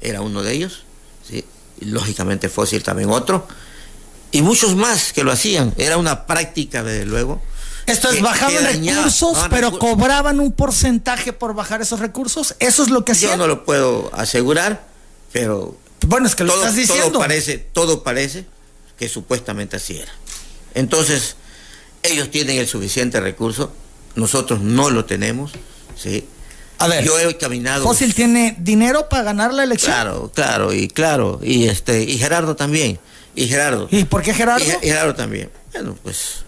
era 0.00 0.20
uno 0.20 0.42
de 0.42 0.52
ellos, 0.52 0.82
¿sí? 1.26 1.44
y 1.80 1.86
lógicamente 1.86 2.48
Fósil 2.48 2.82
también 2.82 3.08
otro, 3.10 3.46
y 4.30 4.42
muchos 4.42 4.74
más 4.76 5.12
que 5.12 5.24
lo 5.24 5.32
hacían. 5.32 5.72
Era 5.78 5.96
una 5.96 6.26
práctica, 6.26 6.82
desde 6.82 7.06
luego, 7.06 7.40
esto 7.86 8.10
es, 8.10 8.22
bajaban 8.22 8.64
recursos, 8.64 9.38
pero 9.50 9.78
cobraban 9.78 10.40
un 10.40 10.52
porcentaje 10.52 11.32
por 11.32 11.54
bajar 11.54 11.82
esos 11.82 12.00
recursos. 12.00 12.54
¿Eso 12.58 12.82
es 12.82 12.90
lo 12.90 13.04
que 13.04 13.12
hacían? 13.12 13.32
Yo 13.32 13.36
no 13.36 13.46
lo 13.46 13.64
puedo 13.64 14.10
asegurar, 14.14 14.86
pero... 15.32 15.76
Bueno, 16.06 16.26
es 16.26 16.34
que 16.34 16.44
lo 16.44 16.52
todo, 16.52 16.62
estás 16.62 16.76
diciendo. 16.76 17.10
Todo 17.10 17.18
parece, 17.20 17.58
todo 17.58 18.02
parece 18.02 18.46
que 18.98 19.08
supuestamente 19.08 19.76
así 19.76 19.96
era. 19.96 20.12
Entonces, 20.74 21.36
ellos 22.02 22.30
tienen 22.30 22.58
el 22.58 22.68
suficiente 22.68 23.20
recurso, 23.20 23.72
nosotros 24.14 24.60
no 24.60 24.90
lo 24.90 25.04
tenemos, 25.04 25.52
¿sí? 25.96 26.26
A 26.78 26.88
ver, 26.88 27.04
yo 27.04 27.18
he 27.18 27.36
caminado. 27.38 27.84
Fósil 27.84 28.14
tiene 28.14 28.56
dinero 28.58 29.08
para 29.08 29.22
ganar 29.22 29.54
la 29.54 29.64
elección. 29.64 29.92
Claro, 29.92 30.30
claro, 30.34 30.72
y 30.72 30.88
claro, 30.88 31.40
y 31.42 31.68
este, 31.68 32.02
y 32.02 32.18
Gerardo 32.18 32.56
también, 32.56 32.98
y 33.34 33.48
Gerardo. 33.48 33.88
¿Y 33.90 34.04
por 34.04 34.22
qué 34.22 34.34
Gerardo? 34.34 34.64
y 34.64 34.86
Gerardo 34.86 35.14
también. 35.14 35.50
Bueno, 35.72 35.96
pues 36.02 36.43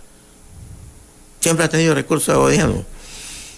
siempre 1.47 1.65
ha 1.65 1.69
tenido 1.69 1.95
recursos 1.95 2.35
de 2.35 2.41
gobierno. 2.41 2.85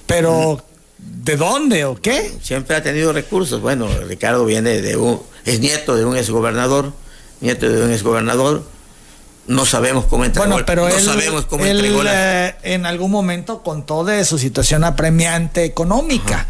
Pero, 0.06 0.62
¿de 0.98 1.36
dónde 1.38 1.86
o 1.86 1.94
qué? 1.94 2.34
Siempre 2.42 2.76
ha 2.76 2.82
tenido 2.82 3.14
recursos. 3.14 3.62
Bueno, 3.62 3.88
Ricardo 4.06 4.44
viene 4.44 4.82
de 4.82 4.98
un, 4.98 5.22
es 5.46 5.60
nieto 5.60 5.96
de 5.96 6.04
un 6.04 6.14
exgobernador, 6.14 6.92
nieto 7.40 7.66
de 7.66 7.82
un 7.82 7.90
exgobernador. 7.90 8.62
No 9.46 9.64
sabemos 9.64 10.04
cómo 10.04 10.26
entregó. 10.26 10.46
Bueno, 10.50 10.66
pero 10.66 10.86
él, 10.86 11.02
sabemos 11.02 11.46
cómo 11.46 11.64
eh, 11.64 12.56
en 12.62 12.84
algún 12.84 13.10
momento 13.10 13.62
contó 13.62 14.04
de 14.04 14.22
su 14.26 14.36
situación 14.36 14.84
apremiante 14.84 15.64
económica. 15.64 16.46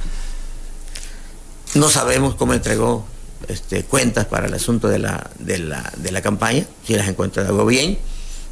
No 1.74 1.88
sabemos 1.88 2.34
cómo 2.34 2.52
entregó 2.52 3.06
este, 3.46 3.84
cuentas 3.84 4.24
para 4.24 4.48
el 4.48 4.54
asunto 4.54 4.88
de 4.88 4.98
la, 4.98 5.30
de 5.38 5.58
la, 5.58 5.92
de 5.98 6.10
la 6.10 6.20
campaña, 6.20 6.66
si 6.84 6.94
las 6.94 7.06
encuentra 7.06 7.46
algo 7.46 7.64
bien. 7.64 7.96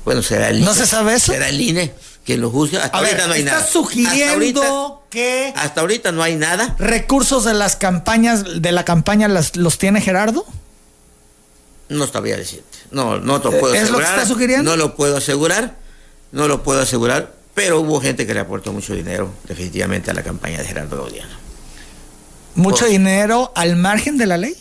Bueno, 0.05 0.23
será 0.23 0.51
el 0.51 0.65
¿No 0.65 0.73
se 0.73 0.87
sabe 0.87 1.15
eso? 1.15 1.33
Será 1.33 1.49
el 1.49 1.61
INE 1.61 1.93
que 2.27 2.37
lo 2.37 2.51
juzga. 2.51 2.85
Hasta 2.85 2.99
ahorita 2.99 3.27
no 3.29 3.33
hay 3.33 3.45
nada. 3.45 3.65
sugiriendo 3.65 5.07
que 5.09 5.55
hasta 5.57 5.81
ahorita 5.81 6.13
no 6.13 6.23
hay 6.23 6.35
nada. 6.35 6.75
Recursos 6.79 7.45
de 7.45 7.55
las 7.55 7.77
campañas 7.77 8.61
de 8.61 8.73
la 8.73 8.85
campaña 8.85 9.29
los 9.29 9.79
tiene 9.79 10.01
Gerardo. 10.01 10.45
No 11.89 12.07
sabía 12.09 12.37
decirte. 12.37 12.79
No, 12.91 13.19
no 13.19 13.41
te 13.41 13.51
lo 13.51 13.61
puedo 13.61 13.75
¿Es 13.75 13.85
asegurar. 13.85 14.09
lo 14.11 14.15
que 14.15 14.21
está 14.23 14.35
sugiriendo? 14.35 14.71
No 14.71 14.77
lo 14.77 14.97
puedo 14.97 15.17
asegurar. 15.17 15.77
No 16.33 16.49
lo 16.49 16.65
puedo 16.65 16.81
asegurar. 16.83 17.33
Pero 17.55 17.81
hubo 17.81 18.01
gente 18.01 18.27
que 18.27 18.35
le 18.35 18.41
aportó 18.41 18.73
mucho 18.73 18.93
dinero, 18.93 19.33
definitivamente, 19.45 20.11
a 20.11 20.15
la 20.15 20.25
campaña 20.25 20.59
de 20.59 20.65
Gerardo 20.65 20.97
Gaudiano. 20.97 21.35
¿Mucho 22.57 22.87
dinero 22.87 23.53
al 23.55 23.77
margen 23.77 24.19
de 24.19 24.27
la 24.27 24.37
ley? 24.37 24.57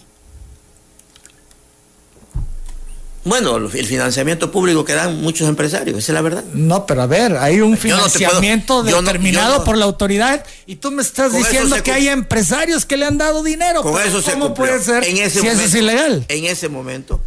Bueno, 3.25 3.57
el 3.57 3.85
financiamiento 3.87 4.51
público 4.51 4.85
que 4.85 4.93
dan 4.93 5.19
muchos 5.19 5.49
empresarios, 5.49 5.97
esa 5.97 6.11
es 6.11 6.13
la 6.13 6.21
verdad. 6.21 6.43
No, 6.53 6.85
pero 6.85 7.01
a 7.01 7.07
ver, 7.07 7.37
hay 7.37 7.59
un 7.59 7.75
financiamiento 7.75 8.83
determinado 8.83 9.63
por 9.63 9.77
la 9.77 9.85
autoridad 9.85 10.45
y 10.67 10.75
tú 10.75 10.91
me 10.91 11.01
estás 11.01 11.33
diciendo 11.33 11.75
que 11.81 11.91
hay 11.91 12.07
empresarios 12.07 12.85
que 12.85 12.97
le 12.97 13.05
han 13.05 13.17
dado 13.17 13.41
dinero. 13.41 13.81
Con 13.81 13.99
eso 13.99 14.21
se 14.21 14.33
¿Cómo 14.33 14.53
puede 14.53 14.79
ser 14.79 15.03
en 15.05 15.17
ese 15.17 15.41
si 15.41 15.47
eso 15.47 15.61
es 15.61 15.73
ilegal? 15.73 16.23
En 16.27 16.45
ese 16.45 16.69
momento, 16.69 17.19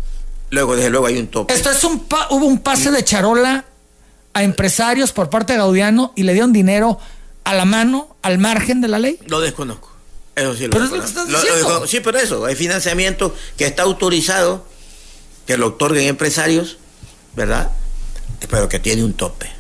luego 0.51 0.77
desde 0.77 0.89
luego 0.89 1.07
hay 1.07 1.19
un 1.19 1.27
tope. 1.27 1.53
Esto 1.53 1.73
es 1.73 1.83
un 1.83 2.07
hubo 2.31 2.47
un 2.47 2.61
pase 2.61 2.93
de 2.93 3.03
charola 3.03 3.65
a 4.35 4.45
empresarios 4.45 5.11
por 5.11 5.31
parte 5.31 5.55
de 5.55 5.59
Gaudiano 5.59 6.13
y 6.15 6.23
le 6.23 6.33
dieron 6.33 6.53
dinero 6.53 7.01
a 7.43 7.55
la 7.55 7.65
mano, 7.65 8.17
al 8.23 8.39
margen 8.39 8.81
de 8.81 8.87
la 8.87 9.01
ley. 9.01 9.19
Lo 9.27 9.41
desconozco. 9.41 9.91
Eso 10.37 10.55
sí 10.55 10.65
lo 10.67 10.71
pero 10.71 10.85
es 10.85 10.91
lo 10.93 11.01
que 11.01 11.07
estás 11.07 11.27
diciendo. 11.27 11.87
sí, 11.89 11.99
pero 11.99 12.19
eso, 12.19 12.45
hay 12.45 12.55
financiamiento 12.55 13.35
que 13.57 13.67
está 13.67 13.83
autorizado 13.83 14.65
que 15.49 15.57
lo 15.57 15.69
otorguen 15.69 16.07
empresarios, 16.07 16.77
¿verdad? 17.35 17.71
Pero 18.51 18.69
que 18.69 18.79
tiene 18.79 19.03
un 19.03 19.15
tope. 19.15 19.51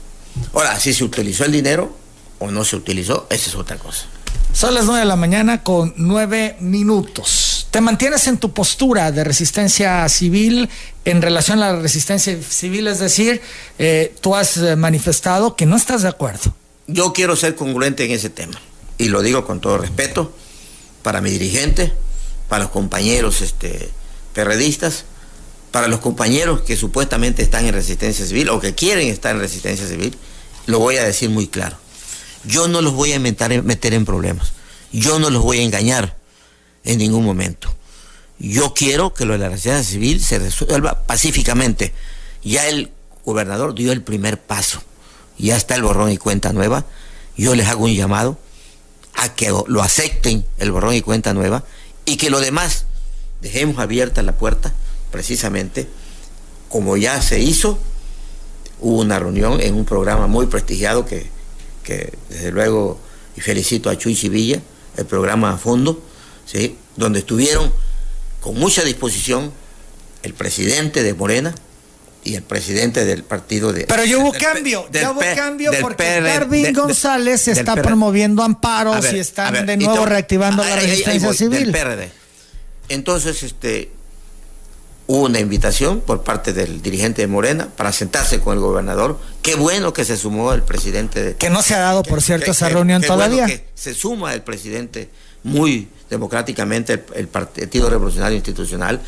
Ahora, 0.53 0.79
si 0.79 0.93
se 0.93 1.03
utilizó 1.03 1.47
el 1.47 1.53
dinero 1.53 1.97
o 2.39 2.51
no 2.51 2.63
se 2.67 2.77
utilizó, 2.77 3.27
esa 3.31 3.49
es 3.49 3.55
otra 3.55 3.79
cosa. 3.79 4.05
Son 4.53 4.75
las 4.75 4.85
nueve 4.85 5.01
de 5.01 5.07
la 5.07 5.17
mañana 5.17 5.63
con 5.63 5.95
nueve 5.97 6.57
minutos. 6.61 7.69
¿Te 7.71 7.81
mantienes 7.81 8.27
en 8.27 8.37
tu 8.37 8.53
postura 8.53 9.11
de 9.13 9.25
resistencia 9.25 10.07
civil 10.11 10.69
en 11.07 11.23
relación 11.23 11.63
a 11.63 11.73
la 11.73 11.81
resistencia 11.81 12.37
civil? 12.43 12.87
Es 12.87 12.99
decir, 12.99 13.41
eh, 13.79 14.15
tú 14.21 14.37
has 14.37 14.59
eh, 14.59 14.77
manifestado 14.77 15.57
que 15.57 15.65
no 15.65 15.75
estás 15.77 16.03
de 16.03 16.09
acuerdo. 16.09 16.55
Yo 16.87 17.15
quiero 17.15 17.35
ser 17.35 17.55
congruente 17.55 18.05
en 18.05 18.11
ese 18.11 18.29
tema. 18.29 18.61
Y 18.99 19.09
lo 19.09 19.23
digo 19.23 19.47
con 19.47 19.63
todo 19.63 19.79
respeto 19.79 20.37
para 21.03 21.23
mi 21.23 21.31
dirigente, 21.31 21.95
para 22.51 22.65
los 22.65 22.73
compañeros 22.73 23.41
este, 23.41 23.89
perredistas 24.35 25.07
para 25.71 25.89
los 25.89 26.01
compañeros 26.01 26.63
que 26.63 26.77
supuestamente 26.77 27.43
están 27.43 27.67
en 27.67 27.75
resistencia 27.75 28.25
civil 28.27 28.49
o 28.51 28.61
que 28.61 28.75
quieren 28.75 29.09
estar 29.09 29.35
en 29.35 29.41
resistencia 29.41 29.87
civil, 29.87 30.17
lo 30.67 30.79
voy 30.79 30.97
a 30.97 31.05
decir 31.05 31.31
muy 31.31 31.47
claro. 31.47 31.77
Yo 32.45 32.69
no 32.69 32.81
los 32.81 32.95
voy 32.95 33.13
a 33.13 33.21
meter 33.21 33.95
en 33.95 34.05
problemas. 34.05 34.53
Yo 34.93 35.19
no 35.19 35.31
los 35.31 35.43
voy 35.43 35.59
a 35.59 35.63
engañar 35.63 36.17
en 36.85 36.99
ningún 36.99 37.25
momento. 37.25 37.75
Yo 38.39 38.73
quiero 38.73 39.13
que 39.13 39.27
lo 39.27 39.33
de 39.33 39.41
la 39.41 39.49
resistencia 39.49 39.83
civil 39.83 40.23
se 40.23 40.39
resuelva 40.39 41.03
pacíficamente. 41.07 41.93
Ya 42.43 42.69
el 42.69 42.91
gobernador 43.25 43.75
dio 43.75 43.93
el 43.93 44.03
primer 44.03 44.41
paso. 44.41 44.83
Ya 45.37 45.57
está 45.57 45.75
el 45.75 45.83
borrón 45.83 46.11
y 46.11 46.17
cuenta 46.17 46.53
nueva. 46.53 46.87
Yo 47.37 47.55
les 47.55 47.67
hago 47.69 47.85
un 47.85 47.95
llamado 47.95 48.39
a 49.15 49.35
que 49.35 49.53
lo 49.67 49.83
acepten 49.83 50.47
el 50.59 50.71
borrón 50.71 50.95
y 50.95 51.03
cuenta 51.03 51.35
nueva 51.35 51.65
y 52.05 52.17
que 52.17 52.31
lo 52.31 52.41
demás 52.41 52.87
dejemos 53.43 53.79
abierta 53.79 54.23
la 54.23 54.37
puerta 54.37 54.73
precisamente, 55.11 55.87
como 56.69 56.97
ya 56.97 57.21
se 57.23 57.41
hizo, 57.41 57.79
hubo 58.81 59.01
una 59.01 59.19
reunión 59.19 59.61
en 59.61 59.75
un 59.75 59.85
programa 59.85 60.27
muy 60.27 60.47
prestigiado 60.47 61.05
que, 61.05 61.31
desde 62.29 62.51
luego, 62.53 63.01
y 63.37 63.41
felicito 63.41 63.91
a 63.91 63.97
Chuy 63.97 64.15
Sevilla, 64.15 64.61
el 64.97 65.07
programa 65.07 65.53
a 65.53 65.59
fondo, 65.59 66.03
¿sí? 66.45 66.77
donde 66.97 67.21
estuvieron 67.21 67.73
con 68.41 68.57
mucha 68.59 68.83
disposición 68.83 69.53
el 70.23 70.35
presidente 70.35 71.03
de 71.03 71.15
Morena, 71.15 71.55
y 72.25 72.35
el 72.35 72.43
presidente 72.43 73.05
del 73.05 73.25
partido 73.25 73.73
de... 73.73 73.85
Pero 73.85 74.05
ya 74.05 74.19
hubo 74.19 74.33
cambio, 74.33 74.87
ya 74.93 75.13
hubo 75.13 75.21
cambio 75.21 75.73
porque 75.81 76.21
Darwin 76.21 76.73
González 76.73 77.49
está 77.49 77.75
promoviendo 77.77 78.43
amparos 78.43 79.13
y 79.13 79.19
están 79.19 79.65
de 79.65 79.77
nuevo 79.77 80.05
reactivando 80.05 80.63
la 80.63 80.77
resistencia 80.77 81.33
civil. 81.33 81.75
Entonces, 82.89 83.43
este, 83.43 83.91
Hubo 85.11 85.25
una 85.25 85.41
invitación 85.41 86.03
por 86.03 86.23
parte 86.23 86.53
del 86.53 86.83
dirigente 86.83 87.23
de 87.23 87.29
Morena 87.29 87.71
para 87.75 87.93
sentarse 87.93 88.41
con 88.41 88.53
el 88.53 88.61
gobernador. 88.61 89.19
Qué 89.41 89.55
bueno 89.55 89.95
que 89.95 90.05
se 90.05 90.19
sumó 90.19 90.53
el 90.53 90.63
presidente. 90.63 91.23
De, 91.23 91.35
que 91.35 91.49
no 91.49 91.63
se 91.63 91.75
ha 91.75 91.79
dado, 91.79 92.03
por 92.03 92.21
cierto, 92.21 92.51
esa 92.51 92.69
reunión 92.69 93.01
todavía. 93.01 93.47
que 93.47 93.65
se 93.75 93.95
suma 93.95 94.35
el 94.35 94.43
presidente 94.43 95.09
muy 95.45 95.89
democráticamente, 96.11 97.03
el, 97.15 97.27
Partido 97.27 97.89
Revolucionario 97.89 98.37
Institucional, 98.37 99.01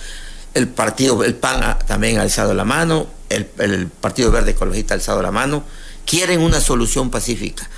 el 0.54 0.68
partido, 0.68 1.22
el 1.22 1.34
PAN 1.34 1.76
también 1.86 2.18
ha 2.18 2.22
alzado 2.22 2.54
la 2.54 2.64
mano, 2.64 3.06
el, 3.28 3.46
el 3.58 3.88
Partido 3.88 4.30
Verde 4.30 4.52
Ecologista 4.52 4.94
ha 4.94 4.96
alzado 4.96 5.20
la 5.20 5.30
mano. 5.30 5.64
Quieren 6.06 6.40
una 6.40 6.62
solución 6.62 7.10
pacífica. 7.10 7.68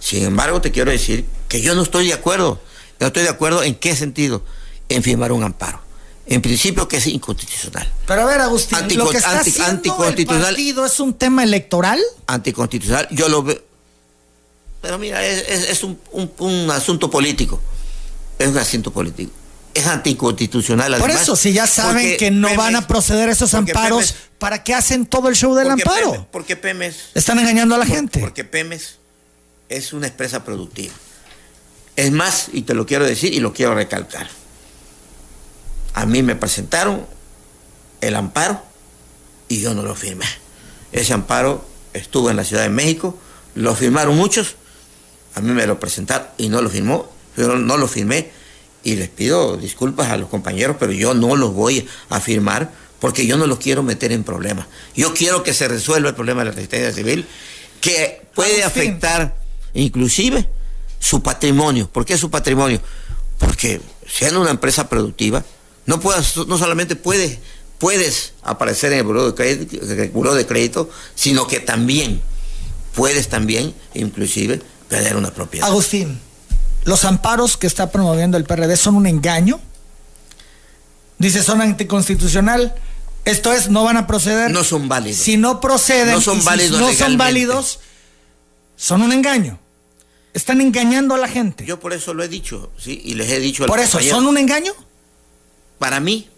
Sin 0.00 0.24
embargo, 0.24 0.62
te 0.62 0.72
quiero 0.72 0.90
decir 0.90 1.26
que 1.48 1.60
yo 1.60 1.74
no 1.74 1.82
estoy 1.82 2.06
de 2.06 2.14
acuerdo. 2.14 2.62
No 2.98 3.08
estoy 3.08 3.24
de 3.24 3.28
acuerdo 3.28 3.62
en 3.62 3.74
qué 3.74 3.94
sentido, 3.94 4.42
en 4.88 5.02
firmar 5.02 5.32
un 5.32 5.44
amparo 5.44 5.86
en 6.28 6.42
principio 6.42 6.86
que 6.86 6.98
es 6.98 7.06
inconstitucional. 7.06 7.90
Pero 8.06 8.22
a 8.22 8.24
ver, 8.26 8.40
Agustín, 8.40 8.96
lo 8.96 9.08
que 9.08 9.16
está 9.16 9.40
haciendo 9.40 10.04
el 10.06 10.26
partido 10.26 10.84
es 10.84 11.00
un 11.00 11.14
tema 11.14 11.42
electoral. 11.42 12.00
Anticonstitucional, 12.26 13.08
yo 13.10 13.28
lo 13.28 13.42
veo. 13.42 13.62
Pero 14.82 14.98
mira, 14.98 15.24
es, 15.24 15.82
un, 15.82 16.70
asunto 16.70 17.10
político. 17.10 17.60
Es 18.38 18.48
un 18.48 18.58
asunto 18.58 18.92
político. 18.92 19.32
Es 19.72 19.86
anticonstitucional. 19.86 20.96
Por 20.98 21.10
eso, 21.10 21.34
si 21.34 21.52
ya 21.52 21.66
saben 21.66 22.16
que 22.18 22.30
no 22.30 22.54
van 22.54 22.76
a 22.76 22.86
proceder 22.86 23.28
esos 23.30 23.54
amparos, 23.54 24.14
¿para 24.38 24.62
qué 24.62 24.74
hacen 24.74 25.06
todo 25.06 25.28
el 25.28 25.36
show 25.36 25.54
del 25.54 25.70
amparo? 25.70 26.28
porque 26.30 26.56
Pemes. 26.56 27.10
Están 27.14 27.38
engañando 27.38 27.74
a 27.74 27.78
la 27.78 27.86
gente. 27.86 28.20
Porque 28.20 28.44
Pemes 28.44 28.98
es 29.68 29.92
una 29.92 30.08
empresa 30.08 30.44
productiva. 30.44 30.94
Es 31.96 32.12
más, 32.12 32.48
y 32.52 32.62
te 32.62 32.74
lo 32.74 32.86
quiero 32.86 33.04
decir 33.04 33.32
y 33.32 33.40
lo 33.40 33.52
quiero 33.52 33.74
recalcar 33.74 34.28
a 35.98 36.06
mí 36.06 36.22
me 36.22 36.36
presentaron 36.36 37.04
el 38.00 38.14
amparo 38.14 38.62
y 39.48 39.60
yo 39.60 39.74
no 39.74 39.82
lo 39.82 39.96
firmé. 39.96 40.26
Ese 40.92 41.12
amparo 41.12 41.64
estuvo 41.92 42.30
en 42.30 42.36
la 42.36 42.44
Ciudad 42.44 42.62
de 42.62 42.68
México, 42.68 43.18
lo 43.56 43.74
firmaron 43.74 44.16
muchos, 44.16 44.54
a 45.34 45.40
mí 45.40 45.50
me 45.50 45.66
lo 45.66 45.80
presentaron 45.80 46.28
y 46.38 46.50
no 46.50 46.62
lo 46.62 46.70
firmó, 46.70 47.10
yo 47.36 47.56
no 47.56 47.76
lo 47.76 47.88
firmé 47.88 48.30
y 48.84 48.94
les 48.94 49.08
pido 49.08 49.56
disculpas 49.56 50.10
a 50.10 50.16
los 50.16 50.28
compañeros, 50.28 50.76
pero 50.78 50.92
yo 50.92 51.14
no 51.14 51.34
los 51.34 51.52
voy 51.52 51.88
a 52.10 52.20
firmar 52.20 52.70
porque 53.00 53.26
yo 53.26 53.36
no 53.36 53.48
los 53.48 53.58
quiero 53.58 53.82
meter 53.82 54.12
en 54.12 54.22
problemas. 54.22 54.68
Yo 54.94 55.14
quiero 55.14 55.42
que 55.42 55.52
se 55.52 55.66
resuelva 55.66 56.10
el 56.10 56.14
problema 56.14 56.42
de 56.42 56.50
la 56.50 56.52
resistencia 56.52 56.92
civil, 56.92 57.26
que 57.80 58.22
puede 58.36 58.62
afectar 58.62 59.34
inclusive 59.74 60.48
su 61.00 61.24
patrimonio. 61.24 61.90
¿Por 61.90 62.04
qué 62.04 62.16
su 62.16 62.30
patrimonio? 62.30 62.80
Porque 63.38 63.80
siendo 64.06 64.40
una 64.40 64.50
empresa 64.50 64.88
productiva, 64.88 65.44
no, 65.88 66.00
puedas, 66.00 66.36
no 66.36 66.58
solamente 66.58 66.96
puedes, 66.96 67.38
puedes 67.78 68.34
aparecer 68.42 68.92
en 68.92 68.98
el 68.98 69.04
buró 69.04 69.26
de, 69.26 69.34
crédito, 69.34 70.34
de 70.34 70.46
crédito, 70.46 70.90
sino 71.14 71.46
que 71.46 71.60
también 71.60 72.20
puedes 72.94 73.28
también, 73.28 73.74
inclusive, 73.94 74.60
perder 74.90 75.16
una 75.16 75.32
propiedad. 75.32 75.66
Agustín, 75.66 76.20
¿los 76.84 77.06
amparos 77.06 77.56
que 77.56 77.66
está 77.66 77.90
promoviendo 77.90 78.36
el 78.36 78.44
PRD 78.44 78.76
son 78.76 78.96
un 78.96 79.06
engaño? 79.06 79.60
Dice, 81.16 81.42
son 81.42 81.62
anticonstitucional. 81.62 82.74
Esto 83.24 83.54
es, 83.54 83.70
no 83.70 83.82
van 83.82 83.96
a 83.96 84.06
proceder. 84.06 84.50
No 84.50 84.64
son 84.64 84.90
válidos. 84.90 85.18
Si 85.18 85.38
no 85.38 85.58
proceden, 85.58 86.16
no 86.16 86.20
son 86.20 86.44
válidos, 86.44 86.78
no 86.78 86.92
son 86.92 87.16
válidos, 87.16 87.80
son 88.76 89.00
un 89.00 89.12
engaño. 89.12 89.58
Están 90.34 90.60
engañando 90.60 91.14
a 91.14 91.18
la 91.18 91.28
gente. 91.28 91.64
Yo 91.64 91.80
por 91.80 91.94
eso 91.94 92.12
lo 92.12 92.22
he 92.22 92.28
dicho, 92.28 92.70
sí, 92.76 93.00
y 93.02 93.14
les 93.14 93.30
he 93.30 93.40
dicho. 93.40 93.64
Por 93.64 93.80
eso, 93.80 93.98
¿son 94.00 94.26
un 94.26 94.36
engaño? 94.36 94.74
Para 95.78 96.00
mí 96.00 96.28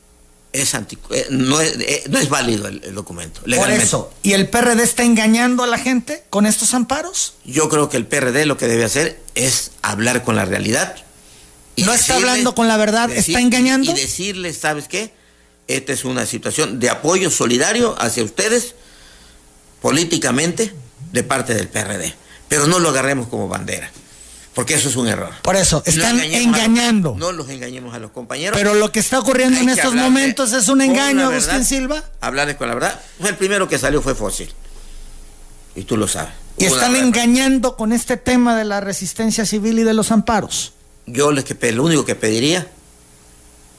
es 0.52 0.74
eh, 0.74 1.26
no, 1.30 1.60
es, 1.60 1.76
eh, 1.78 2.04
no, 2.08 2.18
es, 2.18 2.28
válido 2.28 2.66
el, 2.66 2.94
documento. 2.94 3.40
Legalmente. 3.44 3.76
Por 3.76 3.84
eso, 3.84 4.12
¿y 4.22 4.32
el 4.32 4.48
PRD 4.48 4.82
está 4.82 5.04
engañando 5.04 5.62
a 5.62 5.66
la 5.66 5.78
gente 5.78 6.24
con 6.28 6.46
estos 6.46 6.74
amparos? 6.74 7.34
Yo 7.44 7.68
creo 7.68 7.88
que 7.88 7.96
el 7.96 8.06
PRD 8.06 8.46
lo 8.46 8.56
que 8.56 8.66
debe 8.66 8.84
hacer 8.84 9.20
es 9.34 9.72
hablar 9.82 10.24
con 10.24 10.36
la 10.36 10.44
realidad. 10.44 10.96
no 11.76 11.92
está 11.92 12.16
hablando 12.16 12.54
con 12.54 12.66
la 12.66 12.76
verdad, 12.76 13.10
está 13.10 13.40
engañando. 13.40 13.92
Y, 13.92 13.94
decirles, 13.94 14.58
¿sabes 14.58 14.88
qué? 14.88 15.12
Esta 15.68 15.92
es 15.92 16.04
una 16.04 16.26
situación 16.26 16.80
de 16.80 16.90
apoyo 16.90 17.30
solidario 17.30 17.94
hacia 18.00 18.24
ustedes 18.24 18.74
políticamente 19.80 20.74
de 21.12 21.22
parte 21.22 21.54
del 21.54 21.68
PRD. 21.68 22.12
Pero 22.48 22.66
no 22.66 22.80
lo 22.80 22.88
agarremos 22.88 23.28
como 23.28 23.46
bandera. 23.46 23.92
Porque 24.54 24.74
eso 24.74 24.88
es 24.88 24.96
un 24.96 25.06
error. 25.06 25.30
Por 25.42 25.56
eso, 25.56 25.82
están 25.86 26.20
engañando. 26.20 27.14
no 27.16 27.32
los 27.32 27.48
engañemos 27.48 27.94
a 27.94 27.98
los 27.98 28.10
compañeros. 28.10 28.58
Pero 28.58 28.74
lo 28.74 28.90
que 28.90 28.98
está 28.98 29.20
ocurriendo 29.20 29.60
en 29.60 29.68
estos 29.68 29.94
momentos 29.94 30.52
es 30.52 30.68
un 30.68 30.80
engaño, 30.80 31.28
Agustín 31.28 31.64
Silva. 31.64 32.04
Hablarles 32.20 32.56
con 32.56 32.68
la 32.68 32.74
verdad. 32.74 33.00
El 33.20 33.36
primero 33.36 33.68
que 33.68 33.78
salió 33.78 34.02
fue 34.02 34.14
Fósil. 34.14 34.52
Y 35.76 35.84
tú 35.84 35.96
lo 35.96 36.08
sabes. 36.08 36.32
Y 36.58 36.64
están 36.64 36.96
engañando 36.96 37.76
con 37.76 37.92
este 37.92 38.16
tema 38.16 38.56
de 38.56 38.64
la 38.64 38.80
resistencia 38.80 39.46
civil 39.46 39.78
y 39.78 39.82
de 39.84 39.94
los 39.94 40.10
amparos. 40.10 40.72
Yo 41.06 41.32
les 41.32 41.44
que, 41.44 41.72
lo 41.72 41.84
único 41.84 42.04
que 42.04 42.16
pediría 42.16 42.68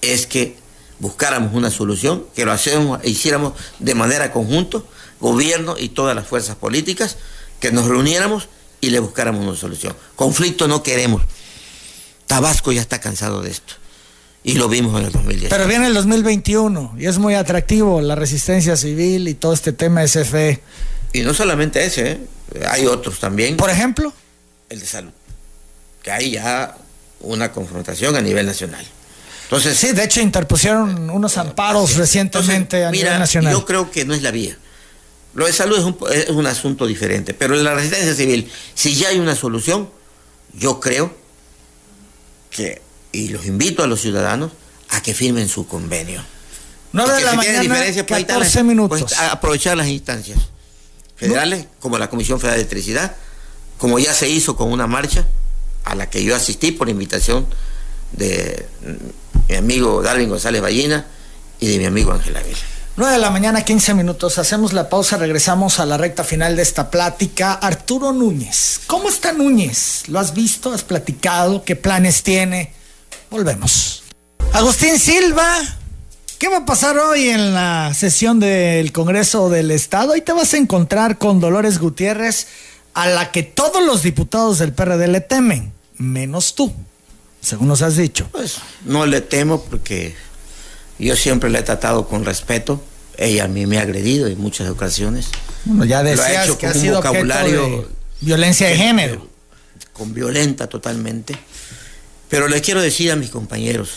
es 0.01 0.25
que 0.25 0.57
buscáramos 0.99 1.53
una 1.53 1.69
solución, 1.69 2.25
que 2.33 2.45
lo 2.45 2.51
hacemos, 2.51 2.99
hiciéramos 3.03 3.53
de 3.79 3.93
manera 3.93 4.31
conjunto, 4.31 4.87
gobierno 5.19 5.75
y 5.77 5.89
todas 5.89 6.15
las 6.15 6.27
fuerzas 6.27 6.55
políticas, 6.55 7.17
que 7.59 7.71
nos 7.71 7.87
reuniéramos 7.87 8.47
y 8.81 8.89
le 8.89 8.99
buscáramos 8.99 9.45
una 9.45 9.55
solución. 9.55 9.95
Conflicto 10.15 10.67
no 10.67 10.83
queremos. 10.83 11.21
Tabasco 12.27 12.71
ya 12.71 12.81
está 12.81 12.99
cansado 12.99 13.41
de 13.41 13.51
esto. 13.51 13.75
Y 14.43 14.55
lo 14.55 14.67
vimos 14.67 14.99
en 14.99 15.05
el 15.05 15.11
2010. 15.11 15.49
Pero 15.49 15.67
viene 15.67 15.87
el 15.87 15.93
2021 15.93 16.95
y 16.97 17.05
es 17.05 17.19
muy 17.19 17.35
atractivo 17.35 18.01
la 18.01 18.15
resistencia 18.15 18.75
civil 18.75 19.27
y 19.27 19.35
todo 19.35 19.53
este 19.53 19.71
tema 19.71 20.01
de 20.01 20.07
CFE. 20.07 20.61
Y 21.13 21.21
no 21.21 21.33
solamente 21.33 21.85
ese, 21.85 22.11
¿eh? 22.11 22.19
hay 22.67 22.87
otros 22.87 23.19
también. 23.19 23.55
Por 23.57 23.69
ejemplo, 23.69 24.11
el 24.69 24.79
de 24.79 24.85
salud. 24.85 25.11
Que 26.01 26.11
hay 26.11 26.31
ya 26.31 26.75
una 27.19 27.51
confrontación 27.51 28.15
a 28.15 28.21
nivel 28.21 28.47
nacional. 28.47 28.85
Entonces, 29.43 29.77
sí, 29.77 29.91
de 29.91 30.05
hecho 30.05 30.21
interpusieron 30.21 31.09
unos 31.09 31.37
amparos 31.37 31.97
recientemente 31.97 32.85
a 32.85 32.91
nivel 32.91 33.19
nacional. 33.19 33.53
Yo 33.53 33.65
creo 33.65 33.91
que 33.91 34.05
no 34.05 34.13
es 34.13 34.23
la 34.23 34.31
vía. 34.31 34.57
Lo 35.33 35.45
de 35.45 35.53
salud 35.53 35.77
es 35.77 35.83
un, 35.83 35.97
es 36.11 36.29
un 36.29 36.45
asunto 36.45 36.85
diferente, 36.85 37.33
pero 37.33 37.55
en 37.55 37.63
la 37.63 37.73
resistencia 37.73 38.13
civil, 38.13 38.51
si 38.73 38.95
ya 38.95 39.09
hay 39.09 39.19
una 39.19 39.35
solución, 39.35 39.89
yo 40.53 40.79
creo 40.79 41.13
que, 42.49 42.81
y 43.11 43.29
los 43.29 43.45
invito 43.45 43.83
a 43.83 43.87
los 43.87 44.01
ciudadanos 44.01 44.51
a 44.89 45.01
que 45.01 45.13
firmen 45.13 45.47
su 45.47 45.67
convenio. 45.67 46.21
9 46.93 47.13
de 47.13 47.21
la 47.21 47.33
mañana, 47.33 47.85
14 48.05 48.35
pues, 48.35 48.63
minutos. 48.65 49.01
Pues, 49.01 49.19
aprovechar 49.19 49.77
las 49.77 49.87
instancias 49.87 50.39
federales, 51.15 51.67
como 51.79 51.97
la 51.97 52.09
Comisión 52.09 52.39
Federal 52.39 52.57
de 52.57 52.63
Electricidad, 52.63 53.15
como 53.77 53.97
ya 53.99 54.13
se 54.13 54.27
hizo 54.27 54.55
con 54.55 54.71
una 54.71 54.87
marcha 54.87 55.25
a 55.85 55.95
la 55.95 56.09
que 56.09 56.23
yo 56.23 56.35
asistí 56.35 56.71
por 56.71 56.89
invitación 56.89 57.47
de 58.11 58.65
mi 59.47 59.55
amigo 59.55 60.01
Darwin 60.01 60.29
González 60.29 60.61
Ballina 60.61 61.07
y 61.59 61.67
de 61.67 61.77
mi 61.77 61.85
amigo 61.85 62.11
Ángel 62.11 62.35
Ávila. 62.35 62.59
9 63.01 63.15
de 63.15 63.19
la 63.19 63.31
mañana, 63.31 63.65
15 63.65 63.95
minutos. 63.95 64.37
Hacemos 64.37 64.73
la 64.73 64.87
pausa, 64.87 65.17
regresamos 65.17 65.79
a 65.79 65.87
la 65.87 65.97
recta 65.97 66.23
final 66.23 66.55
de 66.55 66.61
esta 66.61 66.91
plática. 66.91 67.53
Arturo 67.53 68.13
Núñez. 68.13 68.79
¿Cómo 68.85 69.09
está 69.09 69.33
Núñez? 69.33 70.07
¿Lo 70.07 70.19
has 70.19 70.35
visto? 70.35 70.71
¿Has 70.71 70.83
platicado? 70.83 71.63
¿Qué 71.63 71.75
planes 71.75 72.21
tiene? 72.21 72.73
Volvemos. 73.31 74.03
Agustín 74.53 74.99
Silva. 74.99 75.51
¿Qué 76.37 76.47
va 76.47 76.57
a 76.57 76.65
pasar 76.67 76.95
hoy 76.99 77.29
en 77.29 77.55
la 77.55 77.91
sesión 77.95 78.39
del 78.39 78.91
Congreso 78.91 79.49
del 79.49 79.71
Estado? 79.71 80.13
Ahí 80.13 80.21
te 80.21 80.33
vas 80.33 80.53
a 80.53 80.57
encontrar 80.57 81.17
con 81.17 81.39
Dolores 81.39 81.79
Gutiérrez, 81.79 82.45
a 82.93 83.07
la 83.07 83.31
que 83.31 83.41
todos 83.41 83.83
los 83.83 84.03
diputados 84.03 84.59
del 84.59 84.73
PRD 84.73 85.07
le 85.07 85.21
temen, 85.21 85.73
menos 85.97 86.53
tú, 86.53 86.71
según 87.41 87.67
nos 87.67 87.81
has 87.81 87.95
dicho. 87.95 88.27
Pues 88.31 88.57
no 88.85 89.07
le 89.07 89.21
temo 89.21 89.63
porque 89.63 90.15
yo 90.99 91.15
siempre 91.15 91.49
la 91.49 91.57
he 91.57 91.63
tratado 91.63 92.07
con 92.07 92.25
respeto. 92.25 92.79
Ella 93.21 93.43
a 93.43 93.47
mí 93.47 93.67
me 93.67 93.77
ha 93.77 93.81
agredido 93.81 94.25
en 94.25 94.39
muchas 94.39 94.67
ocasiones. 94.67 95.27
Bueno, 95.65 95.85
ya 95.85 96.01
decías 96.01 96.49
que 96.55 96.65
ha 96.65 96.73
sido 96.73 96.97
vocabulario 96.97 97.87
violencia 98.19 98.67
de 98.67 98.75
género. 98.75 99.27
Con 99.93 100.11
violenta 100.11 100.67
totalmente. 100.67 101.37
Pero 102.29 102.47
le 102.47 102.61
quiero 102.61 102.81
decir 102.81 103.11
a 103.11 103.15
mis 103.15 103.29
compañeros 103.29 103.91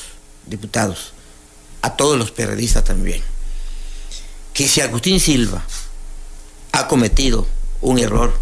diputados, 0.44 1.14
a 1.80 1.96
todos 1.96 2.18
los 2.18 2.32
periodistas 2.32 2.84
también, 2.84 3.22
que 4.52 4.68
si 4.68 4.82
Agustín 4.82 5.18
Silva 5.18 5.64
ha 6.72 6.86
cometido 6.86 7.46
un 7.80 7.98
error, 7.98 8.38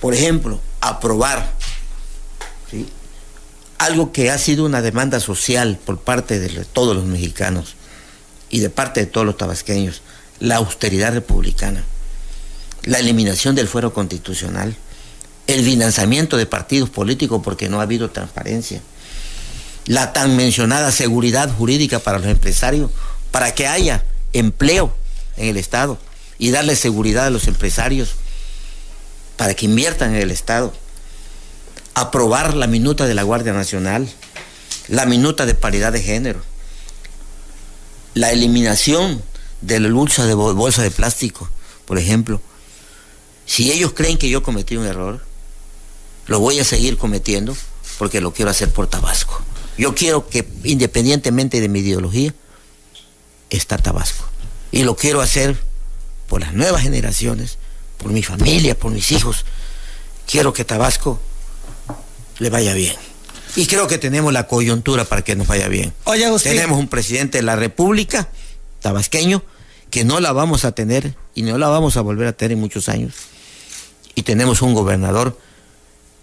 por 0.00 0.14
ejemplo, 0.14 0.60
aprobar 0.80 1.54
¿sí? 2.70 2.86
algo 3.78 4.12
que 4.12 4.30
ha 4.30 4.38
sido 4.38 4.64
una 4.64 4.80
demanda 4.80 5.18
social 5.18 5.76
por 5.84 5.98
parte 6.02 6.38
de 6.38 6.64
todos 6.66 6.94
los 6.94 7.04
mexicanos 7.04 7.74
y 8.52 8.60
de 8.60 8.70
parte 8.70 9.00
de 9.00 9.06
todos 9.06 9.26
los 9.26 9.36
tabasqueños, 9.36 10.02
la 10.38 10.56
austeridad 10.56 11.12
republicana, 11.12 11.82
la 12.84 12.98
eliminación 12.98 13.56
del 13.56 13.66
fuero 13.66 13.94
constitucional, 13.94 14.76
el 15.46 15.64
financiamiento 15.64 16.36
de 16.36 16.46
partidos 16.46 16.90
políticos 16.90 17.40
porque 17.42 17.68
no 17.68 17.80
ha 17.80 17.84
habido 17.84 18.10
transparencia, 18.10 18.82
la 19.86 20.12
tan 20.12 20.36
mencionada 20.36 20.92
seguridad 20.92 21.50
jurídica 21.50 21.98
para 21.98 22.18
los 22.18 22.28
empresarios, 22.28 22.90
para 23.30 23.54
que 23.54 23.66
haya 23.66 24.04
empleo 24.34 24.94
en 25.38 25.48
el 25.48 25.56
Estado 25.56 25.98
y 26.38 26.50
darle 26.50 26.76
seguridad 26.76 27.26
a 27.26 27.30
los 27.30 27.48
empresarios 27.48 28.16
para 29.38 29.54
que 29.54 29.64
inviertan 29.64 30.14
en 30.14 30.20
el 30.20 30.30
Estado 30.30 30.74
aprobar 31.94 32.54
la 32.54 32.66
minuta 32.66 33.06
de 33.06 33.14
la 33.14 33.22
Guardia 33.22 33.54
Nacional, 33.54 34.08
la 34.88 35.06
minuta 35.06 35.46
de 35.46 35.54
paridad 35.54 35.92
de 35.92 36.02
género, 36.02 36.42
la 38.14 38.32
eliminación 38.32 39.22
de 39.60 39.80
la 39.80 39.88
de 39.88 40.34
bolsa 40.34 40.82
de 40.82 40.90
plástico, 40.90 41.48
por 41.84 41.98
ejemplo. 41.98 42.40
Si 43.46 43.70
ellos 43.72 43.92
creen 43.92 44.18
que 44.18 44.28
yo 44.28 44.42
cometí 44.42 44.76
un 44.76 44.86
error, 44.86 45.24
lo 46.26 46.40
voy 46.40 46.58
a 46.60 46.64
seguir 46.64 46.98
cometiendo 46.98 47.56
porque 47.98 48.20
lo 48.20 48.32
quiero 48.32 48.50
hacer 48.50 48.72
por 48.72 48.86
Tabasco. 48.86 49.42
Yo 49.78 49.94
quiero 49.94 50.28
que, 50.28 50.46
independientemente 50.64 51.60
de 51.60 51.68
mi 51.68 51.80
ideología, 51.80 52.34
está 53.50 53.78
Tabasco. 53.78 54.24
Y 54.70 54.84
lo 54.84 54.96
quiero 54.96 55.20
hacer 55.20 55.62
por 56.26 56.40
las 56.40 56.54
nuevas 56.54 56.82
generaciones, 56.82 57.58
por 57.98 58.10
mi 58.12 58.22
familia, 58.22 58.78
por 58.78 58.92
mis 58.92 59.12
hijos. 59.12 59.44
Quiero 60.26 60.52
que 60.52 60.64
Tabasco 60.64 61.20
le 62.38 62.50
vaya 62.50 62.74
bien. 62.74 62.96
Y 63.56 63.66
creo 63.66 63.86
que 63.86 63.98
tenemos 63.98 64.32
la 64.32 64.46
coyuntura 64.46 65.04
para 65.04 65.22
que 65.22 65.36
nos 65.36 65.46
vaya 65.46 65.68
bien. 65.68 65.92
Oye, 66.04 66.26
Tenemos 66.42 66.78
un 66.78 66.88
presidente 66.88 67.38
de 67.38 67.42
la 67.42 67.56
República, 67.56 68.28
tabasqueño, 68.80 69.42
que 69.90 70.04
no 70.04 70.20
la 70.20 70.32
vamos 70.32 70.64
a 70.64 70.72
tener 70.72 71.14
y 71.34 71.42
no 71.42 71.58
la 71.58 71.68
vamos 71.68 71.96
a 71.96 72.00
volver 72.00 72.28
a 72.28 72.32
tener 72.32 72.52
en 72.52 72.60
muchos 72.60 72.88
años. 72.88 73.14
Y 74.14 74.22
tenemos 74.22 74.62
un 74.62 74.74
gobernador 74.74 75.38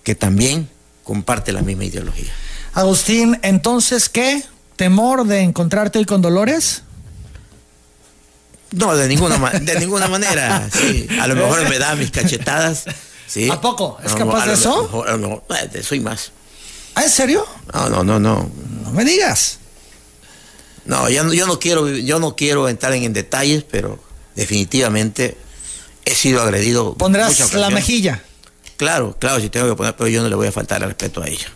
que 0.03 0.15
también 0.15 0.69
comparte 1.03 1.51
la 1.51 1.61
misma 1.61 1.85
ideología. 1.85 2.31
Agustín, 2.73 3.39
entonces, 3.43 4.09
¿qué? 4.09 4.43
¿Temor 4.75 5.25
de 5.25 5.41
encontrarte 5.41 5.99
hoy 5.99 6.05
con 6.05 6.21
Dolores? 6.21 6.83
No, 8.71 8.95
de 8.95 9.07
ninguna, 9.07 9.37
de 9.59 9.79
ninguna 9.79 10.07
manera. 10.07 10.67
A 11.19 11.27
lo 11.27 11.35
mejor 11.35 11.67
me 11.69 11.79
da 11.79 11.95
mis 11.95 12.11
cachetadas 12.11 12.85
¿A 13.51 13.61
poco? 13.61 13.97
¿Es 14.03 14.13
capaz 14.15 14.45
de 14.45 14.53
eso? 14.53 15.05
no, 15.17 15.43
soy 15.83 15.99
más. 15.99 16.31
¿Ah, 16.95 17.03
en 17.03 17.09
serio? 17.09 17.45
No, 17.73 17.89
no, 17.89 18.03
no, 18.03 18.19
no. 18.19 18.51
No 18.83 18.91
me 18.91 19.05
digas. 19.05 19.59
No, 20.85 21.09
yo, 21.09 21.31
yo 21.33 21.45
no 21.45 21.59
quiero, 21.59 21.87
yo 21.87 22.19
no 22.19 22.35
quiero 22.35 22.67
entrar 22.67 22.93
en, 22.93 23.13
detalles, 23.13 23.63
pero 23.63 23.99
definitivamente 24.35 25.37
he 26.05 26.15
sido 26.15 26.41
agredido. 26.41 26.95
¿Pondrás 26.95 27.53
la 27.53 27.69
mejilla? 27.69 28.23
Claro, 28.77 29.15
claro, 29.19 29.39
si 29.39 29.49
tengo 29.49 29.69
que 29.69 29.75
poner, 29.75 29.95
pero 29.95 30.07
yo 30.07 30.23
no 30.23 30.29
le 30.29 30.35
voy 30.35 30.47
a 30.47 30.51
faltar 30.51 30.81
el 30.81 30.87
respeto 30.87 31.21
a 31.21 31.27
ella. 31.27 31.47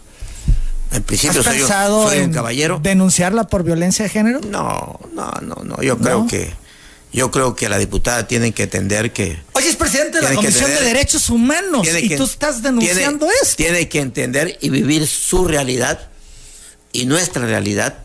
En 0.91 1.01
principio 1.01 1.41
soy, 1.41 1.59
yo, 1.59 1.67
soy 1.67 2.19
un 2.19 2.31
caballero. 2.31 2.79
¿Denunciarla 2.84 3.45
por 3.45 3.63
violencia 3.63 4.03
de 4.03 4.09
género? 4.09 4.39
No, 4.41 4.99
no, 5.13 5.31
no, 5.41 5.55
no. 5.63 5.81
Yo 5.81 5.97
creo 5.97 6.27
que 6.27 6.53
yo 7.14 7.30
creo 7.30 7.55
que 7.55 7.70
la 7.70 7.78
diputada 7.78 8.28
tiene 8.28 8.51
que 8.53 8.64
entender 8.64 9.14
que... 9.14 9.39
Oye, 9.53 9.70
es 9.70 9.76
presidente 9.76 10.18
de 10.18 10.24
la 10.24 10.34
Comisión 10.34 10.70
de 10.72 10.82
Derechos 10.82 11.30
Humanos 11.30 11.88
y 11.88 12.16
tú 12.16 12.24
estás 12.24 12.64
denunciando 12.64 13.28
esto. 13.41 13.55
Tiene 13.55 13.88
que 13.88 13.99
entender 13.99 14.57
y 14.61 14.70
vivir 14.70 15.07
su 15.07 15.47
realidad 15.47 16.09
y 16.91 17.05
nuestra 17.05 17.45
realidad. 17.45 17.99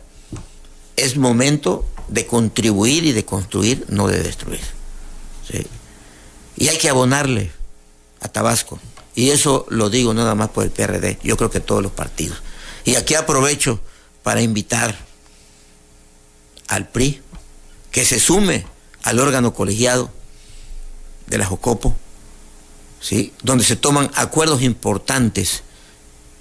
Es 0.95 1.17
momento 1.17 1.89
de 2.07 2.27
contribuir 2.27 3.03
y 3.03 3.11
de 3.11 3.25
construir, 3.25 3.85
no 3.89 4.07
de 4.07 4.21
destruir. 4.21 4.61
Y 6.55 6.67
hay 6.67 6.77
que 6.77 6.89
abonarle 6.89 7.51
a 8.21 8.27
Tabasco. 8.27 8.79
Y 9.15 9.31
eso 9.31 9.65
lo 9.69 9.89
digo 9.89 10.13
nada 10.13 10.35
más 10.35 10.49
por 10.49 10.63
el 10.63 10.71
PRD, 10.71 11.17
yo 11.23 11.35
creo 11.35 11.49
que 11.49 11.59
todos 11.59 11.81
los 11.81 11.91
partidos. 11.91 12.37
Y 12.85 12.95
aquí 12.95 13.15
aprovecho 13.15 13.79
para 14.21 14.41
invitar 14.41 14.95
al 16.67 16.89
PRI 16.89 17.21
que 17.91 18.05
se 18.05 18.19
sume 18.19 18.65
al 19.03 19.19
órgano 19.19 19.53
colegiado 19.53 20.11
de 21.27 21.37
la 21.37 21.45
Jocopo, 21.45 21.95
¿sí? 23.01 23.33
donde 23.43 23.63
se 23.63 23.75
toman 23.75 24.09
acuerdos 24.15 24.61
importantes 24.61 25.63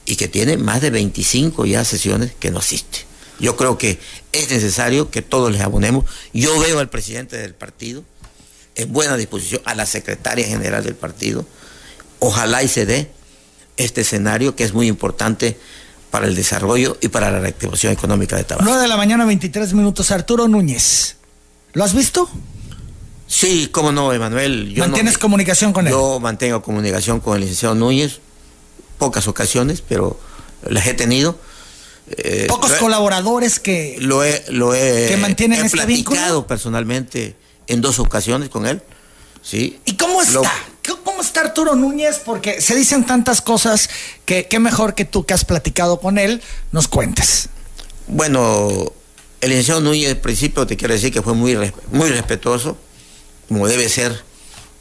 y 0.04 0.16
que 0.16 0.28
tiene 0.28 0.56
más 0.56 0.80
de 0.80 0.90
25 0.90 1.66
ya 1.66 1.84
sesiones 1.84 2.32
que 2.38 2.50
no 2.50 2.58
asiste. 2.58 3.06
Yo 3.38 3.56
creo 3.56 3.78
que 3.78 3.98
es 4.32 4.50
necesario 4.50 5.10
que 5.10 5.22
todos 5.22 5.52
les 5.52 5.60
abonemos. 5.60 6.04
Yo 6.32 6.58
veo 6.58 6.80
al 6.80 6.88
presidente 6.88 7.36
del 7.36 7.54
partido 7.54 8.02
en 8.74 8.92
buena 8.92 9.16
disposición, 9.16 9.60
a 9.64 9.74
la 9.74 9.86
secretaria 9.86 10.46
general 10.46 10.82
del 10.82 10.94
partido. 10.94 11.46
Ojalá 12.20 12.62
y 12.62 12.68
se 12.68 12.86
dé 12.86 13.10
este 13.76 14.00
escenario 14.00 14.56
que 14.56 14.64
es 14.64 14.72
muy 14.72 14.88
importante 14.88 15.58
para 16.10 16.26
el 16.26 16.34
desarrollo 16.34 16.96
y 17.00 17.08
para 17.08 17.30
la 17.30 17.38
reactivación 17.40 17.92
económica 17.92 18.36
de 18.36 18.44
Tabasco. 18.44 18.68
9 18.68 18.82
de 18.82 18.88
la 18.88 18.96
mañana, 18.96 19.24
23 19.24 19.74
minutos. 19.74 20.10
Arturo 20.10 20.48
Núñez. 20.48 21.17
¿Lo 21.72 21.84
has 21.84 21.94
visto? 21.94 22.28
Sí, 23.26 23.68
cómo 23.70 23.92
no, 23.92 24.12
Emanuel. 24.12 24.74
¿Mantienes 24.76 25.18
comunicación 25.18 25.72
con 25.72 25.86
él? 25.86 25.92
Yo 25.92 26.18
mantengo 26.18 26.62
comunicación 26.62 27.20
con 27.20 27.34
el 27.34 27.42
licenciado 27.42 27.74
Núñez, 27.74 28.20
pocas 28.96 29.28
ocasiones, 29.28 29.82
pero 29.86 30.18
las 30.68 30.86
he 30.86 30.94
tenido. 30.94 31.38
Eh, 32.10 32.46
Pocos 32.48 32.72
colaboradores 32.72 33.60
que, 33.60 33.96
lo 34.00 34.24
he, 34.24 34.42
lo 34.48 34.74
he, 34.74 35.08
que 35.08 35.18
mantienen 35.18 35.60
he 35.60 35.66
este 35.66 35.76
platicado 35.76 36.46
personalmente 36.46 37.36
en 37.66 37.82
dos 37.82 37.98
ocasiones 37.98 38.48
con 38.48 38.66
él. 38.66 38.82
¿sí? 39.42 39.78
¿Y 39.84 39.96
cómo 39.96 40.22
está? 40.22 40.50
¿Cómo 41.04 41.20
está 41.20 41.42
Arturo 41.42 41.74
Núñez? 41.74 42.20
Porque 42.24 42.60
se 42.62 42.74
dicen 42.74 43.04
tantas 43.04 43.42
cosas 43.42 43.90
que 44.24 44.46
qué 44.46 44.58
mejor 44.58 44.94
que 44.94 45.04
tú 45.04 45.26
que 45.26 45.34
has 45.34 45.44
platicado 45.44 46.00
con 46.00 46.16
él 46.16 46.42
nos 46.72 46.88
cuentes. 46.88 47.48
Bueno, 48.06 48.92
el 49.40 49.50
licenciado 49.50 49.80
Núñez, 49.80 50.10
al 50.10 50.18
principio 50.18 50.66
te 50.66 50.76
quiero 50.76 50.94
decir 50.94 51.12
que 51.12 51.22
fue 51.22 51.34
muy, 51.34 51.56
muy 51.92 52.08
respetuoso, 52.08 52.76
como 53.48 53.68
debe 53.68 53.88
ser 53.88 54.24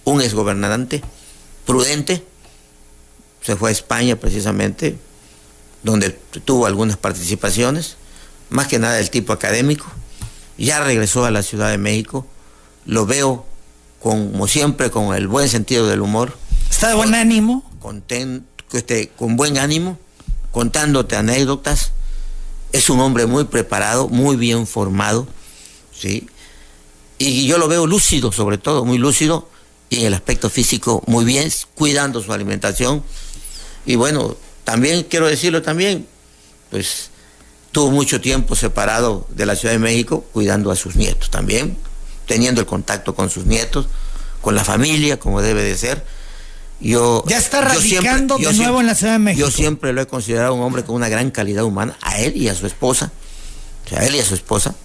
un 0.04 0.22
exgobernante, 0.22 1.02
prudente. 1.66 2.24
Se 3.42 3.56
fue 3.56 3.70
a 3.70 3.72
España 3.72 4.16
precisamente, 4.16 4.98
donde 5.84 6.10
tuvo 6.44 6.66
algunas 6.66 6.98
participaciones, 6.98 7.98
más 8.50 8.68
que 8.68 8.80
nada 8.80 8.96
del 8.96 9.10
tipo 9.10 9.32
académico. 9.32 9.86
Ya 10.58 10.84
regresó 10.84 11.26
a 11.26 11.32
la 11.32 11.44
Ciudad 11.44 11.70
de 11.70 11.78
México. 11.78 12.26
Lo 12.86 13.06
veo 13.06 13.46
como 14.02 14.48
siempre, 14.48 14.90
con 14.90 15.16
el 15.16 15.28
buen 15.28 15.50
sentido 15.50 15.88
del 15.88 16.02
humor. 16.02 16.38
¿Está 16.70 16.90
de 16.90 16.96
buen 16.96 17.14
ánimo? 17.14 17.70
Contento, 17.80 18.48
este, 18.72 19.10
con 19.10 19.36
buen 19.36 19.58
ánimo, 19.58 20.00
contándote 20.52 21.16
anécdotas 21.16 21.92
es 22.72 22.90
un 22.90 23.00
hombre 23.00 23.26
muy 23.26 23.46
preparado, 23.46 24.08
muy 24.08 24.36
bien 24.36 24.68
formado, 24.68 25.28
¿sí? 25.98 26.28
Y 27.18 27.48
yo 27.48 27.58
lo 27.58 27.68
veo 27.68 27.88
lúcido, 27.88 28.32
sobre 28.32 28.58
todo, 28.58 28.86
muy 28.86 28.98
lúcido, 28.98 29.50
y 29.90 30.02
en 30.02 30.08
el 30.08 30.14
aspecto 30.14 30.50
físico 30.50 31.04
muy 31.08 31.26
bien, 31.26 31.52
cuidando 31.76 32.22
su 32.22 32.32
alimentación. 32.34 33.04
Y 33.86 33.96
bueno, 33.96 34.36
también 34.64 35.04
quiero 35.04 35.28
decirlo 35.28 35.62
también, 35.62 36.08
pues 36.70 37.10
tuvo 37.72 37.92
mucho 37.92 38.22
tiempo 38.22 38.56
separado 38.56 39.28
de 39.30 39.46
la 39.46 39.56
Ciudad 39.56 39.74
de 39.74 39.80
México, 39.80 40.26
cuidando 40.34 40.72
a 40.72 40.76
sus 40.76 40.96
nietos 40.96 41.30
también, 41.30 41.78
teniendo 42.26 42.62
el 42.62 42.68
contacto 42.68 43.16
con 43.16 43.30
sus 43.30 43.46
nietos, 43.46 43.88
con 44.42 44.56
la 44.56 44.64
familia, 44.64 45.18
como 45.20 45.42
debe 45.42 45.64
de 45.64 45.78
ser 45.78 46.06
yo, 46.80 47.24
ya 47.28 47.38
está 47.38 47.62
radicando 47.62 48.38
de 48.38 48.54
nuevo 48.54 48.82
en 48.82 48.88
la 48.88 48.96
Ciudad 48.96 49.14
de 49.14 49.20
México. 49.20 49.48
Yo 49.48 49.52
siempre 49.52 49.94
lo 49.94 50.02
he 50.02 50.08
considerado 50.08 50.54
un 50.54 50.62
hombre 50.62 50.84
con 50.84 50.96
una 50.96 51.10
gran 51.10 51.32
calidad 51.32 51.64
humana, 51.64 51.98
a 52.02 52.20
él 52.20 52.38
y 52.38 52.50
a 52.50 52.56
su 52.56 52.68
esposa. 52.68 53.12
O 53.86 53.90
sea, 53.90 54.00
a 54.00 54.06
él 54.06 54.16
y 54.16 54.20
a 54.20 54.26
su 54.26 54.36
esposa. 54.36 54.76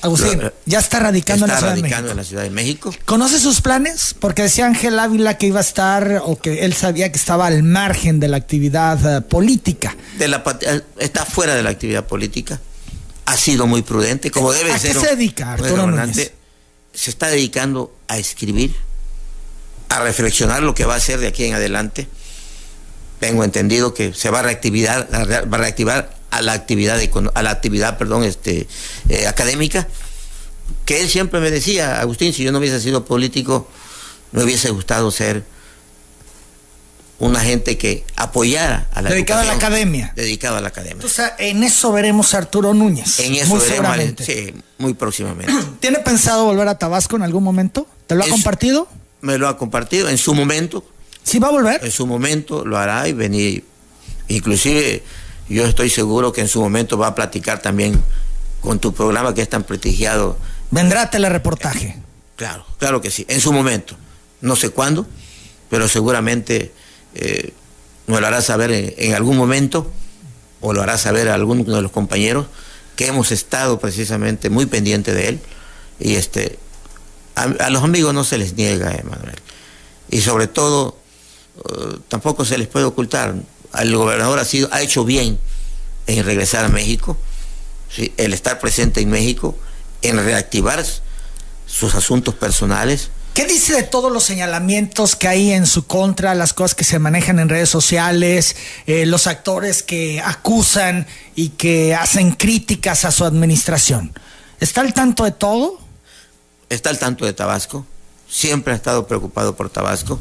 Agustín, 0.00 0.40
ya 0.64 0.78
está 0.78 1.00
radicando, 1.00 1.44
en, 1.46 1.50
la 1.50 2.10
en 2.10 2.16
la 2.16 2.24
Ciudad 2.24 2.44
de 2.44 2.50
México. 2.50 2.94
¿Conoce 3.04 3.40
sus 3.40 3.60
planes? 3.60 4.14
Porque 4.18 4.42
decía 4.42 4.66
Ángel 4.66 4.96
Ávila 4.98 5.38
que 5.38 5.46
iba 5.46 5.58
a 5.58 5.62
estar, 5.62 6.22
o 6.24 6.38
que 6.38 6.64
él 6.64 6.72
sabía 6.74 7.10
que 7.10 7.18
estaba 7.18 7.46
al 7.46 7.64
margen 7.64 8.20
de 8.20 8.28
la 8.28 8.36
actividad 8.36 9.16
eh, 9.16 9.20
política. 9.22 9.96
De 10.16 10.28
la, 10.28 10.44
eh, 10.60 10.82
está 10.98 11.24
fuera 11.24 11.56
de 11.56 11.64
la 11.64 11.70
actividad 11.70 12.06
política. 12.06 12.60
Ha 13.26 13.36
sido 13.36 13.66
muy 13.66 13.82
prudente, 13.82 14.30
como 14.30 14.52
debe 14.52 14.72
¿A 14.72 14.78
ser. 14.78 14.96
¿A 14.96 15.00
qué 15.00 15.00
se 15.00 15.16
dedica, 15.16 15.52
Arturo 15.54 15.90
Se 16.94 17.10
está 17.10 17.28
dedicando 17.28 17.92
a 18.06 18.18
escribir 18.18 18.76
a 19.88 20.00
reflexionar 20.00 20.62
lo 20.62 20.74
que 20.74 20.84
va 20.84 20.94
a 20.94 20.96
hacer 20.98 21.18
de 21.18 21.28
aquí 21.28 21.44
en 21.44 21.54
adelante. 21.54 22.08
Tengo 23.20 23.44
entendido 23.44 23.94
que 23.94 24.14
se 24.14 24.30
va 24.30 24.40
a 24.40 24.42
reactivar, 24.42 25.08
va 25.12 25.56
a 25.56 25.60
reactivar 25.60 26.18
a 26.30 26.42
la 26.42 26.52
actividad, 26.52 27.00
a 27.34 27.42
la 27.42 27.50
actividad 27.50 27.98
perdón, 27.98 28.24
este, 28.24 28.68
eh, 29.08 29.26
académica, 29.26 29.88
que 30.84 31.00
él 31.00 31.08
siempre 31.08 31.40
me 31.40 31.50
decía, 31.50 32.00
Agustín, 32.00 32.32
si 32.32 32.44
yo 32.44 32.52
no 32.52 32.58
hubiese 32.58 32.80
sido 32.80 33.04
político, 33.04 33.68
me 34.32 34.44
hubiese 34.44 34.70
gustado 34.70 35.10
ser 35.10 35.44
una 37.18 37.40
gente 37.40 37.76
que 37.76 38.04
apoyara 38.16 38.86
a 38.92 39.02
la 39.02 39.10
Dedicado 39.10 39.40
a 39.40 39.44
la 39.44 39.54
academia. 39.54 40.12
Dedicado 40.14 40.56
a 40.56 40.60
la 40.60 40.68
academia. 40.68 40.94
Entonces, 40.94 41.32
en 41.38 41.64
eso 41.64 41.92
veremos 41.92 42.32
a 42.34 42.38
Arturo 42.38 42.74
Núñez. 42.74 43.18
En 43.20 43.34
eso 43.34 43.56
muy 43.56 43.60
veremos, 43.60 44.14
sí, 44.24 44.54
muy 44.78 44.94
próximamente. 44.94 45.52
¿Tiene 45.80 45.98
pensado 45.98 46.44
volver 46.44 46.68
a 46.68 46.78
Tabasco 46.78 47.16
en 47.16 47.22
algún 47.22 47.42
momento? 47.42 47.88
¿Te 48.06 48.14
lo 48.14 48.24
ha 48.24 48.28
compartido? 48.28 48.88
Me 49.20 49.38
lo 49.38 49.48
ha 49.48 49.56
compartido 49.56 50.08
en 50.08 50.18
su 50.18 50.34
momento. 50.34 50.84
¿Sí 51.22 51.38
va 51.38 51.48
a 51.48 51.52
volver? 51.52 51.84
En 51.84 51.90
su 51.90 52.06
momento 52.06 52.64
lo 52.64 52.78
hará 52.78 53.08
y 53.08 53.12
venir. 53.12 53.64
Inclusive 54.28 55.02
yo 55.48 55.64
estoy 55.66 55.90
seguro 55.90 56.32
que 56.32 56.40
en 56.40 56.48
su 56.48 56.60
momento 56.60 56.98
va 56.98 57.08
a 57.08 57.14
platicar 57.14 57.60
también 57.60 58.02
con 58.60 58.78
tu 58.78 58.92
programa 58.92 59.34
que 59.34 59.42
es 59.42 59.48
tan 59.48 59.64
prestigiado. 59.64 60.38
¿Vendrá 60.70 61.02
a 61.02 61.10
telereportaje? 61.10 61.96
Claro, 62.36 62.64
claro 62.78 63.00
que 63.00 63.10
sí, 63.10 63.24
en 63.28 63.40
su 63.40 63.52
momento. 63.52 63.96
No 64.40 64.54
sé 64.54 64.70
cuándo, 64.70 65.06
pero 65.68 65.88
seguramente 65.88 66.72
eh, 67.14 67.52
lo 68.06 68.16
hará 68.16 68.40
saber 68.40 68.94
en, 68.96 69.14
algún 69.14 69.36
momento 69.36 69.90
o 70.60 70.72
lo 70.72 70.82
hará 70.82 70.98
saber 70.98 71.28
a 71.28 71.34
alguno 71.34 71.64
de 71.64 71.82
los 71.82 71.90
compañeros 71.90 72.46
que 72.96 73.06
hemos 73.06 73.32
estado 73.32 73.78
precisamente 73.78 74.50
muy 74.50 74.66
pendientes 74.66 75.14
de 75.14 75.28
él 75.28 75.40
y 76.00 76.14
este 76.14 76.58
a, 77.38 77.70
los 77.70 77.82
amigos 77.82 78.14
no 78.14 78.24
se 78.24 78.38
les 78.38 78.54
niega, 78.54 78.94
Emanuel. 78.94 79.36
Y 80.10 80.20
sobre 80.20 80.46
todo, 80.46 80.98
eh, 81.56 81.98
tampoco 82.08 82.44
se 82.44 82.58
les 82.58 82.68
puede 82.68 82.84
ocultar. 82.84 83.34
El 83.78 83.96
gobernador 83.96 84.38
ha, 84.38 84.44
sido, 84.44 84.68
ha 84.72 84.80
hecho 84.80 85.04
bien 85.04 85.38
en 86.06 86.24
regresar 86.24 86.64
a 86.64 86.68
México, 86.68 87.16
el 88.16 88.32
estar 88.32 88.58
presente 88.58 89.00
en 89.00 89.10
México, 89.10 89.56
en 90.02 90.16
reactivar 90.16 90.84
sus 91.66 91.94
asuntos 91.94 92.34
personales. 92.34 93.10
¿Qué 93.34 93.44
dice 93.44 93.74
de 93.74 93.82
todos 93.84 94.10
los 94.10 94.24
señalamientos 94.24 95.14
que 95.14 95.28
hay 95.28 95.52
en 95.52 95.66
su 95.66 95.86
contra, 95.86 96.34
las 96.34 96.52
cosas 96.54 96.74
que 96.74 96.82
se 96.82 96.98
manejan 96.98 97.38
en 97.38 97.48
redes 97.48 97.68
sociales, 97.68 98.56
eh, 98.86 99.06
los 99.06 99.26
actores 99.26 99.82
que 99.82 100.20
acusan 100.20 101.06
y 101.36 101.50
que 101.50 101.94
hacen 101.94 102.32
críticas 102.32 103.04
a 103.04 103.12
su 103.12 103.24
administración? 103.24 104.12
¿Está 104.58 104.80
al 104.80 104.92
tanto 104.92 105.24
de 105.24 105.30
todo? 105.30 105.87
Está 106.68 106.90
al 106.90 106.98
tanto 106.98 107.24
de 107.24 107.32
Tabasco, 107.32 107.86
siempre 108.28 108.72
ha 108.72 108.76
estado 108.76 109.06
preocupado 109.06 109.56
por 109.56 109.70
Tabasco, 109.70 110.20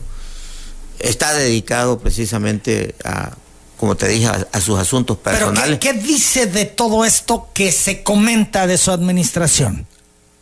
está 1.00 1.34
dedicado 1.34 2.00
precisamente 2.00 2.96
a, 3.04 3.36
como 3.78 3.96
te 3.96 4.08
dije, 4.08 4.28
a, 4.28 4.62
sus 4.62 4.80
asuntos 4.80 5.18
personales. 5.18 5.80
¿qué, 5.80 5.94
dice 5.94 6.48
de 6.48 6.66
todo 6.66 7.06
esto 7.06 7.50
que 7.54 7.72
se 7.72 8.04
comenta 8.04 8.68
de 8.68 8.78
su 8.78 8.92
administración? 8.92 9.86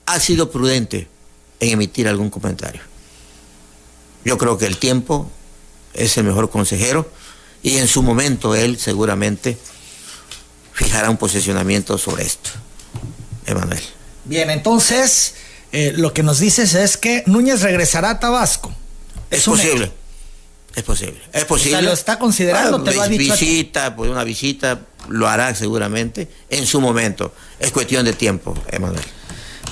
Ha 0.05 0.19
sido 0.19 0.51
prudente 0.51 1.07
en 1.59 1.71
emitir 1.71 2.07
algún 2.07 2.29
comentario. 2.29 2.81
Yo 4.23 4.37
creo 4.37 4.57
que 4.57 4.65
el 4.65 4.77
tiempo 4.77 5.29
es 5.93 6.17
el 6.17 6.23
mejor 6.23 6.49
consejero 6.49 7.09
y 7.61 7.77
en 7.77 7.87
su 7.87 8.03
momento 8.03 8.55
él 8.55 8.77
seguramente 8.79 9.57
fijará 10.73 11.09
un 11.09 11.17
posicionamiento 11.17 11.97
sobre 11.97 12.25
esto. 12.25 12.51
Emanuel. 13.45 13.81
Bien, 14.25 14.49
entonces 14.49 15.35
eh, 15.75 15.91
lo 15.97 16.13
que 16.13 16.23
nos 16.23 16.39
dices 16.39 16.73
es 16.73 16.95
que 16.95 17.23
Núñez 17.25 17.61
regresará 17.61 18.11
a 18.11 18.19
Tabasco. 18.21 18.73
Es, 19.29 19.43
posible. 19.43 19.91
Es 20.73 20.83
posible. 20.83 21.19
Es 21.33 21.43
posible. 21.43 21.79
O 21.79 21.81
lo 21.81 21.91
está 21.91 22.17
considerando, 22.17 22.81
te 22.81 22.93
lo 22.93 23.01
ha 23.01 23.09
dicho. 23.09 23.33
Visita, 23.33 23.93
pues 23.93 24.09
una 24.09 24.23
visita, 24.23 24.79
lo 25.09 25.27
hará 25.27 25.53
seguramente 25.53 26.29
en 26.49 26.65
su 26.65 26.79
momento. 26.79 27.33
Es 27.59 27.71
cuestión 27.71 28.05
de 28.05 28.13
tiempo, 28.13 28.53
Emanuel. 28.71 29.03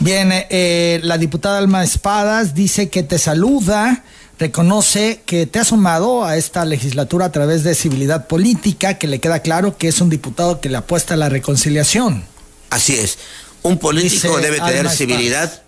Bien, 0.01 0.29
eh, 0.33 0.99
la 1.03 1.17
diputada 1.17 1.57
Alma 1.57 1.85
Espadas 1.85 2.53
dice 2.53 2.89
que 2.89 3.03
te 3.03 3.17
saluda, 3.17 4.03
reconoce 4.37 5.21
que 5.25 5.45
te 5.45 5.59
ha 5.59 5.63
sumado 5.63 6.25
a 6.25 6.35
esta 6.35 6.65
legislatura 6.65 7.27
a 7.27 7.31
través 7.31 7.63
de 7.63 7.75
civilidad 7.75 8.27
política, 8.27 8.97
que 8.97 9.07
le 9.07 9.19
queda 9.19 9.39
claro 9.39 9.77
que 9.77 9.87
es 9.87 10.01
un 10.01 10.09
diputado 10.09 10.59
que 10.59 10.67
le 10.67 10.75
apuesta 10.75 11.13
a 11.13 11.17
la 11.17 11.29
reconciliación. 11.29 12.25
Así 12.71 12.93
es. 12.95 13.19
Un 13.61 13.77
político 13.77 14.37
debe 14.39 14.59
tener 14.59 14.89
civilidad 14.89 15.63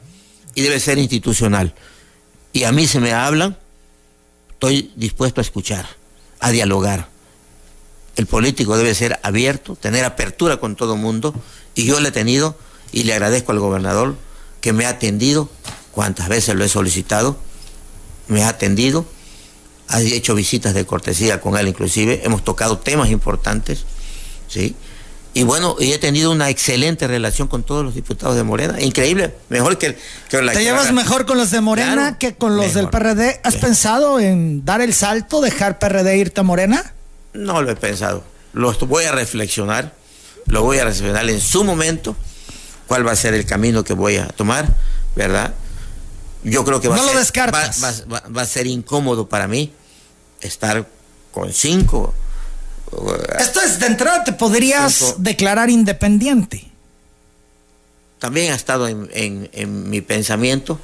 y 0.55 0.61
debe 0.61 0.79
ser 0.79 0.97
institucional. 0.97 1.75
Y 2.53 2.63
a 2.63 2.71
mí 2.71 2.87
se 2.87 2.99
me 2.99 3.13
hablan, 3.13 3.57
estoy 4.51 4.91
dispuesto 4.95 5.41
a 5.41 5.43
escuchar, 5.43 5.85
a 6.39 6.49
dialogar. 6.51 7.09
El 8.15 8.25
político 8.25 8.77
debe 8.77 8.95
ser 8.95 9.19
abierto, 9.23 9.75
tener 9.75 10.05
apertura 10.05 10.57
con 10.57 10.77
todo 10.77 10.95
mundo, 10.95 11.35
y 11.75 11.85
yo 11.85 11.99
le 11.99 12.09
he 12.09 12.11
tenido, 12.13 12.57
y 12.93 13.03
le 13.03 13.13
agradezco 13.13 13.51
al 13.51 13.59
gobernador 13.59 14.15
que 14.61 14.71
me 14.71 14.85
ha 14.85 14.89
atendido, 14.89 15.49
cuantas 15.91 16.29
veces 16.29 16.55
lo 16.55 16.63
he 16.63 16.69
solicitado, 16.69 17.37
me 18.29 18.43
ha 18.43 18.49
atendido, 18.49 19.05
ha 19.89 20.01
hecho 20.01 20.33
visitas 20.33 20.73
de 20.73 20.85
cortesía 20.85 21.41
con 21.41 21.57
él 21.57 21.67
inclusive, 21.67 22.21
hemos 22.23 22.43
tocado 22.43 22.79
temas 22.79 23.09
importantes, 23.09 23.85
¿sí? 24.47 24.75
Y 25.35 25.43
bueno, 25.43 25.75
y 25.77 25.91
he 25.91 25.99
tenido 25.99 26.31
una 26.31 26.49
excelente 26.49 27.09
relación 27.09 27.49
con 27.49 27.63
todos 27.63 27.83
los 27.83 27.93
diputados 27.93 28.37
de 28.37 28.43
Morena. 28.43 28.81
Increíble, 28.81 29.35
mejor 29.49 29.77
que, 29.77 29.97
que 30.29 30.41
la 30.41 30.53
¿Te 30.53 30.63
llevas 30.63 30.93
mejor 30.93 31.25
con 31.25 31.37
los 31.37 31.51
de 31.51 31.59
Morena 31.59 32.17
que 32.17 32.35
con 32.35 32.55
los 32.55 32.73
del 32.73 32.87
PRD? 32.87 33.41
¿Has 33.43 33.57
pensado 33.57 34.21
en 34.21 34.63
dar 34.63 34.79
el 34.79 34.93
salto, 34.93 35.41
dejar 35.41 35.77
PRD 35.77 36.09
e 36.13 36.17
irte 36.19 36.39
a 36.39 36.43
Morena? 36.43 36.93
No 37.33 37.61
lo 37.61 37.69
he 37.69 37.75
pensado. 37.75 38.23
Lo 38.53 38.71
voy 38.87 39.03
a 39.03 39.11
reflexionar, 39.11 39.93
lo 40.45 40.63
voy 40.63 40.77
a 40.77 40.85
reflexionar 40.85 41.29
en 41.29 41.41
su 41.41 41.65
momento, 41.65 42.15
cuál 42.87 43.05
va 43.05 43.11
a 43.11 43.17
ser 43.17 43.33
el 43.33 43.45
camino 43.45 43.83
que 43.83 43.93
voy 43.93 44.15
a 44.15 44.27
tomar, 44.27 44.73
¿verdad? 45.17 45.53
Yo 46.45 46.63
creo 46.63 46.79
que 46.79 46.87
va, 46.87 46.95
a, 46.95 47.01
ser, 47.83 48.05
va 48.09 48.41
a 48.41 48.45
ser 48.45 48.67
incómodo 48.67 49.27
para 49.27 49.49
mí 49.49 49.73
estar 50.39 50.87
con 51.33 51.51
cinco 51.51 52.13
esto 53.39 53.61
es 53.61 53.79
de 53.79 53.87
entrada, 53.87 54.23
te 54.23 54.33
podrías 54.33 55.15
declarar 55.17 55.69
independiente. 55.69 56.65
También 58.19 58.53
ha 58.53 58.55
estado 58.55 58.87
en, 58.87 59.89
mi 59.89 60.01
pensamiento. 60.01 60.79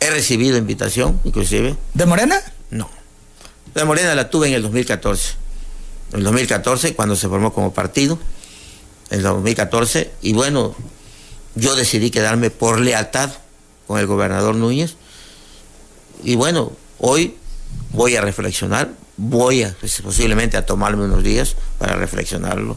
He 0.00 0.10
recibido 0.10 0.56
invitación, 0.56 1.20
inclusive. 1.24 1.76
¿De 1.94 2.06
Morena? 2.06 2.40
No. 2.70 2.90
De 3.74 3.84
Morena 3.84 4.14
la 4.14 4.28
tuve 4.28 4.48
en 4.48 4.54
el 4.54 4.62
2014. 4.62 5.34
En 6.12 6.18
el 6.18 6.24
2014, 6.24 6.94
cuando 6.94 7.16
se 7.16 7.28
formó 7.28 7.52
como 7.52 7.72
partido, 7.72 8.18
en 9.10 9.18
el 9.18 9.22
2014 9.22 10.10
y 10.22 10.32
bueno, 10.32 10.74
yo 11.54 11.74
decidí 11.74 12.10
quedarme 12.10 12.50
por 12.50 12.80
lealtad 12.80 13.30
con 13.86 13.98
el 13.98 14.06
gobernador 14.06 14.54
Núñez 14.54 14.96
y 16.24 16.34
bueno, 16.34 16.72
hoy 16.98 17.36
voy 17.92 18.16
a 18.16 18.20
reflexionar, 18.20 18.92
voy 19.24 19.62
a 19.62 19.74
pues, 19.78 20.00
posiblemente 20.02 20.56
a 20.56 20.66
tomarme 20.66 21.04
unos 21.04 21.22
días 21.22 21.54
para 21.78 21.94
reflexionarlo. 21.94 22.76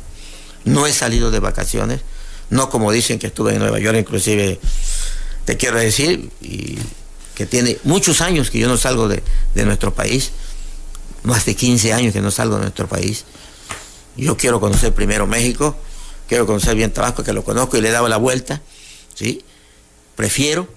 No 0.63 0.85
he 0.85 0.93
salido 0.93 1.31
de 1.31 1.39
vacaciones, 1.39 2.01
no 2.51 2.69
como 2.69 2.91
dicen 2.91 3.17
que 3.17 3.27
estuve 3.27 3.53
en 3.53 3.59
Nueva 3.59 3.79
York, 3.79 3.97
inclusive 3.97 4.59
te 5.45 5.57
quiero 5.57 5.79
decir, 5.79 6.29
que 7.33 7.45
tiene 7.45 7.77
muchos 7.83 8.21
años 8.21 8.51
que 8.51 8.59
yo 8.59 8.67
no 8.67 8.77
salgo 8.77 9.07
de, 9.07 9.23
de 9.55 9.65
nuestro 9.65 9.93
país, 9.93 10.31
más 11.23 11.45
de 11.45 11.55
15 11.55 11.93
años 11.93 12.13
que 12.13 12.21
no 12.21 12.29
salgo 12.29 12.55
de 12.55 12.61
nuestro 12.61 12.87
país. 12.87 13.25
Yo 14.15 14.37
quiero 14.37 14.59
conocer 14.59 14.93
primero 14.93 15.25
México, 15.25 15.75
quiero 16.27 16.45
conocer 16.45 16.75
bien 16.75 16.91
Tabasco, 16.93 17.23
que 17.23 17.33
lo 17.33 17.43
conozco 17.43 17.77
y 17.77 17.81
le 17.81 17.89
he 17.89 17.91
dado 17.91 18.07
la 18.07 18.17
vuelta, 18.17 18.61
¿sí? 19.15 19.43
Prefiero 20.15 20.67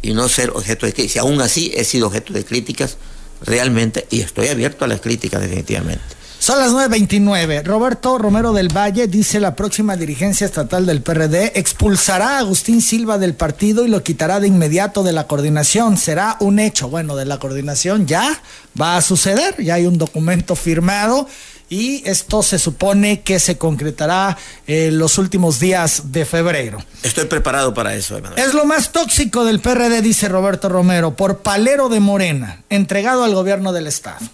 y 0.00 0.14
no 0.14 0.28
ser 0.28 0.50
objeto 0.50 0.86
de 0.86 0.92
críticas. 0.92 1.22
Aún 1.22 1.40
así 1.40 1.72
he 1.74 1.84
sido 1.84 2.06
objeto 2.06 2.32
de 2.32 2.44
críticas 2.44 2.96
realmente 3.44 4.06
y 4.10 4.20
estoy 4.20 4.48
abierto 4.48 4.84
a 4.84 4.88
las 4.88 5.00
críticas 5.00 5.40
definitivamente. 5.40 6.20
Son 6.40 6.58
las 6.58 6.72
9.29. 6.72 7.64
Roberto 7.64 8.16
Romero 8.16 8.54
del 8.54 8.74
Valle 8.74 9.06
dice 9.08 9.40
la 9.40 9.54
próxima 9.54 9.94
dirigencia 9.96 10.46
estatal 10.46 10.86
del 10.86 11.02
PRD 11.02 11.52
expulsará 11.54 12.36
a 12.36 12.38
Agustín 12.38 12.80
Silva 12.80 13.18
del 13.18 13.34
partido 13.34 13.84
y 13.84 13.88
lo 13.88 14.02
quitará 14.02 14.40
de 14.40 14.46
inmediato 14.46 15.02
de 15.02 15.12
la 15.12 15.26
coordinación. 15.26 15.98
Será 15.98 16.38
un 16.40 16.58
hecho. 16.58 16.88
Bueno, 16.88 17.14
de 17.14 17.26
la 17.26 17.38
coordinación 17.38 18.06
ya 18.06 18.42
va 18.80 18.96
a 18.96 19.02
suceder. 19.02 19.62
Ya 19.62 19.74
hay 19.74 19.84
un 19.84 19.98
documento 19.98 20.56
firmado 20.56 21.28
y 21.70 22.02
esto 22.04 22.42
se 22.42 22.58
supone 22.58 23.22
que 23.22 23.38
se 23.38 23.56
concretará 23.56 24.36
en 24.66 24.98
los 24.98 25.16
últimos 25.18 25.60
días 25.60 26.12
de 26.12 26.26
febrero. 26.26 26.84
Estoy 27.04 27.26
preparado 27.26 27.72
para 27.72 27.94
eso, 27.94 28.18
Emanuel. 28.18 28.38
Es 28.42 28.52
lo 28.52 28.66
más 28.66 28.90
tóxico 28.90 29.44
del 29.44 29.60
PRD, 29.60 30.02
dice 30.02 30.28
Roberto 30.28 30.68
Romero, 30.68 31.14
por 31.14 31.38
palero 31.38 31.88
de 31.88 32.00
Morena, 32.00 32.64
entregado 32.68 33.22
al 33.22 33.34
gobierno 33.34 33.72
del 33.72 33.86
Estado. 33.86 34.26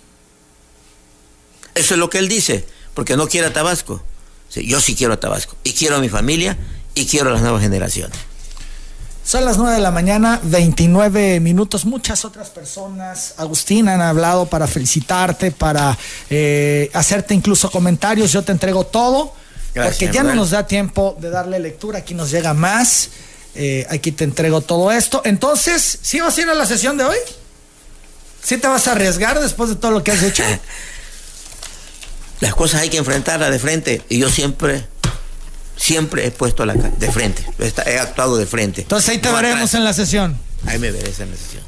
Eso 1.75 1.95
es 1.95 2.01
lo 2.01 2.09
que 2.09 2.19
él 2.19 2.29
dice, 2.29 2.67
porque 2.95 3.19
no 3.19 3.29
quiere 3.29 3.49
a 3.49 3.53
Tabasco. 3.53 4.03
yo 4.55 4.81
sí 4.81 4.97
quiero 4.97 5.13
a 5.13 5.21
Tabasco, 5.21 5.57
y 5.63 5.75
quiero 5.75 5.97
a 5.97 6.01
mi 6.01 6.09
familia, 6.09 6.57
y 6.95 7.05
quiero 7.05 7.29
a 7.29 7.33
las 7.35 7.43
nuevas 7.43 7.61
generaciones. 7.61 8.17
Son 9.27 9.45
las 9.45 9.59
9 9.59 9.75
de 9.75 9.81
la 9.81 9.91
mañana, 9.91 10.39
29 10.45 11.41
minutos. 11.41 11.85
Muchas 11.85 12.25
otras 12.25 12.49
personas, 12.49 13.35
Agustín, 13.39 13.89
han 13.89 14.01
hablado 14.01 14.47
para 14.47 14.69
felicitarte, 14.69 15.51
para 15.51 15.99
eh, 16.31 16.93
hacerte 16.95 17.35
incluso 17.35 17.69
comentarios. 17.69 18.31
Yo 18.31 18.43
te 18.43 18.53
entrego 18.53 18.87
todo, 18.87 19.35
porque 19.75 20.13
ya 20.13 20.23
no 20.23 20.37
nos 20.37 20.51
da 20.51 20.69
tiempo 20.69 21.17
de 21.21 21.31
darle 21.31 21.59
lectura. 21.59 21.99
Aquí 21.99 22.15
nos 22.15 22.31
llega 22.31 22.55
más. 22.55 23.09
Eh, 23.57 23.85
aquí 23.91 24.13
te 24.13 24.23
entrego 24.23 24.61
todo 24.61 24.93
esto. 24.93 25.23
Entonces, 25.25 25.99
¿sí 26.03 26.21
vas 26.21 26.39
a 26.39 26.43
ir 26.43 26.49
a 26.49 26.55
la 26.55 26.65
sesión 26.65 26.97
de 26.97 27.03
hoy? 27.03 27.17
¿Sí 28.45 28.59
te 28.59 28.69
vas 28.69 28.87
a 28.87 28.93
arriesgar 28.93 29.41
después 29.41 29.71
de 29.71 29.75
todo 29.75 29.91
lo 29.91 30.05
que 30.05 30.13
has 30.13 30.23
hecho? 30.23 30.45
Las 32.39 32.55
cosas 32.55 32.83
hay 32.83 32.91
que 32.91 32.99
enfrentarlas 32.99 33.51
de 33.51 33.59
frente. 33.59 34.03
Y 34.09 34.21
yo 34.21 34.31
siempre 34.31 34.87
siempre 35.77 36.27
he 36.27 36.31
puesto 36.31 36.65
la 36.65 36.75
de 36.75 37.13
frente, 37.13 37.47
he 37.87 37.99
actuado 37.99 38.37
de 38.37 38.47
frente. 38.47 38.83
Entonces 38.83 39.11
ahí 39.11 39.19
te 39.19 39.31
veremos 39.31 39.73
en 39.75 39.85
la 39.85 39.93
sesión. 39.93 40.39
Ahí 40.67 40.79
me 40.79 40.91
verás 40.91 41.21
en 41.21 41.31
la 41.31 41.37
sesión. 41.37 41.63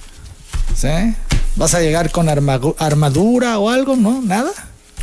¿Sí? 0.74 1.14
¿Vas 1.56 1.74
a 1.74 1.80
llegar 1.80 2.10
con 2.10 2.28
armadura 2.28 3.58
o 3.58 3.70
algo? 3.70 3.96
¿No? 3.96 4.22
¿Nada? 4.22 4.50